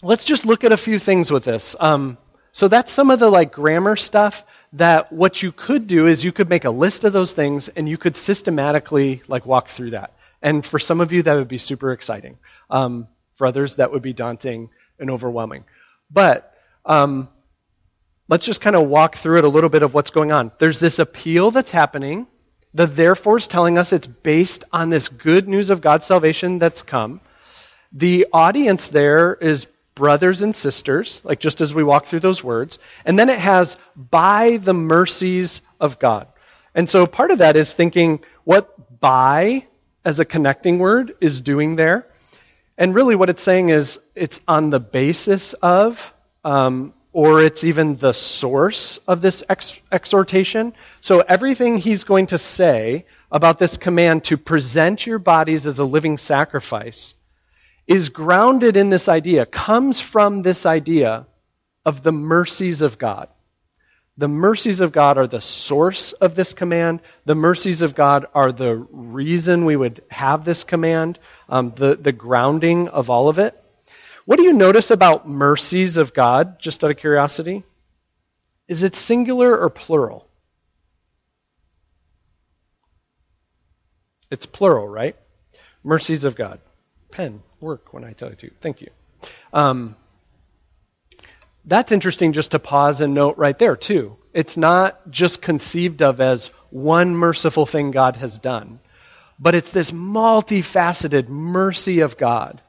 let's 0.02 0.24
just 0.24 0.46
look 0.46 0.64
at 0.64 0.72
a 0.72 0.78
few 0.78 1.00
things 1.00 1.32
with 1.32 1.44
this. 1.44 1.76
Um, 1.80 2.18
so 2.52 2.68
that's 2.68 2.92
some 2.92 3.12
of 3.12 3.20
the 3.20 3.30
like 3.30 3.52
grammar 3.52 3.96
stuff 3.96 4.44
that 4.74 5.12
what 5.12 5.44
you 5.44 5.52
could 5.52 5.88
do 5.88 6.08
is 6.08 6.24
you 6.24 6.32
could 6.32 6.50
make 6.50 6.66
a 6.66 6.70
list 6.70 7.04
of 7.04 7.12
those 7.12 7.34
things 7.34 7.68
and 7.68 7.88
you 7.88 7.98
could 7.98 8.16
systematically 8.16 9.22
like 9.28 9.46
walk 9.46 9.68
through 9.68 9.92
that. 9.92 10.14
And 10.42 10.66
for 10.66 10.80
some 10.80 11.02
of 11.02 11.12
you 11.12 11.24
that 11.24 11.36
would 11.36 11.48
be 11.48 11.58
super 11.58 11.92
exciting. 11.92 12.38
Um, 12.70 13.08
for 13.34 13.48
others 13.48 13.76
that 13.76 13.92
would 13.92 14.02
be 14.02 14.14
daunting 14.14 14.70
and 15.00 15.12
overwhelming. 15.12 15.66
But 16.10 16.54
um, 16.86 17.28
let's 18.30 18.46
just 18.46 18.62
kind 18.62 18.76
of 18.76 18.88
walk 18.88 19.16
through 19.16 19.40
it 19.40 19.44
a 19.44 19.50
little 19.50 19.70
bit 19.70 19.84
of 19.84 19.94
what's 19.94 20.12
going 20.12 20.32
on. 20.32 20.52
There's 20.58 20.80
this 20.80 21.00
appeal 21.00 21.52
that's 21.52 21.72
happening. 21.72 22.28
The 22.76 22.88
therefore 22.88 23.38
is 23.38 23.48
telling 23.48 23.78
us 23.78 23.94
it's 23.94 24.06
based 24.06 24.66
on 24.74 24.90
this 24.90 25.08
good 25.08 25.48
news 25.48 25.70
of 25.70 25.80
God's 25.80 26.06
salvation 26.06 26.60
that's 26.60 26.82
come. 26.82 27.22
The 27.94 28.28
audience 28.34 28.90
there 28.90 29.34
is 29.34 29.68
brothers 29.96 30.42
and 30.42 30.54
sisters, 30.54 31.22
like 31.24 31.40
just 31.40 31.62
as 31.62 31.74
we 31.74 31.86
walk 31.86 32.06
through 32.06 32.20
those 32.20 32.44
words. 32.44 32.78
And 33.06 33.18
then 33.18 33.30
it 33.30 33.40
has 33.40 33.78
by 33.96 34.58
the 34.58 34.74
mercies 34.74 35.62
of 35.80 36.00
God. 36.00 36.28
And 36.76 36.90
so 36.90 37.08
part 37.08 37.32
of 37.32 37.38
that 37.38 37.56
is 37.56 37.74
thinking 37.74 38.20
what 38.44 39.00
by 39.00 39.66
as 40.04 40.20
a 40.20 40.26
connecting 40.26 40.78
word 40.78 41.16
is 41.22 41.40
doing 41.40 41.78
there. 41.78 42.06
And 42.78 42.94
really 42.94 43.16
what 43.16 43.30
it's 43.30 43.42
saying 43.42 43.70
is 43.70 44.00
it's 44.16 44.42
on 44.50 44.70
the 44.70 44.82
basis 44.82 45.54
of, 45.54 46.14
um, 46.44 46.94
or 47.16 47.42
it's 47.42 47.64
even 47.64 47.96
the 47.96 48.12
source 48.12 48.98
of 49.08 49.22
this 49.22 49.42
ex- 49.48 49.80
exhortation. 49.90 50.74
So 51.00 51.22
everything 51.22 51.78
he's 51.78 52.04
going 52.04 52.28
to 52.28 52.38
say 52.38 53.06
about 53.32 53.58
this 53.58 53.78
command 53.78 54.26
to 54.26 54.36
present 54.36 55.08
your 55.08 55.18
bodies 55.18 55.66
as 55.66 55.80
a 55.80 55.86
living 55.86 56.18
sacrifice 56.18 57.14
is 57.88 58.10
grounded 58.10 58.76
in 58.76 58.90
this 58.90 59.08
idea, 59.08 59.46
comes 59.46 60.02
from 60.02 60.42
this 60.42 60.66
idea 60.66 61.26
of 61.86 62.04
the 62.04 62.12
mercies 62.12 62.82
of 62.82 62.98
God. 62.98 63.30
The 64.18 64.28
mercies 64.28 64.82
of 64.82 64.92
God 64.92 65.18
are 65.18 65.28
the 65.28 65.40
source 65.40 66.12
of 66.12 66.36
this 66.36 66.52
command. 66.52 67.00
The 67.24 67.36
mercies 67.36 67.82
of 67.82 67.96
God 67.96 68.26
are 68.36 68.52
the 68.52 68.76
reason 68.76 69.64
we 69.64 69.78
would 69.78 70.04
have 70.12 70.44
this 70.44 70.66
command, 70.66 71.18
um, 71.48 71.72
the, 71.78 71.96
the 71.96 72.12
grounding 72.12 72.90
of 72.90 73.10
all 73.10 73.30
of 73.30 73.40
it. 73.40 73.58
What 74.26 74.38
do 74.38 74.44
you 74.44 74.54
notice 74.54 74.90
about 74.90 75.28
mercies 75.28 75.98
of 75.98 76.14
God, 76.14 76.60
just 76.60 76.84
out 76.84 76.92
of 76.92 76.98
curiosity? 76.98 77.64
Is 78.68 78.82
it 78.82 78.96
singular 78.96 79.56
or 79.56 79.70
plural? 79.70 80.28
It's 84.32 84.48
plural, 84.48 84.88
right? 84.88 85.16
Mercies 85.84 86.24
of 86.24 86.36
God. 86.36 86.60
Pen 87.12 87.44
work 87.60 87.94
when 87.94 88.04
I 88.04 88.14
tell 88.14 88.30
you 88.30 88.36
to. 88.36 88.52
Thank 88.62 88.82
you. 88.82 88.90
Um, 89.54 89.96
that's 91.64 91.92
interesting 91.92 92.34
just 92.34 92.52
to 92.52 92.60
pause 92.60 93.02
and 93.02 93.14
note 93.14 93.38
right 93.38 93.58
there, 93.58 93.76
too. 93.76 94.18
It's 94.34 94.58
not 94.58 95.12
just 95.12 95.44
conceived 95.44 96.02
of 96.02 96.20
as 96.20 96.48
one 96.72 97.16
merciful 97.16 97.68
thing 97.68 97.92
God 97.92 98.16
has 98.18 98.40
done, 98.40 98.80
but 99.40 99.54
it's 99.54 99.72
this 99.72 99.92
multifaceted 99.92 101.28
mercy 101.30 102.00
of 102.00 102.18
God 102.18 102.62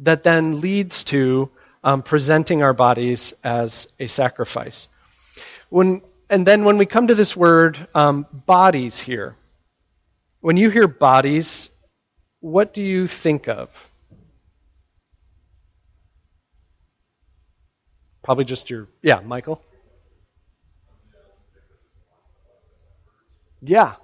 that 0.00 0.22
then 0.22 0.60
leads 0.60 1.04
to 1.04 1.50
um, 1.82 2.02
presenting 2.02 2.62
our 2.62 2.74
bodies 2.74 3.32
as 3.44 3.88
a 3.98 4.06
sacrifice. 4.06 4.88
When, 5.68 6.02
and 6.28 6.46
then 6.46 6.64
when 6.64 6.78
we 6.78 6.86
come 6.86 7.08
to 7.08 7.14
this 7.14 7.36
word, 7.36 7.78
um, 7.94 8.26
bodies 8.32 8.98
here, 8.98 9.36
when 10.40 10.56
you 10.56 10.70
hear 10.70 10.88
bodies, 10.88 11.70
what 12.40 12.74
do 12.74 12.82
you 12.82 13.06
think 13.06 13.48
of? 13.48 13.68
Probably 18.22 18.44
just 18.44 18.70
your, 18.70 18.88
yeah, 19.02 19.20
Michael? 19.20 19.62
Yeah, 23.60 23.94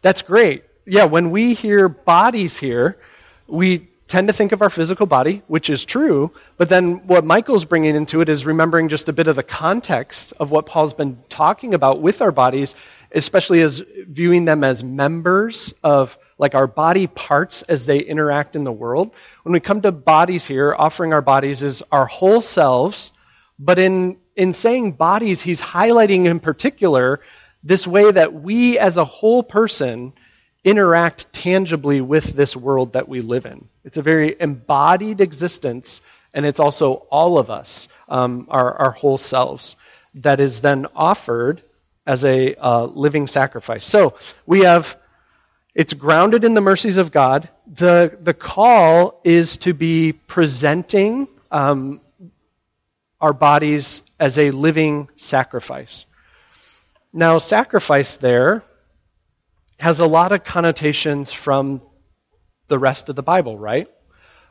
that's 0.00 0.22
great. 0.22 0.64
Yeah, 0.86 1.04
when 1.04 1.30
we 1.30 1.54
hear 1.54 1.88
bodies 1.88 2.56
here, 2.56 2.98
we 3.46 3.88
tend 4.12 4.28
to 4.28 4.34
think 4.34 4.52
of 4.52 4.62
our 4.62 4.70
physical 4.70 5.06
body, 5.06 5.42
which 5.46 5.70
is 5.70 5.84
true, 5.84 6.30
but 6.58 6.68
then 6.68 7.06
what 7.06 7.24
Michael's 7.24 7.64
bringing 7.64 7.96
into 7.96 8.20
it 8.20 8.28
is 8.28 8.46
remembering 8.46 8.88
just 8.88 9.08
a 9.08 9.12
bit 9.12 9.26
of 9.26 9.36
the 9.36 9.42
context 9.42 10.32
of 10.38 10.50
what 10.50 10.66
Paul's 10.66 10.94
been 10.94 11.18
talking 11.28 11.74
about 11.74 12.00
with 12.00 12.22
our 12.22 12.30
bodies, 12.30 12.74
especially 13.10 13.62
as 13.62 13.82
viewing 14.06 14.44
them 14.44 14.64
as 14.64 14.84
members 14.84 15.74
of 15.82 16.18
like 16.38 16.54
our 16.54 16.66
body 16.66 17.06
parts 17.06 17.62
as 17.62 17.86
they 17.86 17.98
interact 18.00 18.54
in 18.54 18.64
the 18.64 18.72
world. 18.72 19.14
When 19.42 19.54
we 19.54 19.60
come 19.60 19.80
to 19.80 19.92
bodies 19.92 20.46
here, 20.46 20.74
offering 20.78 21.12
our 21.12 21.22
bodies 21.22 21.62
is 21.62 21.82
our 21.90 22.06
whole 22.06 22.42
selves 22.42 23.12
but 23.58 23.78
in, 23.78 24.18
in 24.34 24.52
saying 24.52 24.92
bodies, 24.92 25.40
he's 25.40 25.60
highlighting 25.60 26.24
in 26.24 26.40
particular 26.40 27.20
this 27.62 27.86
way 27.86 28.10
that 28.10 28.34
we 28.34 28.78
as 28.78 28.96
a 28.96 29.04
whole 29.04 29.42
person 29.42 30.12
interact 30.64 31.32
tangibly 31.32 32.00
with 32.00 32.24
this 32.24 32.56
world 32.56 32.92
that 32.92 33.08
we 33.08 33.20
live 33.20 33.46
in. 33.46 33.68
It's 33.84 33.98
a 33.98 34.02
very 34.02 34.36
embodied 34.38 35.20
existence, 35.20 36.00
and 36.32 36.46
it's 36.46 36.60
also 36.60 37.06
all 37.10 37.38
of 37.38 37.50
us, 37.50 37.88
um, 38.08 38.46
our, 38.48 38.74
our 38.74 38.90
whole 38.90 39.18
selves, 39.18 39.76
that 40.14 40.40
is 40.40 40.60
then 40.60 40.86
offered 40.94 41.62
as 42.06 42.24
a 42.24 42.54
uh, 42.54 42.84
living 42.84 43.26
sacrifice. 43.26 43.84
So 43.84 44.16
we 44.46 44.60
have, 44.60 44.96
it's 45.74 45.94
grounded 45.94 46.44
in 46.44 46.54
the 46.54 46.60
mercies 46.60 46.96
of 46.96 47.10
God. 47.10 47.48
The, 47.66 48.16
the 48.20 48.34
call 48.34 49.20
is 49.24 49.56
to 49.58 49.74
be 49.74 50.12
presenting 50.12 51.28
um, 51.50 52.00
our 53.20 53.32
bodies 53.32 54.02
as 54.18 54.38
a 54.38 54.50
living 54.50 55.08
sacrifice. 55.16 56.06
Now, 57.12 57.38
sacrifice 57.38 58.16
there 58.16 58.62
has 59.82 59.98
a 59.98 60.06
lot 60.06 60.30
of 60.30 60.44
connotations 60.44 61.32
from 61.32 61.82
the 62.68 62.78
rest 62.78 63.08
of 63.08 63.16
the 63.16 63.22
Bible, 63.22 63.58
right? 63.58 63.88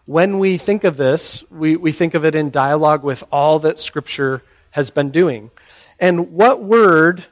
When 0.03 0.39
we 0.39 0.57
think 0.57 0.83
of 0.83 0.97
this, 0.97 1.41
we, 1.49 1.77
we 1.77 1.93
think 1.93 2.15
of 2.15 2.25
it 2.25 2.35
in 2.35 2.49
dialogue 2.49 3.01
with 3.05 3.23
all 3.31 3.59
that 3.59 3.79
Scripture 3.79 4.43
has 4.71 4.91
been 4.91 5.09
doing. 5.11 5.49
And 6.01 6.33
what 6.33 6.61
word 6.61 7.23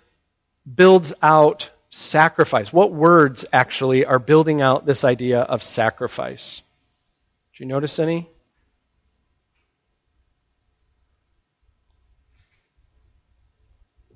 builds 0.74 1.12
out 1.22 1.72
sacrifice? 1.89 2.72
What 2.72 2.93
words 2.93 3.43
actually 3.52 4.06
are 4.06 4.18
building 4.18 4.62
out 4.62 4.86
this 4.86 5.04
idea 5.04 5.41
of 5.41 5.62
sacrifice? 5.62 6.62
Do 7.58 7.66
you 7.66 7.68
notice 7.68 8.00
any? 8.00 8.30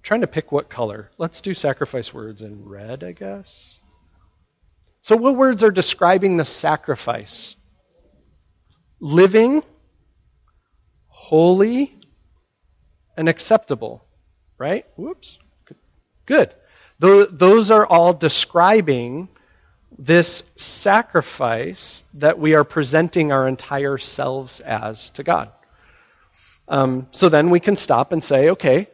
Trying 0.04 0.22
to 0.22 0.28
pick 0.28 0.51
what 0.51 0.70
color. 0.70 1.10
Let's 1.18 1.41
do 1.41 1.54
sacrifice 1.54 2.14
words 2.14 2.41
in 2.41 2.66
red, 2.66 3.04
I 3.04 3.14
guess. 3.14 3.80
So, 5.01 5.16
what 5.16 5.36
words 5.36 5.64
are 5.64 5.72
describing 5.72 6.38
the 6.38 6.45
sacrifice? 6.45 7.56
Living, 8.99 9.64
holy, 11.08 11.97
and 13.18 13.28
acceptable, 13.28 14.06
right? 14.58 14.86
Whoops. 14.95 15.38
Good. 16.26 16.54
Those 16.99 17.70
are 17.72 17.86
all 17.86 18.14
describing 18.14 19.28
this 19.97 20.43
sacrifice 20.56 22.04
that 22.16 22.39
we 22.39 22.56
are 22.56 22.64
presenting 22.64 23.32
our 23.32 23.47
entire 23.47 23.97
selves 23.97 24.60
as 24.62 25.10
to 25.12 25.24
God. 25.24 25.51
Um, 26.68 27.08
so 27.12 27.28
then 27.28 27.49
we 27.49 27.60
can 27.60 27.76
stop 27.76 28.14
and 28.14 28.24
say, 28.24 28.51
okay, 28.51 28.88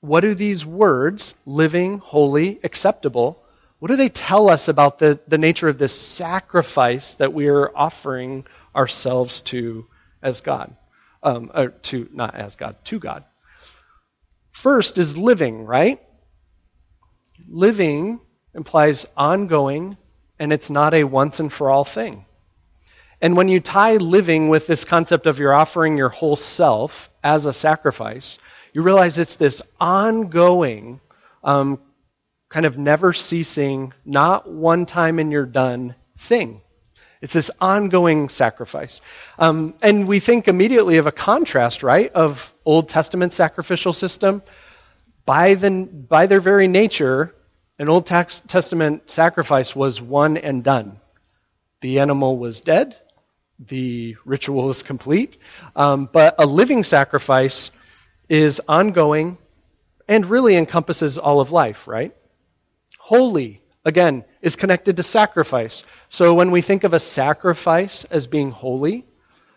what 0.00 0.20
do 0.20 0.34
these 0.34 0.64
words, 0.64 1.34
living, 1.44 1.98
holy, 1.98 2.60
acceptable, 2.62 3.42
what 3.78 3.88
do 3.88 3.96
they 3.96 4.08
tell 4.08 4.50
us 4.50 4.68
about 4.68 4.98
the, 4.98 5.20
the 5.28 5.38
nature 5.38 5.68
of 5.68 5.78
this 5.78 5.98
sacrifice 5.98 7.14
that 7.14 7.32
we 7.32 7.48
are 7.48 7.76
offering 7.76 8.46
ourselves 8.74 9.40
to 9.42 9.86
as 10.22 10.40
God? 10.40 10.74
um, 11.22 11.50
or 11.54 11.68
to 11.68 12.08
not 12.12 12.34
as 12.34 12.56
God, 12.56 12.76
to 12.84 12.98
God. 12.98 13.24
First 14.52 14.98
is 14.98 15.16
living, 15.16 15.64
right? 15.64 16.00
Living 17.48 18.20
implies 18.54 19.06
ongoing, 19.16 19.96
and 20.38 20.52
it's 20.52 20.70
not 20.70 20.94
a 20.94 21.04
once 21.04 21.40
and 21.40 21.52
for 21.52 21.70
all 21.70 21.84
thing. 21.84 22.24
And 23.20 23.36
when 23.36 23.48
you 23.48 23.60
tie 23.60 23.96
living 23.96 24.48
with 24.48 24.66
this 24.66 24.84
concept 24.84 25.26
of 25.26 25.38
you're 25.38 25.54
offering 25.54 25.96
your 25.96 26.08
whole 26.08 26.36
self 26.36 27.10
as 27.22 27.46
a 27.46 27.52
sacrifice, 27.52 28.38
you 28.72 28.82
realize 28.82 29.18
it's 29.18 29.36
this 29.36 29.62
ongoing, 29.80 31.00
um, 31.42 31.80
kind 32.48 32.66
of 32.66 32.78
never 32.78 33.12
ceasing, 33.12 33.92
not 34.04 34.50
one 34.50 34.86
time 34.86 35.18
and 35.18 35.32
you're 35.32 35.46
done 35.46 35.94
thing. 36.16 36.60
It's 37.20 37.32
this 37.32 37.50
ongoing 37.60 38.28
sacrifice. 38.28 39.00
Um, 39.38 39.74
and 39.82 40.06
we 40.06 40.20
think 40.20 40.46
immediately 40.46 40.98
of 40.98 41.06
a 41.06 41.12
contrast, 41.12 41.82
right, 41.82 42.12
of 42.12 42.54
Old 42.64 42.88
Testament 42.88 43.32
sacrificial 43.32 43.92
system. 43.92 44.42
By, 45.26 45.54
the, 45.54 45.70
by 45.70 46.26
their 46.26 46.40
very 46.40 46.68
nature, 46.68 47.34
an 47.78 47.88
Old 47.88 48.06
Testament 48.06 49.10
sacrifice 49.10 49.74
was 49.74 50.00
one 50.00 50.36
and 50.36 50.62
done. 50.62 51.00
The 51.80 52.00
animal 52.00 52.38
was 52.38 52.60
dead, 52.60 52.96
the 53.58 54.16
ritual 54.24 54.64
was 54.64 54.82
complete. 54.82 55.36
Um, 55.74 56.08
but 56.10 56.36
a 56.38 56.46
living 56.46 56.84
sacrifice 56.84 57.70
is 58.28 58.60
ongoing 58.68 59.38
and 60.06 60.26
really 60.26 60.56
encompasses 60.56 61.18
all 61.18 61.40
of 61.40 61.52
life, 61.52 61.86
right? 61.88 62.14
Holy, 62.98 63.60
again, 63.84 64.24
is 64.42 64.56
connected 64.56 64.96
to 64.96 65.02
sacrifice. 65.02 65.84
So 66.08 66.34
when 66.34 66.50
we 66.50 66.62
think 66.62 66.84
of 66.84 66.94
a 66.94 66.98
sacrifice 66.98 68.04
as 68.04 68.26
being 68.26 68.50
holy, 68.50 69.04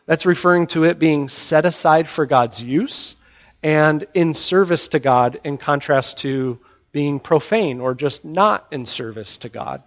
that's 0.06 0.26
referring 0.26 0.68
to 0.68 0.84
it 0.84 1.00
being 1.00 1.30
set 1.30 1.66
aside 1.66 2.08
for 2.08 2.26
God's 2.26 2.62
use 2.62 3.16
and 3.64 4.06
in 4.14 4.34
service 4.34 4.90
to 4.90 5.00
God, 5.00 5.40
in 5.44 5.58
contrast 5.58 6.20
to 6.20 6.60
being 6.92 7.20
profane 7.20 7.80
or 7.80 7.94
just 7.94 8.26
not 8.26 8.68
in 8.72 8.86
service 8.86 9.38
to 9.38 9.50
God. 9.50 9.84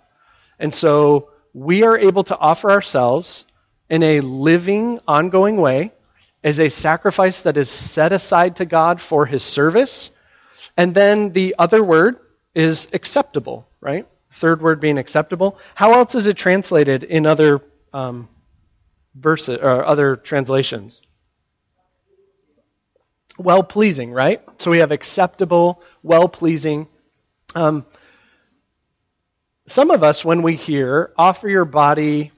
And 0.59 0.73
so 0.73 1.31
we 1.53 1.83
are 1.83 1.99
able 1.99 2.25
to 2.25 2.39
offer 2.39 2.71
ourselves 2.71 3.45
in 3.91 4.03
a 4.03 4.21
living, 4.21 5.01
ongoing 5.07 5.57
way 5.57 5.93
as 6.45 6.61
a 6.61 6.69
sacrifice 6.69 7.43
that 7.43 7.57
is 7.57 7.71
set 7.71 8.13
aside 8.13 8.57
to 8.57 8.67
God 8.67 9.01
for 9.01 9.25
his 9.25 9.43
service. 9.43 10.11
And 10.77 10.95
then 10.95 11.33
the 11.33 11.55
other 11.59 11.83
word 11.83 12.19
is 12.55 12.89
acceptable, 12.93 13.67
right? 13.81 14.07
Third 14.31 14.61
word 14.61 14.79
being 14.79 14.99
acceptable. 14.99 15.59
How 15.75 15.95
else 15.95 16.15
is 16.15 16.27
it 16.27 16.37
translated 16.37 17.03
in 17.03 17.27
other 17.27 17.63
um, 17.95 18.29
verses 19.15 19.59
or 19.61 19.87
other 19.87 20.17
translations? 20.17 21.01
Well 23.39 23.63
pleasing, 23.63 24.13
right? 24.13 24.43
So 24.59 24.71
we 24.71 24.79
have 24.79 24.93
acceptable, 24.93 25.83
well 26.03 26.29
pleasing. 26.29 26.89
Um, 27.55 27.87
some 29.67 29.91
of 29.91 30.03
us, 30.03 30.25
when 30.25 30.43
we 30.43 30.57
hear, 30.57 31.13
offer 31.17 31.49
your 31.49 31.65
body 31.65 32.33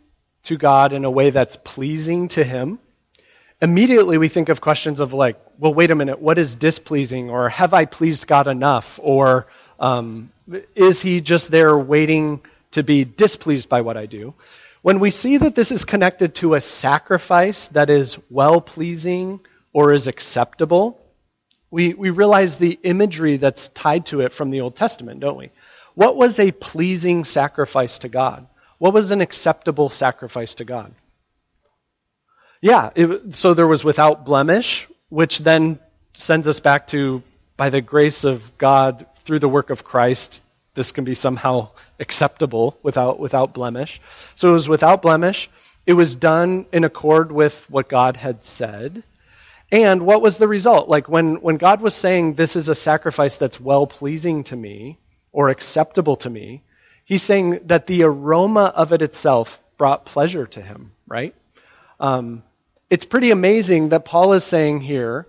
to 0.45 0.57
God 0.57 0.93
in 0.93 1.05
a 1.05 1.11
way 1.11 1.31
that's 1.31 1.57
pleasing 1.57 2.29
to 2.29 2.45
Him, 2.45 2.79
immediately 3.61 4.19
we 4.19 4.29
think 4.29 4.49
of 4.49 4.61
questions 4.61 5.01
of 5.01 5.13
like, 5.13 5.41
well, 5.59 5.73
wait 5.73 5.91
a 5.91 5.95
minute, 5.95 6.21
what 6.21 6.39
is 6.39 6.55
displeasing? 6.55 7.31
Or 7.31 7.49
have 7.49 7.75
I 7.75 7.85
pleased 7.85 8.27
God 8.27 8.47
enough? 8.47 9.01
Or 9.03 9.47
um, 9.81 10.31
is 10.75 11.01
He 11.01 11.21
just 11.21 11.51
there 11.51 11.77
waiting 11.77 12.41
to 12.73 12.83
be 12.83 13.05
displeased 13.05 13.69
by 13.69 13.81
what 13.81 13.97
I 13.97 14.07
do? 14.07 14.35
When 14.83 15.01
we 15.01 15.11
see 15.11 15.39
that 15.39 15.55
this 15.55 15.73
is 15.73 15.85
connected 15.85 16.37
to 16.37 16.55
a 16.55 16.61
sacrifice 16.61 17.69
that 17.69 17.91
is 17.91 18.19
well 18.31 18.61
pleasing 18.61 19.41
or 19.73 19.93
is 19.93 20.07
acceptable, 20.07 21.01
we, 21.71 21.95
we 21.95 22.11
realize 22.11 22.57
the 22.57 22.79
imagery 22.83 23.37
that's 23.37 23.69
tied 23.69 24.07
to 24.07 24.21
it 24.21 24.33
from 24.33 24.51
the 24.51 24.61
Old 24.61 24.77
Testament, 24.77 25.21
don't 25.21 25.37
we? 25.37 25.51
What 25.95 26.17
was 26.17 26.39
a 26.39 26.53
pleasing 26.53 27.25
sacrifice 27.25 27.99
to 28.01 28.09
God? 28.09 28.47
What 28.79 28.93
was 28.93 29.11
an 29.11 29.23
acceptable 29.23 29.89
sacrifice 29.89 30.55
to 30.57 30.65
God? 30.65 30.95
Yeah, 32.67 32.91
it, 32.97 33.37
so 33.37 33.55
there 33.55 33.69
was 33.69 33.85
without 33.85 34.25
blemish, 34.25 34.89
which 35.09 35.39
then 35.39 35.79
sends 36.15 36.49
us 36.49 36.59
back 36.59 36.89
to 36.89 37.23
by 37.57 37.71
the 37.71 37.81
grace 37.81 38.25
of 38.25 38.59
God 38.59 39.07
through 39.23 39.39
the 39.39 39.49
work 39.49 39.71
of 39.71 39.85
Christ, 39.85 40.43
this 40.75 40.91
can 40.91 41.05
be 41.05 41.15
somehow 41.15 41.69
acceptable 42.01 42.77
without 42.83 43.21
without 43.21 43.55
blemish. 43.55 44.01
So 44.35 44.49
it 44.49 44.53
was 44.53 44.69
without 44.69 45.01
blemish. 45.01 45.49
It 45.87 45.93
was 45.93 46.17
done 46.17 46.67
in 46.73 46.83
accord 46.83 47.31
with 47.31 47.71
what 47.71 47.89
God 47.89 48.17
had 48.17 48.45
said. 48.45 49.05
And 49.71 50.03
what 50.03 50.21
was 50.21 50.39
the 50.39 50.49
result? 50.49 50.89
Like 50.89 51.09
when, 51.09 51.37
when 51.37 51.59
God 51.59 51.81
was 51.81 51.95
saying, 51.95 52.35
This 52.35 52.57
is 52.57 52.69
a 52.69 52.75
sacrifice 52.75 53.39
that's 53.39 53.61
well 53.61 53.87
pleasing 53.87 54.43
to 54.45 54.57
me 54.57 54.99
or 55.31 55.51
acceptable 55.51 56.17
to 56.17 56.31
me, 56.31 56.65
He's 57.05 57.23
saying 57.23 57.61
that 57.67 57.87
the 57.87 58.03
aroma 58.03 58.73
of 58.75 58.93
it 58.93 59.03
itself 59.03 59.61
brought 59.79 60.05
pleasure 60.05 60.49
to 60.49 60.61
him, 60.61 60.91
right? 61.07 61.33
Um, 62.01 62.43
it's 62.89 63.05
pretty 63.05 63.31
amazing 63.31 63.91
that 63.91 64.05
Paul 64.05 64.33
is 64.35 64.45
saying 64.45 64.81
here, 64.81 65.27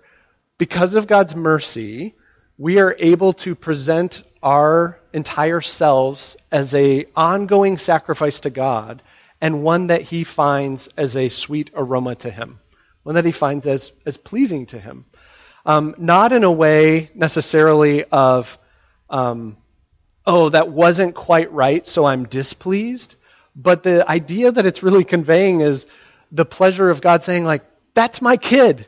because 0.58 0.94
of 0.94 1.06
God's 1.06 1.34
mercy, 1.34 2.14
we 2.56 2.78
are 2.78 2.94
able 2.98 3.32
to 3.34 3.54
present 3.54 4.22
our 4.42 4.98
entire 5.12 5.60
selves 5.60 6.36
as 6.52 6.74
a 6.74 7.06
ongoing 7.16 7.78
sacrifice 7.78 8.40
to 8.40 8.50
God 8.50 9.02
and 9.40 9.62
one 9.62 9.88
that 9.88 10.02
he 10.02 10.24
finds 10.24 10.88
as 10.96 11.16
a 11.16 11.28
sweet 11.28 11.70
aroma 11.74 12.14
to 12.16 12.30
him, 12.30 12.60
one 13.02 13.14
that 13.14 13.24
he 13.24 13.32
finds 13.32 13.66
as, 13.66 13.92
as 14.06 14.16
pleasing 14.16 14.66
to 14.66 14.78
him. 14.78 15.04
Um, 15.66 15.94
not 15.98 16.32
in 16.32 16.44
a 16.44 16.52
way 16.52 17.10
necessarily 17.14 18.04
of 18.04 18.58
um, 19.10 19.56
oh, 20.26 20.50
that 20.50 20.68
wasn't 20.68 21.14
quite 21.14 21.52
right, 21.52 21.86
so 21.86 22.04
I'm 22.04 22.24
displeased. 22.26 23.16
But 23.56 23.82
the 23.82 24.08
idea 24.08 24.52
that 24.52 24.66
it's 24.66 24.82
really 24.82 25.04
conveying 25.04 25.62
is 25.62 25.86
the 26.32 26.44
pleasure 26.44 26.90
of 26.90 27.00
God 27.00 27.22
saying, 27.22 27.44
like, 27.44 27.62
that's 27.94 28.22
my 28.22 28.36
kid. 28.36 28.86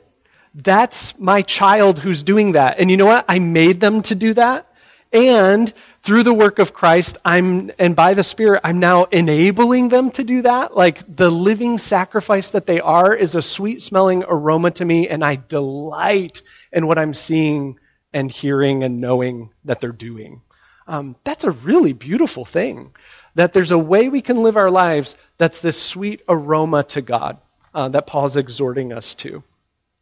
That's 0.55 1.19
my 1.19 1.43
child 1.43 1.99
who's 1.99 2.23
doing 2.23 2.53
that. 2.53 2.79
And 2.79 2.91
you 2.91 2.97
know 2.97 3.07
what? 3.07 3.25
I 3.29 3.39
made 3.39 3.81
them 3.81 4.03
to 4.03 4.15
do 4.15 4.35
that. 4.35 4.67
And 5.13 5.73
through 6.03 6.23
the 6.23 6.35
work 6.35 6.61
of 6.61 6.73
Christ, 6.73 7.19
I'm 7.25 7.71
and 7.79 7.97
by 7.97 8.15
the 8.15 8.23
Spirit, 8.23 8.61
I'm 8.63 8.79
now 8.79 9.05
enabling 9.05 9.89
them 9.89 10.13
to 10.13 10.23
do 10.23 10.43
that. 10.43 10.77
Like 10.77 11.03
the 11.17 11.31
living 11.31 11.79
sacrifice 11.79 12.53
that 12.53 12.67
they 12.67 12.81
are 12.81 13.13
is 13.15 13.35
a 13.35 13.43
sweet 13.43 13.83
smelling 13.83 14.23
aroma 14.23 14.71
to 14.73 14.85
me, 14.85 15.09
and 15.09 15.25
I 15.25 15.35
delight 15.35 16.43
in 16.73 16.87
what 16.87 16.99
I'm 16.99 17.15
seeing 17.15 17.81
and 18.13 18.31
hearing 18.31 18.85
and 18.85 19.01
knowing 19.01 19.51
that 19.65 19.81
they're 19.81 19.91
doing 19.91 20.43
um, 20.91 21.15
that's 21.23 21.45
a 21.45 21.53
really 21.53 21.93
beautiful 21.93 22.45
thing. 22.45 22.93
That 23.41 23.55
there's 23.55 23.71
a 23.71 23.79
way 23.79 24.11
we 24.11 24.21
can 24.21 24.43
live 24.43 24.59
our 24.59 24.71
lives 24.71 25.17
that's 25.39 25.63
this 25.63 25.81
sweet 25.81 26.21
aroma 26.29 26.83
to 26.89 27.01
God 27.01 27.39
uh, 27.73 27.89
that 27.89 28.07
Paul's 28.07 28.37
exhorting 28.37 28.93
us 28.93 29.15
to. 29.15 29.43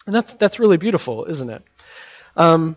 And 0.07 0.14
that's, 0.16 0.34
that's 0.34 0.59
really 0.59 0.76
beautiful, 0.76 1.24
isn't 1.26 1.49
it? 1.49 1.62
Um, 2.34 2.76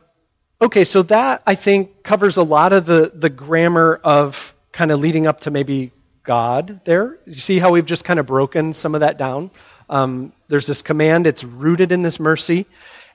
okay, 0.61 0.83
so 0.85 1.01
that, 1.01 1.41
I 1.47 1.55
think, 1.55 2.03
covers 2.03 2.37
a 2.37 2.43
lot 2.43 2.73
of 2.73 2.85
the, 2.85 3.11
the 3.11 3.31
grammar 3.31 3.99
of 4.03 4.53
kind 4.71 4.91
of 4.91 4.99
leading 4.99 5.25
up 5.25 5.39
to 5.41 5.49
maybe 5.49 5.93
God 6.21 6.81
there. 6.85 7.17
You 7.25 7.33
see 7.33 7.57
how 7.57 7.71
we've 7.71 7.83
just 7.83 8.05
kind 8.05 8.19
of 8.19 8.27
broken 8.27 8.75
some 8.75 8.93
of 8.93 9.01
that 9.01 9.17
down? 9.17 9.49
Um, 9.89 10.31
there's 10.47 10.67
this 10.67 10.83
command, 10.83 11.25
it's 11.25 11.43
rooted 11.43 11.91
in 11.91 12.03
this 12.03 12.19
mercy. 12.19 12.67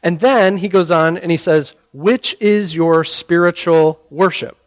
And 0.02 0.18
then 0.18 0.56
he 0.56 0.68
goes 0.68 0.90
on 0.90 1.16
and 1.16 1.30
he 1.30 1.36
says, 1.36 1.74
Which 1.92 2.34
is 2.40 2.74
your 2.74 3.04
spiritual 3.04 4.00
worship? 4.10 4.58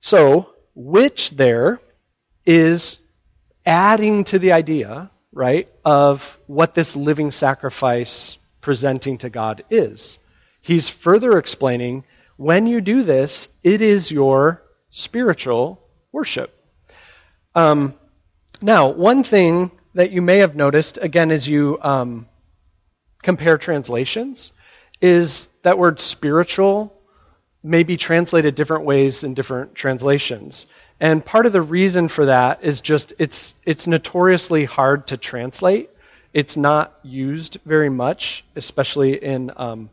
So, 0.00 0.53
which 0.74 1.30
there 1.30 1.80
is 2.44 2.98
adding 3.64 4.24
to 4.24 4.38
the 4.38 4.52
idea, 4.52 5.10
right, 5.32 5.68
of 5.84 6.38
what 6.46 6.74
this 6.74 6.96
living 6.96 7.30
sacrifice 7.32 8.36
presenting 8.60 9.18
to 9.18 9.30
God 9.30 9.64
is. 9.70 10.18
He's 10.60 10.88
further 10.88 11.38
explaining 11.38 12.04
when 12.36 12.66
you 12.66 12.80
do 12.80 13.02
this, 13.02 13.48
it 13.62 13.80
is 13.80 14.10
your 14.10 14.62
spiritual 14.90 15.80
worship. 16.10 16.52
Um, 17.54 17.94
now, 18.60 18.88
one 18.88 19.22
thing 19.22 19.70
that 19.94 20.10
you 20.10 20.22
may 20.22 20.38
have 20.38 20.56
noticed, 20.56 20.98
again, 21.00 21.30
as 21.30 21.46
you 21.46 21.78
um, 21.80 22.26
compare 23.22 23.58
translations, 23.58 24.52
is 25.00 25.48
that 25.62 25.78
word 25.78 26.00
spiritual 26.00 26.92
may 27.64 27.82
be 27.82 27.96
translated 27.96 28.54
different 28.54 28.84
ways 28.84 29.24
in 29.24 29.34
different 29.34 29.74
translations. 29.74 30.66
And 31.00 31.24
part 31.24 31.46
of 31.46 31.52
the 31.52 31.62
reason 31.62 32.08
for 32.08 32.26
that 32.26 32.62
is 32.62 32.80
just 32.80 33.14
it's 33.18 33.54
it's 33.64 33.86
notoriously 33.86 34.64
hard 34.64 35.08
to 35.08 35.16
translate. 35.16 35.90
It's 36.32 36.56
not 36.56 36.96
used 37.02 37.58
very 37.64 37.88
much, 37.88 38.44
especially 38.54 39.22
in 39.22 39.50
um, 39.56 39.90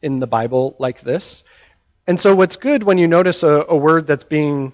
in 0.00 0.20
the 0.20 0.26
Bible 0.26 0.76
like 0.78 1.00
this. 1.00 1.42
And 2.06 2.20
so, 2.20 2.34
what's 2.34 2.56
good 2.56 2.82
when 2.84 2.98
you 2.98 3.08
notice 3.08 3.42
a, 3.42 3.66
a 3.68 3.76
word 3.76 4.06
that's 4.06 4.24
being 4.24 4.72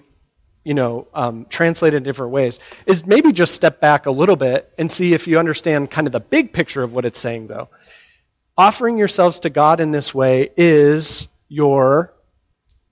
you 0.63 0.75
know, 0.75 1.07
um, 1.13 1.45
translated 1.49 1.97
in 1.97 2.03
different 2.03 2.31
ways, 2.31 2.59
is 2.85 3.05
maybe 3.05 3.31
just 3.31 3.55
step 3.55 3.79
back 3.79 4.05
a 4.05 4.11
little 4.11 4.35
bit 4.35 4.71
and 4.77 4.91
see 4.91 5.13
if 5.13 5.27
you 5.27 5.39
understand 5.39 5.89
kind 5.89 6.07
of 6.07 6.13
the 6.13 6.19
big 6.19 6.53
picture 6.53 6.83
of 6.83 6.93
what 6.93 7.05
it's 7.05 7.19
saying, 7.19 7.47
though. 7.47 7.69
Offering 8.57 8.97
yourselves 8.97 9.39
to 9.39 9.49
God 9.49 9.79
in 9.79 9.89
this 9.89 10.13
way 10.13 10.49
is 10.55 11.27
your 11.51 12.13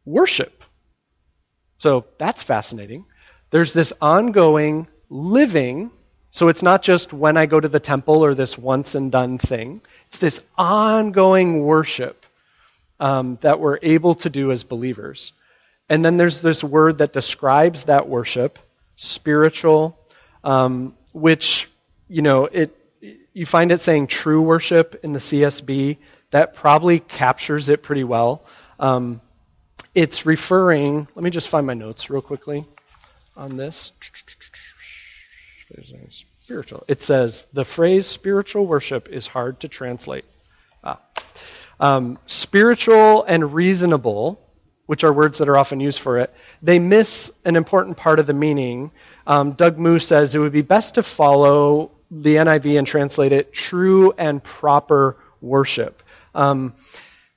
worship. 0.03 0.66
So 1.78 2.05
that's 2.18 2.43
fascinating. 2.43 3.05
There's 3.51 3.72
this 3.72 3.93
ongoing 4.01 4.88
living, 5.10 5.91
so 6.32 6.49
it's 6.49 6.62
not 6.62 6.84
just 6.84 7.14
when 7.14 7.38
I 7.38 7.45
go 7.45 7.57
to 7.57 7.70
the 7.70 7.80
temple 7.80 8.26
or 8.26 8.36
this 8.36 8.57
once 8.57 8.95
and 8.95 9.14
done 9.14 9.38
thing, 9.38 9.82
it's 10.07 10.20
this 10.20 10.43
ongoing 10.57 11.64
worship 11.64 12.26
um, 12.99 13.38
that 13.41 13.62
we're 13.62 13.80
able 13.82 14.16
to 14.16 14.30
do 14.30 14.51
as 14.51 14.64
believers. 14.66 15.32
And 15.88 16.03
then 16.03 16.18
there's 16.18 16.41
this 16.41 16.62
word 16.62 16.97
that 16.97 17.14
describes 17.14 17.86
that 17.86 18.10
worship, 18.10 18.60
spiritual, 18.97 19.97
um, 20.43 20.97
which, 21.14 21.70
you 22.10 22.22
know, 22.22 22.43
it 22.45 22.76
you 23.34 23.45
find 23.45 23.72
it 23.72 23.80
saying 23.80 24.07
true 24.07 24.41
worship 24.41 24.99
in 25.03 25.14
the 25.14 25.20
CSB. 25.20 25.97
That 26.32 26.55
probably 26.55 26.99
captures 26.99 27.69
it 27.69 27.84
pretty 27.84 28.03
well. 28.03 28.43
Um, 28.80 29.21
it's 29.95 30.25
referring, 30.25 31.07
let 31.15 31.23
me 31.23 31.30
just 31.30 31.49
find 31.49 31.65
my 31.65 31.73
notes 31.73 32.09
real 32.09 32.21
quickly 32.21 32.65
on 33.36 33.57
this. 33.57 33.91
Spiritual. 36.43 36.84
It 36.88 37.01
says 37.01 37.47
the 37.53 37.65
phrase 37.65 38.07
spiritual 38.07 38.65
worship 38.65 39.09
is 39.09 39.27
hard 39.27 39.59
to 39.61 39.67
translate. 39.67 40.25
Ah. 40.84 40.99
Um, 41.80 42.19
spiritual 42.27 43.23
and 43.23 43.53
reasonable 43.53 44.39
which 44.89 45.03
are 45.03 45.13
words 45.13 45.38
that 45.38 45.47
are 45.47 45.55
often 45.55 45.80
used 45.80 45.99
for 45.99 46.17
it, 46.17 46.34
they 46.63 46.80
miss 46.80 47.32
an 47.45 47.55
important 47.55 47.95
part 47.95 48.17
of 48.17 48.25
the 48.25 48.34
meaning. 48.34 48.89
Um, 49.27 49.51
Doug 49.51 49.77
Moo 49.77 49.99
says 49.99 50.34
it 50.34 50.39
would 50.39 50.51
be 50.51 50.63
best 50.63 50.95
to 50.95 51.03
follow 51.03 51.91
the 52.09 52.38
NIV 52.38 52.80
and 52.80 52.88
translate 52.88 53.32
it 53.32 53.53
true 53.53 54.13
and 54.17 54.43
proper 54.43 55.15
worship. 55.41 56.01
Um, 56.34 56.73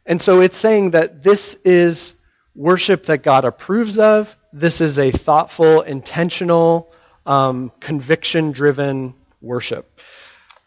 and 0.04 0.20
so 0.20 0.40
it's 0.40 0.58
saying 0.58 0.92
that 0.92 1.22
this 1.22 1.54
is 1.64 2.14
worship 2.54 3.06
that 3.06 3.22
God 3.22 3.44
approves 3.44 3.98
of. 3.98 4.36
This 4.52 4.80
is 4.80 4.98
a 4.98 5.10
thoughtful, 5.10 5.82
intentional, 5.82 6.92
um, 7.24 7.72
conviction 7.80 8.52
driven 8.52 9.14
worship. 9.40 10.00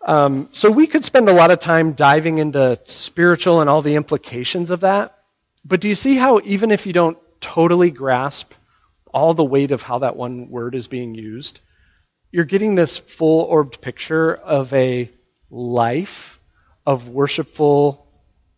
Um, 0.05 0.49
so 0.51 0.69
we 0.69 0.87
could 0.87 1.03
spend 1.03 1.29
a 1.29 1.33
lot 1.33 1.51
of 1.51 1.59
time 1.59 1.93
diving 1.93 2.37
into 2.37 2.79
spiritual 2.83 3.61
and 3.61 3.69
all 3.69 3.81
the 3.81 3.95
implications 3.95 4.69
of 4.69 4.81
that. 4.81 5.17
But 5.63 5.81
do 5.81 5.89
you 5.89 5.95
see 5.95 6.15
how, 6.15 6.41
even 6.43 6.71
if 6.71 6.85
you 6.85 6.93
don't 6.93 7.17
totally 7.41 7.89
grasp 7.89 8.53
all 9.13 9.33
the 9.33 9.43
weight 9.43 9.71
of 9.71 9.81
how 9.81 9.99
that 9.99 10.15
one 10.15 10.49
word 10.49 10.75
is 10.75 10.87
being 10.87 11.15
used, 11.15 11.59
you're 12.31 12.45
getting 12.45 12.75
this 12.75 12.97
full 12.97 13.41
orbed 13.41 13.81
picture 13.81 14.35
of 14.35 14.73
a 14.73 15.09
life 15.49 16.39
of 16.85 17.09
worshipful 17.09 18.04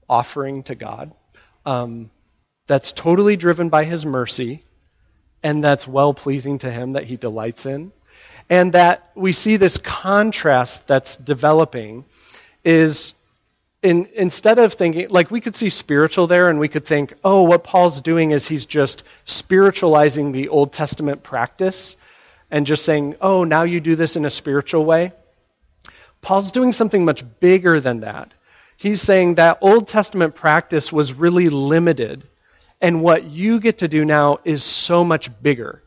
offering 0.09 0.63
to 0.63 0.75
God 0.75 1.13
um, 1.65 2.09
that's 2.67 2.91
totally 2.91 3.35
driven 3.35 3.69
by 3.69 3.83
His 3.83 4.05
mercy 4.05 4.63
and 5.43 5.63
that's 5.63 5.87
well 5.87 6.13
pleasing 6.13 6.59
to 6.59 6.71
Him 6.71 6.93
that 6.93 7.03
He 7.03 7.17
delights 7.17 7.65
in. 7.65 7.91
And 8.49 8.73
that 8.73 9.11
we 9.15 9.33
see 9.33 9.57
this 9.57 9.77
contrast 9.77 10.87
that's 10.87 11.17
developing 11.17 12.05
is 12.63 13.13
in, 13.83 14.07
instead 14.15 14.57
of 14.59 14.73
thinking, 14.73 15.07
like 15.09 15.29
we 15.29 15.41
could 15.41 15.55
see 15.55 15.69
spiritual 15.69 16.27
there 16.27 16.49
and 16.49 16.59
we 16.59 16.67
could 16.67 16.85
think, 16.85 17.13
oh, 17.23 17.43
what 17.43 17.63
Paul's 17.63 18.01
doing 18.01 18.31
is 18.31 18.47
he's 18.47 18.65
just 18.65 19.03
spiritualizing 19.25 20.31
the 20.31 20.49
Old 20.49 20.73
Testament 20.73 21.23
practice 21.23 21.95
and 22.49 22.65
just 22.65 22.85
saying, 22.85 23.15
oh, 23.21 23.43
now 23.43 23.63
you 23.63 23.79
do 23.79 23.95
this 23.95 24.15
in 24.15 24.25
a 24.25 24.29
spiritual 24.29 24.85
way. 24.85 25.11
Paul's 26.21 26.51
doing 26.51 26.73
something 26.73 27.05
much 27.05 27.23
bigger 27.39 27.79
than 27.79 28.01
that. 28.01 28.33
He's 28.77 29.01
saying 29.01 29.35
that 29.35 29.57
Old 29.61 29.87
Testament 29.87 30.35
practice 30.35 30.93
was 30.93 31.13
really 31.13 31.49
limited, 31.49 32.23
and 32.79 33.01
what 33.01 33.23
you 33.23 33.59
get 33.59 33.79
to 33.79 33.87
do 33.87 34.05
now 34.05 34.37
is 34.45 34.63
so 34.63 35.03
much 35.03 35.29
bigger. 35.41 35.81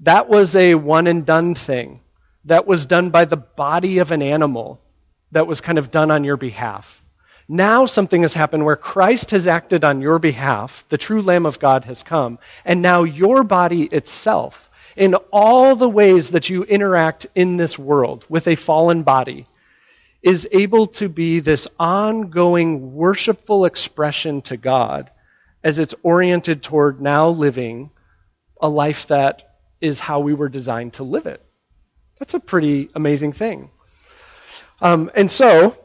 That 0.00 0.28
was 0.28 0.54
a 0.54 0.74
one 0.74 1.06
and 1.06 1.24
done 1.24 1.54
thing. 1.54 2.00
That 2.44 2.66
was 2.66 2.84
done 2.84 3.08
by 3.08 3.24
the 3.24 3.38
body 3.38 3.98
of 3.98 4.10
an 4.10 4.20
animal 4.20 4.82
that 5.32 5.46
was 5.46 5.62
kind 5.62 5.78
of 5.78 5.90
done 5.90 6.10
on 6.10 6.24
your 6.24 6.36
behalf. 6.36 7.02
Now 7.48 7.86
something 7.86 8.20
has 8.20 8.34
happened 8.34 8.66
where 8.66 8.76
Christ 8.76 9.30
has 9.30 9.46
acted 9.46 9.82
on 9.82 10.02
your 10.02 10.18
behalf. 10.18 10.84
The 10.90 10.98
true 10.98 11.22
Lamb 11.22 11.46
of 11.46 11.58
God 11.58 11.84
has 11.86 12.02
come. 12.02 12.38
And 12.66 12.82
now 12.82 13.04
your 13.04 13.44
body 13.44 13.84
itself, 13.84 14.70
in 14.94 15.14
all 15.32 15.74
the 15.74 15.88
ways 15.88 16.30
that 16.30 16.50
you 16.50 16.64
interact 16.64 17.26
in 17.34 17.56
this 17.56 17.78
world 17.78 18.26
with 18.28 18.46
a 18.46 18.56
fallen 18.56 19.04
body, 19.04 19.46
is 20.24 20.48
able 20.52 20.86
to 20.86 21.06
be 21.10 21.40
this 21.40 21.68
ongoing 21.78 22.94
worshipful 22.94 23.66
expression 23.66 24.40
to 24.40 24.56
God 24.56 25.10
as 25.62 25.78
it's 25.78 25.94
oriented 26.02 26.62
toward 26.62 26.98
now 26.98 27.28
living 27.28 27.90
a 28.58 28.68
life 28.68 29.08
that 29.08 29.56
is 29.82 30.00
how 30.00 30.20
we 30.20 30.32
were 30.32 30.48
designed 30.48 30.94
to 30.94 31.02
live 31.02 31.26
it. 31.26 31.44
That's 32.18 32.32
a 32.32 32.40
pretty 32.40 32.88
amazing 32.94 33.32
thing. 33.32 33.70
Um, 34.80 35.10
and 35.14 35.30
so 35.30 35.76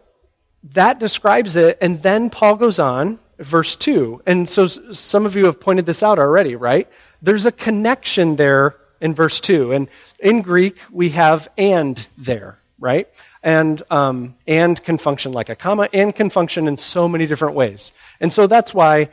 that 0.72 1.00
describes 1.00 1.58
it. 1.58 1.78
And 1.82 2.02
then 2.02 2.30
Paul 2.30 2.56
goes 2.56 2.80
on, 2.80 3.20
verse 3.40 3.76
2. 3.76 4.22
And 4.26 4.48
so 4.48 4.68
some 4.68 5.26
of 5.26 5.36
you 5.36 5.46
have 5.46 5.60
pointed 5.60 5.86
this 5.86 6.02
out 6.02 6.18
already, 6.18 6.56
right? 6.56 6.88
There's 7.22 7.46
a 7.46 7.52
connection 7.52 8.38
there 8.38 8.78
in 9.02 9.16
verse 9.16 9.42
2. 9.42 9.74
And 9.74 9.90
in 10.18 10.44
Greek, 10.44 10.78
we 10.92 11.10
have 11.10 11.50
and 11.58 12.08
there, 12.18 12.58
right? 12.80 13.10
And 13.42 13.82
um, 13.90 14.36
and 14.48 14.82
can 14.84 14.98
function 14.98 15.32
like 15.32 15.50
a 15.50 15.56
comma, 15.56 15.88
and 15.94 16.14
can 16.14 16.30
function 16.30 16.68
in 16.68 16.76
so 16.76 17.08
many 17.08 17.26
different 17.26 17.56
ways. 17.56 17.94
And 18.20 18.34
so 18.34 18.48
that's 18.48 18.74
why 18.74 19.10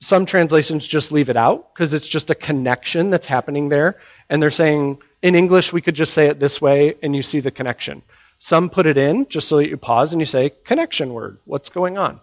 some 0.00 0.26
translations 0.26 0.86
just 0.86 1.12
leave 1.12 1.30
it 1.30 1.36
out, 1.36 1.72
because 1.72 1.94
it's 1.94 2.06
just 2.06 2.28
a 2.28 2.34
connection 2.34 3.10
that's 3.10 3.26
happening 3.26 3.70
there. 3.70 3.98
And 4.28 4.42
they're 4.42 4.50
saying, 4.50 4.98
in 5.22 5.34
English, 5.34 5.72
we 5.72 5.80
could 5.80 5.94
just 5.94 6.12
say 6.12 6.26
it 6.26 6.38
this 6.38 6.60
way, 6.60 6.94
and 7.02 7.16
you 7.16 7.22
see 7.22 7.40
the 7.40 7.50
connection. 7.50 8.02
Some 8.38 8.68
put 8.68 8.86
it 8.86 8.98
in 8.98 9.26
just 9.28 9.48
so 9.48 9.58
that 9.58 9.68
you 9.68 9.76
pause 9.76 10.12
and 10.12 10.20
you 10.20 10.26
say, 10.26 10.50
connection 10.50 11.14
word, 11.14 11.38
what's 11.44 11.70
going 11.70 11.96
on? 11.96 12.20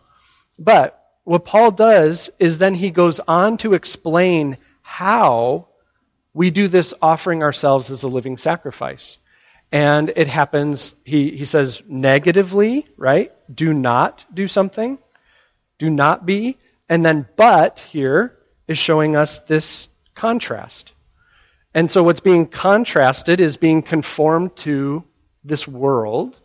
But 0.59 1.01
what 1.23 1.45
Paul 1.45 1.71
does 1.71 2.29
is 2.37 2.57
then 2.57 2.75
he 2.75 2.91
goes 2.91 3.19
on 3.19 3.57
to 3.57 3.73
explain 3.73 4.57
how 4.81 5.67
we 6.33 6.51
do 6.51 6.67
this 6.67 6.93
offering 7.01 7.41
ourselves 7.41 7.89
as 7.89 8.03
a 8.03 8.07
living 8.07 8.37
sacrifice. 8.37 9.17
And 9.71 10.11
it 10.15 10.27
happens, 10.27 10.95
he, 11.03 11.31
he 11.31 11.45
says 11.45 11.81
negatively, 11.87 12.87
right? 12.97 13.31
Do 13.53 13.73
not 13.73 14.25
do 14.33 14.47
something. 14.47 14.97
Do 15.77 15.89
not 15.89 16.25
be. 16.25 16.57
And 16.87 17.05
then 17.05 17.27
but 17.35 17.79
here 17.79 18.37
is 18.67 18.77
showing 18.77 19.15
us 19.15 19.39
this 19.39 19.87
contrast. 20.15 20.93
And 21.73 21.89
so 21.89 22.03
what's 22.03 22.19
being 22.19 22.47
contrasted 22.47 23.39
is 23.39 23.57
being 23.57 23.83
conformed 23.83 24.55
to 24.57 25.03
this 25.43 25.67
world, 25.67 26.39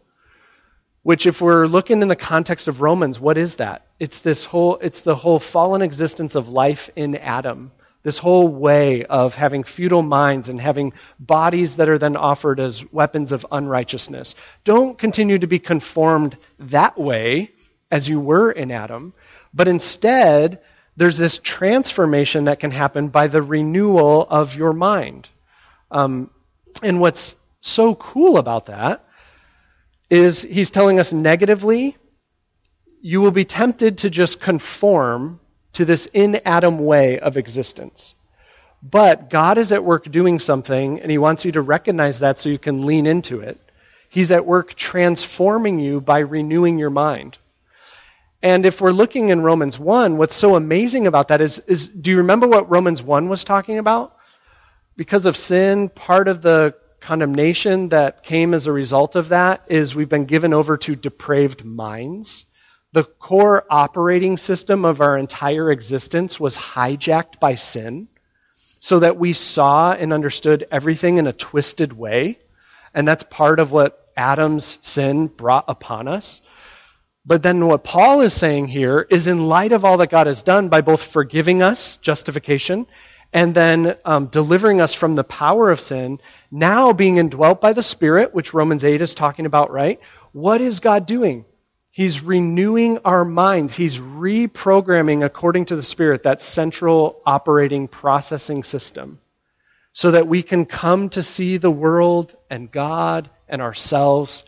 which 1.03 1.27
if 1.27 1.41
we're 1.41 1.67
looking 1.67 2.03
in 2.03 2.09
the 2.09 2.17
context 2.17 2.69
of 2.69 2.83
Romans, 2.83 3.19
what 3.19 3.39
is 3.39 3.57
that? 3.57 3.87
It's 3.99 4.21
this 4.21 4.45
whole 4.45 4.77
it's 4.77 5.01
the 5.01 5.17
whole 5.17 5.39
fallen 5.39 5.81
existence 5.83 6.35
of 6.35 6.51
life 6.51 6.91
in 6.95 7.17
Adam. 7.17 7.73
This 8.05 8.19
whole 8.19 8.47
way 8.47 9.05
of 9.05 9.35
having 9.35 9.65
futile 9.65 10.03
minds 10.03 10.49
and 10.49 10.61
having 10.61 10.93
bodies 11.19 11.77
that 11.77 11.89
are 11.89 11.99
then 11.99 12.17
offered 12.17 12.61
as 12.61 12.85
weapons 12.93 13.33
of 13.33 13.45
unrighteousness. 13.51 14.37
Don't 14.63 14.97
continue 14.97 15.39
to 15.39 15.47
be 15.49 15.59
conformed 15.59 16.37
that 16.61 16.97
way 16.97 17.51
as 17.91 18.09
you 18.09 18.21
were 18.21 18.53
in 18.53 18.71
Adam, 18.71 19.15
but 19.53 19.69
instead, 19.69 20.61
there's 20.97 21.19
this 21.19 21.39
transformation 21.39 22.45
that 22.45 22.61
can 22.61 22.71
happen 22.71 23.09
by 23.09 23.27
the 23.27 23.43
renewal 23.43 24.27
of 24.29 24.55
your 24.55 24.73
mind. 24.73 25.29
Um, 25.91 26.31
and 26.83 27.01
what's 27.01 27.37
so 27.61 27.95
cool 27.95 28.37
about 28.37 28.67
that 28.67 29.05
is 30.11 30.43
he's 30.43 30.71
telling 30.71 31.01
us 31.01 31.13
negatively, 31.13 31.97
you 33.01 33.21
will 33.21 33.31
be 33.31 33.45
tempted 33.45 33.99
to 33.99 34.11
just 34.11 34.41
conform 34.41 35.41
to 35.75 35.85
this 35.85 36.07
in 36.07 36.41
Adam 36.45 36.79
way 36.79 37.19
of 37.19 37.37
existence. 37.37 38.15
But 38.83 39.31
God 39.31 39.59
is 39.59 39.73
at 39.73 39.85
work 39.85 40.11
doing 40.11 40.39
something, 40.39 41.01
and 41.01 41.11
He 41.11 41.19
wants 41.19 41.45
you 41.45 41.53
to 41.53 41.63
recognize 41.63 42.21
that 42.21 42.39
so 42.39 42.49
you 42.49 42.59
can 42.59 42.85
lean 42.85 43.07
into 43.07 43.41
it. 43.41 43.59
He's 44.09 44.31
at 44.31 44.47
work 44.47 44.75
transforming 44.75 45.79
you 45.81 46.01
by 46.01 46.19
renewing 46.21 46.79
your 46.79 46.91
mind. 46.91 47.39
And 48.43 48.67
if 48.67 48.83
we're 48.83 48.93
looking 48.93 49.31
in 49.31 49.41
Romans 49.41 49.79
1, 49.79 50.19
what's 50.19 50.35
so 50.35 50.55
amazing 50.55 51.07
about 51.07 51.29
that 51.29 51.41
is, 51.41 51.61
is 51.61 51.89
do 51.89 52.11
you 52.11 52.19
remember 52.19 52.47
what 52.47 52.71
Romans 52.71 53.03
1 53.03 53.31
was 53.31 53.43
talking 53.43 53.79
about? 53.79 54.15
Because 54.97 55.25
of 55.25 55.35
sin, 55.35 55.89
part 55.89 56.29
of 56.29 56.43
the 56.43 56.75
condemnation 57.01 57.89
that 57.89 58.23
came 58.23 58.53
as 58.55 58.67
a 58.67 58.73
result 58.73 59.17
of 59.17 59.31
that 59.31 59.63
is 59.69 59.95
we've 59.95 60.09
been 60.09 60.27
given 60.27 60.53
over 60.53 60.77
to 60.77 60.95
depraved 60.95 61.65
minds. 61.65 62.45
The 62.95 63.05
core 63.05 63.67
operating 63.71 64.39
system 64.39 64.87
of 64.87 65.03
our 65.03 65.19
entire 65.19 65.71
existence 65.73 66.41
was 66.41 66.57
hijacked 66.57 67.41
by 67.41 67.57
sin. 67.57 68.09
so 68.81 69.01
that 69.01 69.19
we 69.19 69.35
saw 69.35 69.93
and 69.95 70.13
understood 70.13 70.67
everything 70.73 71.19
in 71.19 71.29
a 71.29 71.35
twisted 71.35 71.93
way. 71.95 72.39
And 72.95 73.09
that's 73.09 73.25
part 73.25 73.61
of 73.61 73.73
what 73.73 74.09
Adam's 74.17 74.79
sin 74.83 75.29
brought 75.29 75.67
upon 75.69 76.09
us. 76.09 76.43
But 77.27 77.43
then 77.43 77.67
what 77.67 77.85
Paul 77.85 78.23
is 78.23 78.35
saying 78.35 78.69
here 78.69 79.07
is 79.11 79.29
in 79.29 79.49
light 79.49 79.73
of 79.73 79.85
all 79.85 79.99
that 79.99 80.11
God 80.11 80.29
has 80.29 80.43
done 80.43 80.71
by 80.71 80.83
both 80.83 81.03
forgiving 81.03 81.63
us, 81.63 81.99
justification, 81.99 82.87
and 83.33 83.55
then 83.55 83.97
um, 84.07 84.27
delivering 84.29 84.81
us 84.83 84.95
from 84.95 85.17
the 85.17 85.25
power 85.25 85.71
of 85.71 85.81
sin, 85.81 86.21
now 86.51 86.93
being 86.95 87.19
indwelt 87.19 87.61
by 87.61 87.75
the 87.75 87.85
Spirit, 87.85 88.35
which 88.35 88.55
Romans 88.55 88.85
8 88.85 89.03
is 89.03 89.15
talking 89.15 89.47
about, 89.47 89.73
right? 89.73 90.01
What 90.33 90.61
is 90.63 90.81
God 90.81 91.07
doing? 91.07 91.47
He's 91.95 92.25
renewing 92.25 92.99
our 93.05 93.25
minds. 93.25 93.73
He's 93.73 94.01
reprogramming 94.01 95.25
according 95.25 95.67
to 95.67 95.77
the 95.77 95.83
Spirit 95.83 96.25
that 96.25 96.41
central 96.41 97.23
operating 97.25 97.87
processing 97.87 98.65
system 98.65 99.21
so 99.93 100.11
that 100.11 100.27
we 100.27 100.43
can 100.43 100.65
come 100.65 101.09
to 101.11 101.23
see 101.23 101.57
the 101.57 101.71
world 101.71 102.35
and 102.51 102.69
God 102.69 103.31
and 103.49 103.63
ourselves 103.63 104.43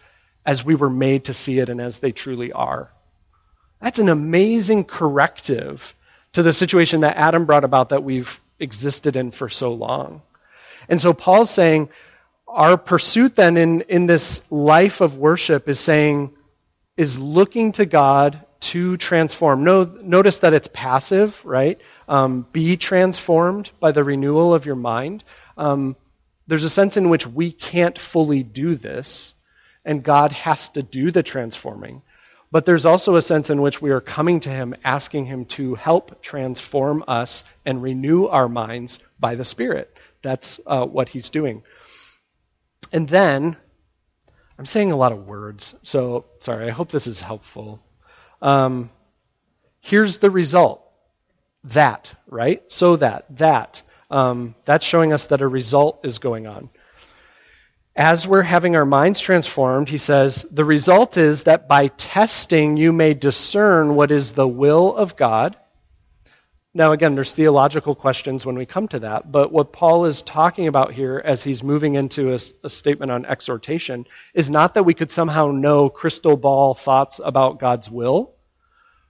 as 0.44 0.64
we 0.64 0.74
were 0.74 0.90
made 0.90 1.26
to 1.26 1.34
see 1.34 1.60
it 1.60 1.68
and 1.68 1.80
as 1.80 2.00
they 2.00 2.10
truly 2.10 2.50
are. 2.50 2.90
That's 3.80 4.00
an 4.00 4.08
amazing 4.08 4.82
corrective 4.82 5.94
to 6.32 6.42
the 6.42 6.52
situation 6.52 7.02
that 7.02 7.16
Adam 7.16 7.44
brought 7.44 7.62
about 7.62 7.90
that 7.90 8.02
we've 8.02 8.40
existed 8.58 9.14
in 9.14 9.30
for 9.30 9.48
so 9.48 9.72
long. 9.72 10.20
And 10.88 11.00
so 11.00 11.12
Paul's 11.12 11.50
saying, 11.50 11.90
our 12.48 12.76
pursuit 12.76 13.36
then 13.36 13.56
in, 13.56 13.82
in 13.82 14.06
this 14.06 14.42
life 14.50 15.00
of 15.00 15.16
worship 15.16 15.68
is 15.68 15.78
saying, 15.78 16.32
is 16.96 17.18
looking 17.18 17.72
to 17.72 17.86
God 17.86 18.44
to 18.58 18.96
transform. 18.96 19.64
No, 19.64 19.84
notice 19.84 20.40
that 20.40 20.54
it's 20.54 20.68
passive, 20.72 21.44
right? 21.44 21.80
Um, 22.08 22.46
be 22.52 22.76
transformed 22.76 23.70
by 23.80 23.92
the 23.92 24.04
renewal 24.04 24.54
of 24.54 24.66
your 24.66 24.76
mind. 24.76 25.24
Um, 25.56 25.96
there's 26.46 26.64
a 26.64 26.70
sense 26.70 26.96
in 26.96 27.10
which 27.10 27.26
we 27.26 27.50
can't 27.52 27.98
fully 27.98 28.42
do 28.42 28.74
this 28.74 29.34
and 29.86 30.02
God 30.02 30.32
has 30.32 30.68
to 30.70 30.82
do 30.82 31.10
the 31.10 31.22
transforming. 31.22 32.02
But 32.50 32.66
there's 32.66 32.86
also 32.86 33.16
a 33.16 33.22
sense 33.22 33.50
in 33.50 33.62
which 33.62 33.80
we 33.80 33.90
are 33.90 34.00
coming 34.00 34.40
to 34.40 34.50
Him, 34.50 34.74
asking 34.84 35.26
Him 35.26 35.46
to 35.46 35.74
help 35.74 36.22
transform 36.22 37.04
us 37.08 37.44
and 37.64 37.82
renew 37.82 38.26
our 38.26 38.48
minds 38.48 38.98
by 39.18 39.36
the 39.36 39.44
Spirit. 39.44 39.96
That's 40.22 40.60
uh, 40.66 40.86
what 40.86 41.08
He's 41.08 41.30
doing. 41.30 41.62
And 42.92 43.08
then, 43.08 43.56
I'm 44.58 44.66
saying 44.66 44.92
a 44.92 44.96
lot 44.96 45.12
of 45.12 45.26
words, 45.26 45.74
so 45.82 46.24
sorry, 46.40 46.66
I 46.66 46.70
hope 46.70 46.90
this 46.90 47.06
is 47.06 47.20
helpful. 47.20 47.80
Um, 48.40 48.90
here's 49.80 50.18
the 50.18 50.30
result 50.30 50.82
that, 51.64 52.12
right? 52.26 52.62
So 52.72 52.96
that, 52.96 53.26
that. 53.36 53.82
Um, 54.10 54.54
that's 54.64 54.84
showing 54.84 55.12
us 55.12 55.26
that 55.28 55.42
a 55.42 55.48
result 55.48 56.04
is 56.04 56.18
going 56.18 56.46
on 56.46 56.70
as 57.96 58.28
we're 58.28 58.42
having 58.42 58.76
our 58.76 58.84
minds 58.84 59.20
transformed, 59.20 59.88
he 59.88 59.96
says, 59.96 60.46
the 60.50 60.64
result 60.64 61.16
is 61.16 61.44
that 61.44 61.66
by 61.66 61.88
testing 61.88 62.76
you 62.76 62.92
may 62.92 63.14
discern 63.14 63.94
what 63.94 64.10
is 64.10 64.32
the 64.32 64.46
will 64.46 64.94
of 64.94 65.16
God. 65.16 65.56
Now, 66.76 66.92
again, 66.92 67.14
there's 67.14 67.32
theological 67.32 67.94
questions 67.94 68.44
when 68.44 68.54
we 68.54 68.66
come 68.66 68.86
to 68.88 68.98
that, 68.98 69.32
but 69.32 69.50
what 69.50 69.72
Paul 69.72 70.04
is 70.04 70.20
talking 70.20 70.66
about 70.66 70.92
here 70.92 71.22
as 71.24 71.42
he's 71.42 71.62
moving 71.62 71.94
into 71.94 72.32
a, 72.32 72.38
a 72.64 72.68
statement 72.68 73.10
on 73.10 73.24
exhortation 73.24 74.06
is 74.34 74.50
not 74.50 74.74
that 74.74 74.82
we 74.82 74.92
could 74.92 75.10
somehow 75.10 75.52
know 75.52 75.88
crystal 75.88 76.36
ball 76.36 76.74
thoughts 76.74 77.18
about 77.24 77.60
God's 77.60 77.90
will, 77.90 78.34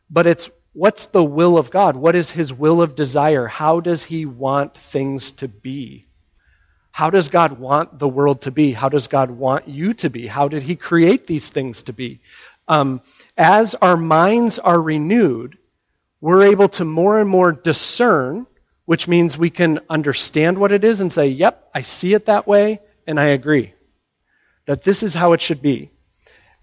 but 0.09 0.29
it's 0.29 0.49
what's 0.75 1.07
the 1.07 1.25
will 1.25 1.59
of 1.59 1.73
God? 1.73 1.97
What 1.97 2.15
is 2.15 2.31
his 2.31 2.53
will 2.53 2.83
of 2.83 2.95
desire? 2.95 3.49
How 3.49 3.81
does 3.81 4.05
he 4.05 4.27
want 4.27 4.77
things 4.77 5.33
to 5.33 5.49
be? 5.49 6.07
How 6.93 7.11
does 7.11 7.31
God 7.31 7.59
want 7.59 7.99
the 7.99 8.07
world 8.09 8.43
to 8.43 8.53
be? 8.53 8.71
How 8.71 8.91
does 8.91 9.09
God 9.09 9.33
want 9.33 9.67
you 9.67 9.93
to 9.95 10.09
be? 10.09 10.29
How 10.29 10.47
did 10.47 10.63
He 10.63 10.77
create 10.77 11.27
these 11.27 11.51
things 11.51 11.83
to 11.83 11.93
be? 11.93 12.21
Um, 12.69 13.03
as 13.37 13.75
our 13.75 13.97
minds 13.99 14.59
are 14.59 14.81
renewed, 14.81 15.59
we're 16.27 16.47
able 16.47 16.67
to 16.67 16.85
more 16.85 17.21
and 17.21 17.31
more 17.31 17.53
discern, 17.53 18.49
which 18.85 19.07
means 19.07 19.39
we 19.39 19.49
can 19.49 19.79
understand 19.89 20.59
what 20.59 20.73
it 20.73 20.83
is 20.83 21.01
and 21.01 21.13
say, 21.13 21.29
yep, 21.29 21.71
I 21.73 21.83
see 21.83 22.15
it 22.15 22.27
that 22.27 22.49
way, 22.49 22.81
and 23.07 23.21
I 23.21 23.27
agree. 23.27 23.75
That 24.65 24.83
this 24.83 25.05
is 25.05 25.15
how 25.15 25.35
it 25.35 25.41
should 25.41 25.63
be. 25.63 25.93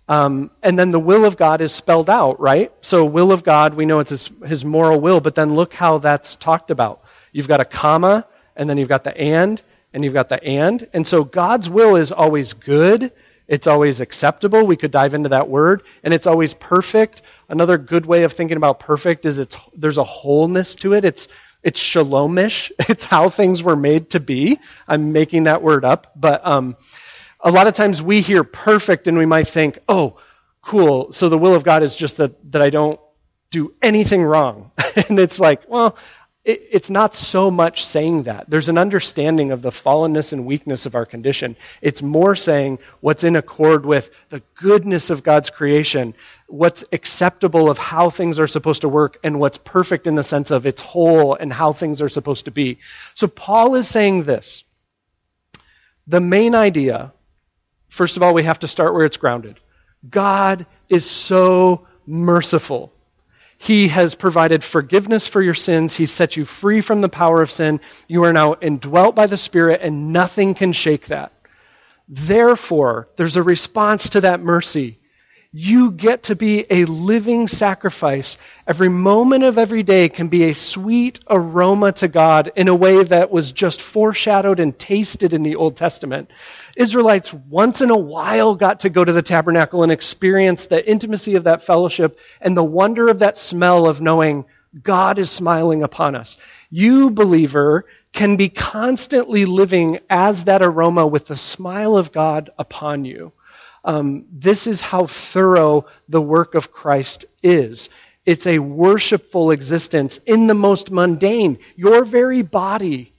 Um, 0.09 0.51
and 0.61 0.77
then 0.77 0.91
the 0.91 0.99
will 0.99 1.23
of 1.23 1.37
God 1.37 1.61
is 1.61 1.71
spelled 1.73 2.09
out, 2.09 2.41
right? 2.41 2.73
So, 2.81 3.05
will 3.05 3.31
of 3.31 3.45
God, 3.45 3.73
we 3.73 3.85
know 3.85 3.99
it's 3.99 4.09
his, 4.09 4.29
his 4.45 4.65
moral 4.65 4.99
will, 4.99 5.21
but 5.21 5.33
then 5.33 5.53
look 5.53 5.73
how 5.73 5.99
that's 5.99 6.35
talked 6.35 6.69
about. 6.69 7.01
You've 7.31 7.47
got 7.47 7.61
a 7.61 7.65
comma, 7.65 8.27
and 8.57 8.69
then 8.69 8.77
you've 8.77 8.89
got 8.89 9.05
the 9.05 9.17
and, 9.17 9.61
and 9.93 10.03
you've 10.03 10.13
got 10.13 10.27
the 10.27 10.43
and. 10.43 10.85
And 10.91 11.07
so 11.07 11.23
God's 11.23 11.69
will 11.69 11.95
is 11.95 12.11
always 12.11 12.51
good. 12.51 13.13
It's 13.47 13.67
always 13.67 13.99
acceptable. 13.99 14.65
We 14.65 14.77
could 14.77 14.91
dive 14.91 15.13
into 15.13 15.29
that 15.29 15.49
word. 15.49 15.83
And 16.03 16.13
it's 16.13 16.27
always 16.27 16.53
perfect. 16.53 17.21
Another 17.49 17.77
good 17.77 18.05
way 18.05 18.23
of 18.23 18.33
thinking 18.33 18.57
about 18.57 18.79
perfect 18.79 19.25
is 19.25 19.39
it's 19.39 19.57
there's 19.75 19.97
a 19.97 20.03
wholeness 20.03 20.75
to 20.75 20.93
it. 20.93 21.05
It's 21.05 21.27
it's 21.61 21.79
shalomish. 21.81 22.71
It's 22.89 23.05
how 23.05 23.29
things 23.29 23.63
were 23.63 23.75
made 23.75 24.11
to 24.11 24.19
be. 24.19 24.59
I'm 24.87 25.11
making 25.11 25.43
that 25.43 25.61
word 25.61 25.85
up, 25.85 26.11
but 26.15 26.45
um, 26.45 26.75
a 27.39 27.51
lot 27.51 27.67
of 27.67 27.73
times 27.73 28.01
we 28.01 28.21
hear 28.21 28.43
perfect 28.43 29.07
and 29.07 29.17
we 29.17 29.25
might 29.25 29.47
think, 29.47 29.79
oh, 29.89 30.17
cool. 30.61 31.11
So 31.11 31.29
the 31.29 31.37
will 31.37 31.55
of 31.55 31.63
God 31.63 31.83
is 31.83 31.95
just 31.95 32.17
that 32.17 32.51
that 32.51 32.61
I 32.61 32.69
don't 32.69 32.99
do 33.51 33.73
anything 33.81 34.23
wrong. 34.23 34.71
and 35.09 35.19
it's 35.19 35.39
like, 35.39 35.63
well, 35.69 35.97
it, 36.45 36.67
it's 36.71 36.89
not 36.89 37.15
so 37.15 37.49
much 37.49 37.85
saying 37.85 38.23
that. 38.23 38.49
There's 38.49 38.69
an 38.69 38.77
understanding 38.77 39.51
of 39.51 39.61
the 39.61 39.69
fallenness 39.69 40.33
and 40.33 40.45
weakness 40.45 40.85
of 40.85 40.95
our 40.95 41.05
condition. 41.05 41.55
It's 41.81 42.01
more 42.01 42.35
saying 42.35 42.79
what's 42.99 43.23
in 43.23 43.35
accord 43.35 43.85
with 43.85 44.11
the 44.29 44.41
goodness 44.55 45.09
of 45.09 45.23
God's 45.23 45.49
creation, 45.49 46.13
what's 46.47 46.83
acceptable 46.91 47.69
of 47.69 47.77
how 47.77 48.09
things 48.09 48.39
are 48.39 48.47
supposed 48.47 48.81
to 48.81 48.89
work, 48.89 49.17
and 49.23 49.39
what's 49.39 49.57
perfect 49.57 50.05
in 50.05 50.15
the 50.15 50.23
sense 50.23 50.51
of 50.51 50.65
its 50.65 50.81
whole 50.81 51.35
and 51.35 51.51
how 51.51 51.71
things 51.71 52.01
are 52.01 52.09
supposed 52.09 52.45
to 52.45 52.51
be. 52.51 52.79
So 53.13 53.27
Paul 53.27 53.75
is 53.75 53.87
saying 53.87 54.23
this. 54.23 54.63
The 56.07 56.19
main 56.19 56.53
idea, 56.53 57.13
first 57.87 58.17
of 58.17 58.23
all, 58.23 58.33
we 58.33 58.43
have 58.43 58.59
to 58.59 58.67
start 58.67 58.93
where 58.93 59.05
it's 59.05 59.15
grounded. 59.15 59.57
God 60.09 60.65
is 60.89 61.09
so 61.09 61.87
merciful. 62.05 62.91
He 63.63 63.87
has 63.87 64.13
provided 64.13 64.61
forgiveness 64.61 65.25
for 65.25 65.41
your 65.41 65.53
sins. 65.53 65.95
He 65.95 66.05
set 66.05 66.35
you 66.35 66.43
free 66.43 66.81
from 66.81 66.99
the 66.99 67.07
power 67.07 67.41
of 67.41 67.49
sin. 67.49 67.79
You 68.09 68.25
are 68.25 68.33
now 68.33 68.55
indwelt 68.59 69.15
by 69.15 69.27
the 69.27 69.37
Spirit, 69.37 69.79
and 69.81 70.11
nothing 70.11 70.53
can 70.53 70.73
shake 70.73 71.07
that. 71.07 71.31
Therefore, 72.09 73.07
there's 73.15 73.37
a 73.37 73.41
response 73.41 74.09
to 74.09 74.21
that 74.21 74.41
mercy. 74.41 74.99
You 75.55 75.91
get 75.91 76.23
to 76.23 76.35
be 76.35 76.65
a 76.67 76.85
living 76.85 77.47
sacrifice. 77.47 78.39
Every 78.65 78.89
moment 78.89 79.43
of 79.43 79.59
every 79.59 79.83
day 79.83 80.09
can 80.09 80.27
be 80.27 80.45
a 80.45 80.55
sweet 80.55 81.19
aroma 81.29 81.91
to 81.91 82.07
God 82.07 82.51
in 82.55 82.69
a 82.69 82.73
way 82.73 83.03
that 83.03 83.29
was 83.29 83.51
just 83.51 83.79
foreshadowed 83.79 84.59
and 84.59 84.77
tasted 84.79 85.31
in 85.31 85.43
the 85.43 85.57
Old 85.57 85.77
Testament. 85.77 86.31
Israelites 86.75 87.31
once 87.31 87.81
in 87.81 87.91
a 87.91 87.95
while 87.95 88.55
got 88.55 88.79
to 88.79 88.89
go 88.89 89.05
to 89.05 89.13
the 89.13 89.21
tabernacle 89.21 89.83
and 89.83 89.91
experience 89.91 90.65
the 90.65 90.89
intimacy 90.89 91.35
of 91.35 91.43
that 91.43 91.63
fellowship 91.63 92.17
and 92.41 92.57
the 92.57 92.63
wonder 92.63 93.07
of 93.07 93.19
that 93.19 93.37
smell 93.37 93.85
of 93.85 94.01
knowing 94.01 94.45
God 94.81 95.19
is 95.19 95.29
smiling 95.29 95.83
upon 95.83 96.15
us. 96.15 96.35
You, 96.71 97.11
believer, 97.11 97.85
can 98.11 98.37
be 98.37 98.49
constantly 98.49 99.45
living 99.45 99.99
as 100.09 100.45
that 100.45 100.63
aroma 100.63 101.05
with 101.05 101.27
the 101.27 101.35
smile 101.35 101.95
of 101.95 102.11
God 102.11 102.49
upon 102.57 103.05
you. 103.05 103.33
Um, 103.83 104.25
this 104.31 104.67
is 104.67 104.81
how 104.81 105.07
thorough 105.07 105.85
the 106.07 106.21
work 106.21 106.55
of 106.55 106.71
Christ 106.71 107.25
is. 107.41 107.89
It's 108.25 108.47
a 108.47 108.59
worshipful 108.59 109.51
existence 109.51 110.17
in 110.25 110.47
the 110.47 110.53
most 110.53 110.89
mundane. 110.89 111.59
Your 111.75 112.05
very 112.05 112.41
body, 112.41 113.11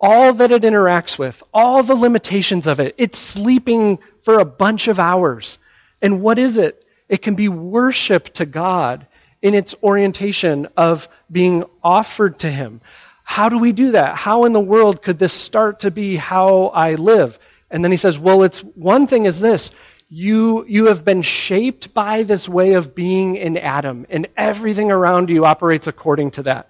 all 0.00 0.32
that 0.32 0.50
it 0.50 0.62
interacts 0.62 1.18
with, 1.18 1.42
all 1.52 1.82
the 1.82 1.94
limitations 1.94 2.66
of 2.66 2.80
it, 2.80 2.94
it's 2.96 3.18
sleeping 3.18 3.98
for 4.22 4.38
a 4.38 4.46
bunch 4.46 4.88
of 4.88 4.98
hours. 4.98 5.58
And 6.00 6.22
what 6.22 6.38
is 6.38 6.56
it? 6.56 6.82
It 7.08 7.20
can 7.20 7.34
be 7.34 7.48
worship 7.48 8.32
to 8.34 8.46
God 8.46 9.06
in 9.42 9.54
its 9.54 9.74
orientation 9.82 10.68
of 10.76 11.08
being 11.30 11.64
offered 11.82 12.38
to 12.40 12.50
Him. 12.50 12.80
How 13.24 13.48
do 13.48 13.58
we 13.58 13.72
do 13.72 13.92
that? 13.92 14.16
How 14.16 14.44
in 14.44 14.52
the 14.52 14.60
world 14.60 15.02
could 15.02 15.18
this 15.18 15.32
start 15.32 15.80
to 15.80 15.90
be 15.90 16.16
how 16.16 16.66
I 16.66 16.94
live? 16.94 17.38
And 17.70 17.84
then 17.84 17.90
he 17.90 17.96
says, 17.96 18.18
well, 18.18 18.42
it's 18.42 18.58
one 18.58 19.06
thing 19.06 19.26
is 19.26 19.38
this 19.38 19.70
you, 20.12 20.64
you 20.66 20.86
have 20.86 21.04
been 21.04 21.22
shaped 21.22 21.94
by 21.94 22.24
this 22.24 22.48
way 22.48 22.72
of 22.72 22.96
being 22.96 23.36
in 23.36 23.56
Adam, 23.56 24.06
and 24.10 24.26
everything 24.36 24.90
around 24.90 25.30
you 25.30 25.44
operates 25.44 25.86
according 25.86 26.32
to 26.32 26.42
that. 26.42 26.68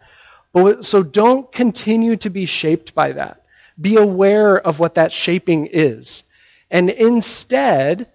But, 0.53 0.84
so 0.84 1.03
don't 1.03 1.51
continue 1.51 2.16
to 2.16 2.28
be 2.28 2.45
shaped 2.45 2.95
by 2.95 3.12
that. 3.12 3.43
Be 3.80 3.97
aware 3.97 4.59
of 4.59 4.78
what 4.78 4.97
that 4.97 5.11
shaping 5.11 5.68
is. 5.72 6.22
And 6.70 6.91
instead, 6.91 8.09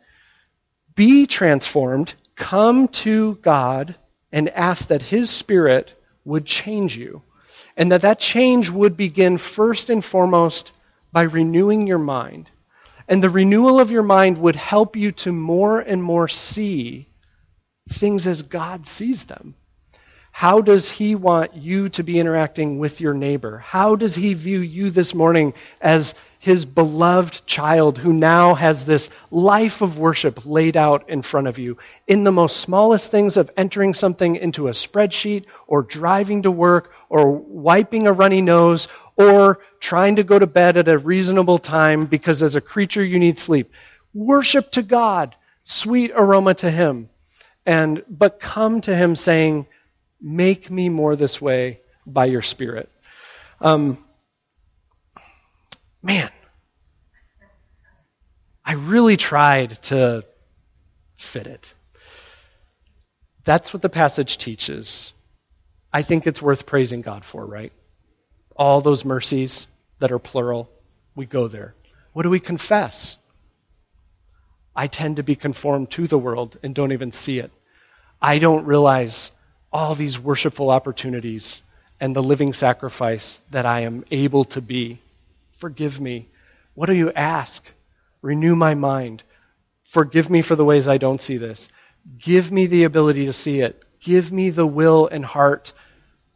be 0.93 1.25
transformed, 1.25 2.13
come 2.35 2.87
to 2.89 3.35
God, 3.41 3.95
and 4.31 4.47
ask 4.49 4.89
that 4.89 5.01
His 5.01 5.31
Spirit 5.31 5.99
would 6.23 6.45
change 6.45 6.95
you. 6.95 7.23
And 7.75 7.91
that 7.91 8.01
that 8.01 8.19
change 8.19 8.69
would 8.69 8.95
begin 8.95 9.37
first 9.37 9.89
and 9.89 10.05
foremost 10.05 10.71
by 11.11 11.23
renewing 11.23 11.87
your 11.87 11.97
mind. 11.97 12.47
And 13.07 13.21
the 13.21 13.29
renewal 13.29 13.79
of 13.79 13.91
your 13.91 14.03
mind 14.03 14.37
would 14.39 14.55
help 14.55 14.95
you 14.95 15.11
to 15.13 15.31
more 15.31 15.79
and 15.79 16.01
more 16.01 16.27
see 16.27 17.07
things 17.89 18.25
as 18.25 18.41
God 18.41 18.87
sees 18.87 19.25
them. 19.25 19.55
How 20.31 20.61
does 20.61 20.89
He 20.89 21.15
want 21.15 21.55
you 21.55 21.89
to 21.89 22.03
be 22.03 22.19
interacting 22.19 22.77
with 22.79 22.99
your 22.99 23.13
neighbor? 23.13 23.59
How 23.59 23.95
does 23.95 24.15
He 24.15 24.33
view 24.33 24.59
you 24.59 24.89
this 24.89 25.13
morning 25.13 25.53
as 25.79 26.15
His 26.45 26.63
beloved 26.63 27.45
child 27.45 27.97
who 27.97 28.13
now 28.13 28.53
has 28.53 28.85
this 28.85 29.09
life 29.31 29.81
of 29.81 29.99
worship 29.99 30.45
laid 30.45 30.77
out 30.77 31.09
in 31.09 31.21
front 31.21 31.47
of 31.47 31.59
you? 31.59 31.77
In 32.07 32.23
the 32.23 32.31
most 32.31 32.57
smallest 32.57 33.11
things 33.11 33.35
of 33.35 33.51
entering 33.57 33.93
something 33.93 34.35
into 34.35 34.67
a 34.67 34.71
spreadsheet, 34.71 35.45
or 35.67 35.81
driving 35.81 36.43
to 36.43 36.51
work, 36.51 36.93
or 37.09 37.31
wiping 37.31 38.07
a 38.07 38.13
runny 38.13 38.41
nose, 38.41 38.87
or 39.17 39.59
trying 39.79 40.17
to 40.17 40.23
go 40.23 40.39
to 40.39 40.47
bed 40.47 40.77
at 40.77 40.87
a 40.87 40.97
reasonable 40.97 41.57
time 41.57 42.05
because 42.05 42.41
as 42.41 42.55
a 42.55 42.61
creature 42.61 43.03
you 43.03 43.19
need 43.19 43.39
sleep. 43.39 43.73
Worship 44.13 44.71
to 44.71 44.83
God, 44.83 45.35
sweet 45.63 46.11
aroma 46.15 46.53
to 46.53 46.71
Him 46.71 47.09
and 47.65 48.03
but 48.07 48.39
come 48.39 48.81
to 48.81 48.95
him 48.95 49.15
saying, 49.15 49.65
"Make 50.21 50.69
me 50.69 50.89
more 50.89 51.15
this 51.15 51.41
way 51.41 51.81
by 52.05 52.25
your 52.25 52.41
Spirit." 52.41 52.89
Um, 53.59 53.97
man, 56.03 56.29
I 58.65 58.73
really 58.73 59.15
tried 59.15 59.81
to 59.83 60.25
fit 61.17 61.45
it. 61.45 61.73
That's 63.43 63.71
what 63.71 63.83
the 63.83 63.89
passage 63.89 64.39
teaches. 64.39 65.13
I 65.93 66.01
think 66.01 66.25
it's 66.25 66.41
worth 66.41 66.65
praising 66.65 67.01
God 67.01 67.23
for, 67.23 67.45
right? 67.45 67.71
All 68.55 68.81
those 68.81 69.05
mercies 69.05 69.67
that 69.99 70.11
are 70.11 70.19
plural, 70.19 70.69
we 71.15 71.25
go 71.27 71.47
there. 71.47 71.75
What 72.13 72.23
do 72.23 72.29
we 72.29 72.39
confess? 72.39 73.17
I 74.75 74.87
tend 74.87 75.17
to 75.17 75.23
be 75.23 75.35
conformed 75.35 75.91
to 75.91 76.07
the 76.07 76.17
world 76.17 76.57
and 76.63 76.73
don't 76.73 76.91
even 76.91 77.11
see 77.11 77.39
it. 77.39 77.51
I 78.21 78.39
don't 78.39 78.65
realize 78.65 79.31
all 79.71 79.93
these 79.93 80.19
worshipful 80.19 80.71
opportunities 80.71 81.61
and 81.99 82.15
the 82.15 82.23
living 82.23 82.53
sacrifice 82.53 83.41
that 83.51 83.65
I 83.65 83.81
am 83.81 84.03
able 84.09 84.45
to 84.45 84.61
be. 84.61 84.99
Forgive 85.57 86.01
me. 86.01 86.27
What 86.73 86.87
do 86.87 86.95
you 86.95 87.11
ask? 87.13 87.63
Renew 88.25 88.55
my 88.55 88.73
mind. 88.73 89.21
Forgive 89.83 90.31
me 90.31 90.41
for 90.41 90.55
the 90.55 90.65
ways 90.65 90.87
I 90.87 90.97
don't 90.97 91.21
see 91.21 91.37
this. 91.37 91.69
Give 92.17 92.51
me 92.51 92.65
the 92.65 92.85
ability 92.85 93.27
to 93.27 93.33
see 93.33 93.59
it. 93.59 93.83
Give 93.99 94.31
me 94.31 94.49
the 94.49 94.65
will 94.65 95.07
and 95.07 95.23
heart 95.23 95.73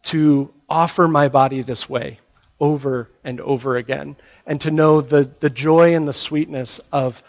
to 0.04 0.54
offer 0.70 1.08
my 1.08 1.30
body 1.30 1.64
this 1.64 1.90
way 1.90 2.20
over 2.60 3.10
and 3.24 3.42
over 3.42 3.76
again 3.76 4.18
and 4.46 4.62
to 4.62 4.70
know 4.70 5.02
the, 5.02 5.32
the 5.40 5.50
joy 5.50 5.96
and 5.96 6.08
the 6.08 6.14
sweetness 6.14 6.80
of 6.92 7.24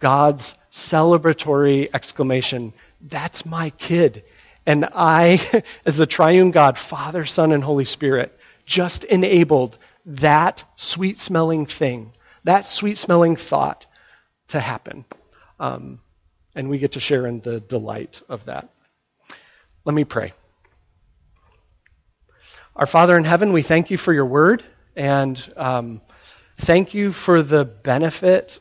God's 0.00 0.56
celebratory 0.72 1.88
exclamation, 1.94 2.72
That's 3.00 3.46
my 3.46 3.70
kid. 3.70 4.24
And 4.66 4.88
I, 4.92 5.62
as 5.86 6.00
a 6.00 6.06
triune 6.06 6.50
God, 6.50 6.76
Father, 6.76 7.24
Son, 7.24 7.52
and 7.52 7.62
Holy 7.62 7.84
Spirit, 7.84 8.36
just 8.66 9.04
enabled 9.04 9.78
that 10.06 10.64
sweet 10.74 11.20
smelling 11.20 11.66
thing, 11.66 12.12
that 12.42 12.66
sweet 12.66 12.98
smelling 12.98 13.36
thought 13.36 13.86
to 14.48 14.60
happen. 14.60 15.04
Um, 15.60 16.00
and 16.54 16.68
we 16.68 16.78
get 16.78 16.92
to 16.92 17.00
share 17.00 17.26
in 17.26 17.40
the 17.40 17.60
delight 17.60 18.22
of 18.28 18.46
that. 18.46 18.68
Let 19.84 19.94
me 19.94 20.04
pray. 20.04 20.32
Our 22.76 22.86
Father 22.86 23.16
in 23.16 23.24
heaven, 23.24 23.52
we 23.52 23.62
thank 23.62 23.90
you 23.90 23.96
for 23.96 24.12
your 24.12 24.26
word 24.26 24.62
and 24.96 25.52
um, 25.56 26.00
thank 26.56 26.94
you 26.94 27.12
for 27.12 27.42
the 27.42 27.64
benefit 27.64 28.60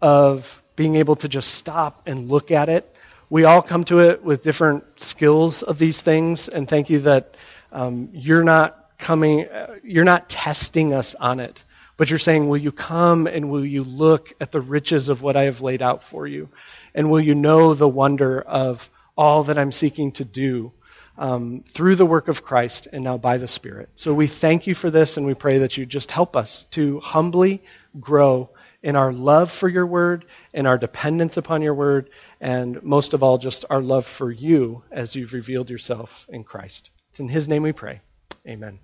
of 0.00 0.62
being 0.76 0.96
able 0.96 1.16
to 1.16 1.28
just 1.28 1.54
stop 1.54 2.02
and 2.06 2.30
look 2.30 2.50
at 2.50 2.68
it. 2.68 2.94
We 3.28 3.44
all 3.44 3.62
come 3.62 3.84
to 3.84 4.00
it 4.00 4.24
with 4.24 4.42
different 4.42 5.00
skills 5.00 5.62
of 5.62 5.78
these 5.78 6.00
things, 6.00 6.48
and 6.48 6.66
thank 6.68 6.90
you 6.90 7.00
that 7.00 7.36
um, 7.70 8.08
you're 8.12 8.42
not 8.42 8.90
coming, 8.98 9.46
uh, 9.46 9.76
you're 9.84 10.04
not 10.04 10.28
testing 10.28 10.94
us 10.94 11.14
on 11.14 11.38
it, 11.38 11.62
but 12.00 12.08
you're 12.08 12.18
saying, 12.18 12.48
Will 12.48 12.56
you 12.56 12.72
come 12.72 13.26
and 13.26 13.50
will 13.50 13.62
you 13.62 13.84
look 13.84 14.32
at 14.40 14.50
the 14.52 14.60
riches 14.62 15.10
of 15.10 15.20
what 15.20 15.36
I 15.36 15.42
have 15.42 15.60
laid 15.60 15.82
out 15.82 16.02
for 16.02 16.26
you? 16.26 16.48
And 16.94 17.10
will 17.10 17.20
you 17.20 17.34
know 17.34 17.74
the 17.74 17.86
wonder 17.86 18.40
of 18.40 18.88
all 19.18 19.42
that 19.42 19.58
I'm 19.58 19.70
seeking 19.70 20.12
to 20.12 20.24
do 20.24 20.72
um, 21.18 21.62
through 21.68 21.96
the 21.96 22.06
work 22.06 22.28
of 22.28 22.42
Christ 22.42 22.88
and 22.90 23.04
now 23.04 23.18
by 23.18 23.36
the 23.36 23.46
Spirit? 23.46 23.90
So 23.96 24.14
we 24.14 24.28
thank 24.28 24.66
you 24.66 24.74
for 24.74 24.90
this, 24.90 25.18
and 25.18 25.26
we 25.26 25.34
pray 25.34 25.58
that 25.58 25.76
you 25.76 25.84
just 25.84 26.10
help 26.10 26.38
us 26.38 26.64
to 26.70 27.00
humbly 27.00 27.62
grow 28.00 28.48
in 28.82 28.96
our 28.96 29.12
love 29.12 29.52
for 29.52 29.68
your 29.68 29.86
word, 29.86 30.24
in 30.54 30.64
our 30.64 30.78
dependence 30.78 31.36
upon 31.36 31.60
your 31.60 31.74
word, 31.74 32.08
and 32.40 32.82
most 32.82 33.12
of 33.12 33.22
all, 33.22 33.36
just 33.36 33.66
our 33.68 33.82
love 33.82 34.06
for 34.06 34.32
you 34.32 34.82
as 34.90 35.14
you've 35.14 35.34
revealed 35.34 35.68
yourself 35.68 36.26
in 36.30 36.44
Christ. 36.44 36.88
It's 37.10 37.20
in 37.20 37.28
his 37.28 37.46
name 37.46 37.62
we 37.62 37.72
pray. 37.72 38.00
Amen. 38.48 38.78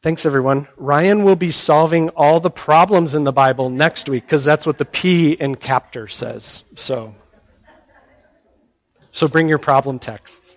Thanks, 0.00 0.24
everyone. 0.24 0.68
Ryan 0.76 1.24
will 1.24 1.34
be 1.34 1.50
solving 1.50 2.10
all 2.10 2.38
the 2.38 2.50
problems 2.50 3.16
in 3.16 3.24
the 3.24 3.32
Bible 3.32 3.68
next 3.68 4.08
week 4.08 4.24
because 4.24 4.44
that's 4.44 4.64
what 4.64 4.78
the 4.78 4.84
P 4.84 5.32
in 5.32 5.56
captor 5.56 6.06
says. 6.06 6.62
So, 6.76 7.16
so 9.10 9.26
bring 9.26 9.48
your 9.48 9.58
problem 9.58 9.98
texts. 9.98 10.56